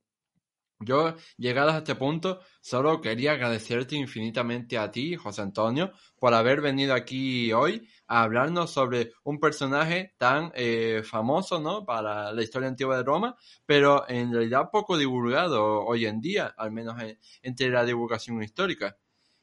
Yo, 0.84 1.16
llegados 1.36 1.74
a 1.74 1.78
este 1.78 1.94
punto, 1.94 2.40
solo 2.60 3.00
quería 3.00 3.32
agradecerte 3.32 3.96
infinitamente 3.96 4.78
a 4.78 4.90
ti, 4.90 5.16
José 5.16 5.42
Antonio, 5.42 5.92
por 6.18 6.34
haber 6.34 6.60
venido 6.60 6.94
aquí 6.94 7.52
hoy 7.52 7.88
a 8.06 8.22
hablarnos 8.22 8.70
sobre 8.70 9.12
un 9.24 9.38
personaje 9.40 10.14
tan 10.18 10.52
eh, 10.54 11.02
famoso, 11.04 11.60
¿no? 11.60 11.84
Para 11.84 12.32
la 12.32 12.42
historia 12.42 12.68
antigua 12.68 12.96
de 12.96 13.04
Roma, 13.04 13.36
pero 13.66 14.08
en 14.08 14.32
realidad 14.32 14.70
poco 14.70 14.96
divulgado 14.96 15.84
hoy 15.84 16.06
en 16.06 16.20
día, 16.20 16.54
al 16.56 16.72
menos 16.72 16.96
entre 17.42 17.70
la 17.70 17.84
divulgación 17.84 18.42
histórica. 18.42 18.96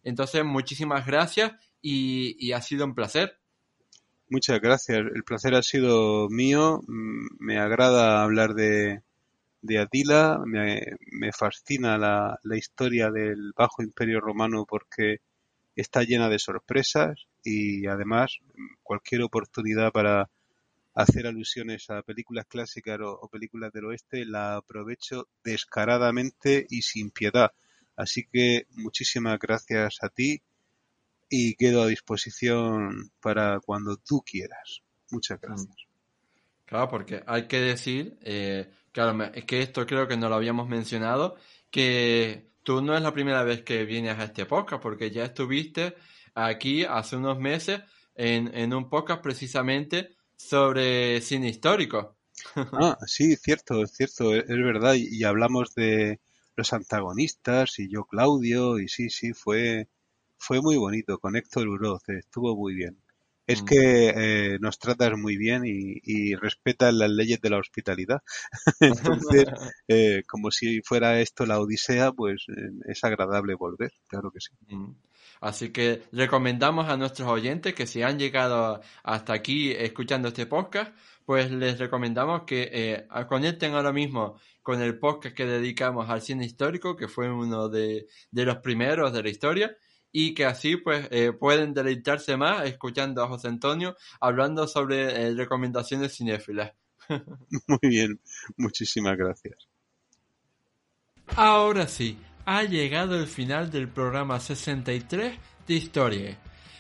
Entonces, 0.04 0.44
muchísimas 0.44 1.06
gracias 1.06 1.54
y 1.82 2.52
ha 2.52 2.62
sido 2.62 2.86
un 2.86 2.96
placer. 2.96 3.40
Muchas 4.32 4.62
gracias. 4.62 5.00
El 5.00 5.24
placer 5.24 5.56
ha 5.56 5.64
sido 5.64 6.30
mío. 6.30 6.82
Mm, 6.88 7.28
me 7.40 7.58
agrada 7.58 8.22
hablar 8.22 8.54
de, 8.54 9.02
de 9.62 9.80
Atila. 9.80 10.42
Me, 10.46 10.82
me 11.12 11.32
fascina 11.32 11.98
la, 11.98 12.40
historia 12.58 13.10
del 13.12 13.54
Bajo 13.56 13.84
Imperio 13.84 14.20
Romano 14.20 14.66
porque 14.68 15.18
está 15.76 16.04
llena 16.04 16.30
de 16.30 16.40
sorpresas 16.40 17.28
y 17.44 17.88
además 17.88 18.38
cualquier 18.84 19.24
oportunidad 19.24 19.92
para 19.92 20.30
hacer 20.94 21.28
alusiones 21.28 21.90
a 21.90 22.02
películas 22.02 22.46
clásicas 22.48 23.00
o, 23.02 23.30
películas 23.30 23.72
del 23.72 23.86
oeste 23.86 24.26
la 24.26 24.58
aprovecho 24.58 25.30
descaradamente 25.44 26.66
y 26.70 26.82
sin 26.82 27.12
piedad. 27.12 27.52
Así 27.96 28.26
que 28.32 28.66
muchísimas 28.72 29.40
gracias 29.40 29.98
a 30.02 30.10
ti 30.10 30.42
y 31.30 31.56
quedo 31.56 31.84
a 31.84 31.88
disposición 31.88 33.12
para 33.22 33.60
cuando 33.60 33.98
tú 33.98 34.22
quieras. 34.26 34.82
Muchas 35.12 35.40
gracias. 35.40 35.76
Claro, 36.66 36.90
porque 36.90 37.24
hay 37.26 37.48
que 37.48 37.60
decir 37.62 38.18
eh, 38.22 38.72
Claro, 38.92 39.24
es 39.34 39.46
que 39.46 39.62
esto 39.62 39.86
creo 39.86 40.08
que 40.08 40.18
no 40.18 40.30
lo 40.30 40.36
habíamos 40.36 40.68
mencionado, 40.68 41.36
que 41.70 42.52
tú 42.64 42.82
no 42.82 42.96
es 42.96 43.02
la 43.02 43.14
primera 43.14 43.44
vez 43.44 43.62
que 43.64 43.86
vienes 43.86 44.18
a 44.18 44.26
este 44.26 44.46
podcast, 44.46 44.82
porque 44.82 45.12
ya 45.12 45.26
estuviste 45.26 45.96
aquí 46.34 46.84
hace 46.84 47.16
unos 47.18 47.40
meses 47.40 47.82
en, 48.16 48.54
en 48.56 48.74
un 48.74 48.90
podcast 48.90 49.22
precisamente 49.22 50.16
sobre 50.36 51.22
cine 51.22 51.50
histórico. 51.50 52.16
Ah, 52.74 52.98
sí, 53.06 53.36
cierto, 53.36 53.86
cierto, 53.86 54.34
es, 54.34 54.48
verdad, 54.48 54.94
y, 54.96 55.24
hablamos 55.26 55.76
de 55.76 56.22
los 56.56 56.72
antagonistas 56.72 57.80
y 57.80 57.90
yo 57.90 58.06
Claudio, 58.06 58.80
y 58.80 58.88
sí, 58.88 59.10
sí, 59.10 59.34
fue, 59.34 59.90
fue 60.38 60.62
muy 60.62 60.78
bonito, 60.78 61.20
con 61.20 61.36
Héctor 61.36 61.68
Uroz, 61.68 62.08
estuvo 62.08 62.56
muy 62.56 62.76
bien 62.76 62.98
es 63.50 63.64
mm. 63.64 63.66
que 63.66 64.10
eh, 64.10 64.60
nos 64.60 64.78
tratas 64.78 65.18
muy 65.18 65.36
bien 65.36 65.66
y, 65.66 66.00
y, 66.04 66.36
respetas 66.36 66.94
las 66.94 67.10
leyes 67.10 67.42
de 67.42 67.50
la 67.50 67.58
hospitalidad. 67.58 68.22
Entonces, 68.80 69.46
eh, 69.88 70.22
como 70.28 70.52
si 70.52 70.82
fuera 70.84 71.20
esto 71.20 71.48
la 71.48 71.60
Odisea, 71.60 72.12
pues 72.12 72.46
eh, 72.48 72.70
es 72.86 73.04
agradable 73.04 73.56
volver, 73.56 73.92
claro 74.08 74.30
que 74.30 74.40
sí. 74.40 74.52
Mm. 74.68 74.94
Así 75.42 75.70
que 75.70 76.04
recomendamos 76.12 76.90
a 76.90 76.98
nuestros 76.98 77.28
oyentes 77.28 77.74
que 77.74 77.88
si 77.88 78.04
han 78.04 78.20
llegado 78.20 78.82
hasta 79.04 79.34
aquí 79.34 79.72
escuchando 79.72 80.28
este 80.28 80.46
podcast, 80.46 80.94
pues 81.26 81.50
les 81.50 81.80
recomendamos 81.80 82.44
que 82.44 82.70
eh, 82.72 83.08
conecten 83.28 83.74
ahora 83.74 83.92
mismo 83.92 84.40
con 84.62 84.80
el 84.80 85.00
podcast 85.00 85.36
que 85.36 85.46
dedicamos 85.46 86.08
al 86.10 86.22
cine 86.22 86.46
histórico, 86.46 86.96
que 86.96 87.08
fue 87.08 87.32
uno 87.32 87.68
de, 87.68 88.06
de 88.30 88.46
los 88.46 88.58
primeros 88.58 89.12
de 89.12 89.24
la 89.24 89.30
historia, 89.30 89.76
y 90.12 90.34
que 90.34 90.46
así 90.46 90.78
pues 90.78 91.08
eh, 91.12 91.32
pueden 91.32 91.74
deleitarse 91.74 92.38
más 92.38 92.66
escuchando 92.66 93.24
a 93.24 93.28
José 93.28 93.48
Antonio 93.48 93.96
hablando 94.20 94.68
sobre 94.68 95.28
eh, 95.28 95.34
recomendaciones 95.36 96.16
cinéfilas. 96.16 96.74
Muy 97.68 97.80
bien, 97.82 98.20
muchísimas 98.58 99.18
gracias. 99.18 99.68
Ahora 101.36 101.88
sí, 101.88 102.18
ha 102.46 102.64
llegado 102.64 103.20
el 103.20 103.28
final 103.28 103.70
del 103.70 103.88
programa 103.88 104.40
63 104.40 105.38
de 105.68 105.74
Historia. 105.74 106.38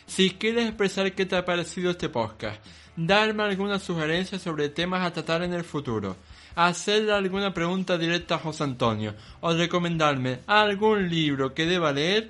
Si 0.07 0.31
quieres 0.31 0.67
expresar 0.67 1.13
qué 1.13 1.27
te 1.27 1.35
ha 1.35 1.45
parecido 1.45 1.91
este 1.91 2.09
podcast, 2.09 2.59
darme 2.95 3.43
alguna 3.43 3.77
sugerencia 3.77 4.39
sobre 4.39 4.69
temas 4.69 5.05
a 5.05 5.13
tratar 5.13 5.43
en 5.43 5.53
el 5.53 5.63
futuro, 5.63 6.17
hacerle 6.55 7.13
alguna 7.13 7.53
pregunta 7.53 7.97
directa 7.97 8.35
a 8.35 8.39
José 8.39 8.63
Antonio 8.63 9.13
o 9.41 9.53
recomendarme 9.53 10.39
algún 10.47 11.07
libro 11.07 11.53
que 11.53 11.65
deba 11.65 11.93
leer, 11.93 12.29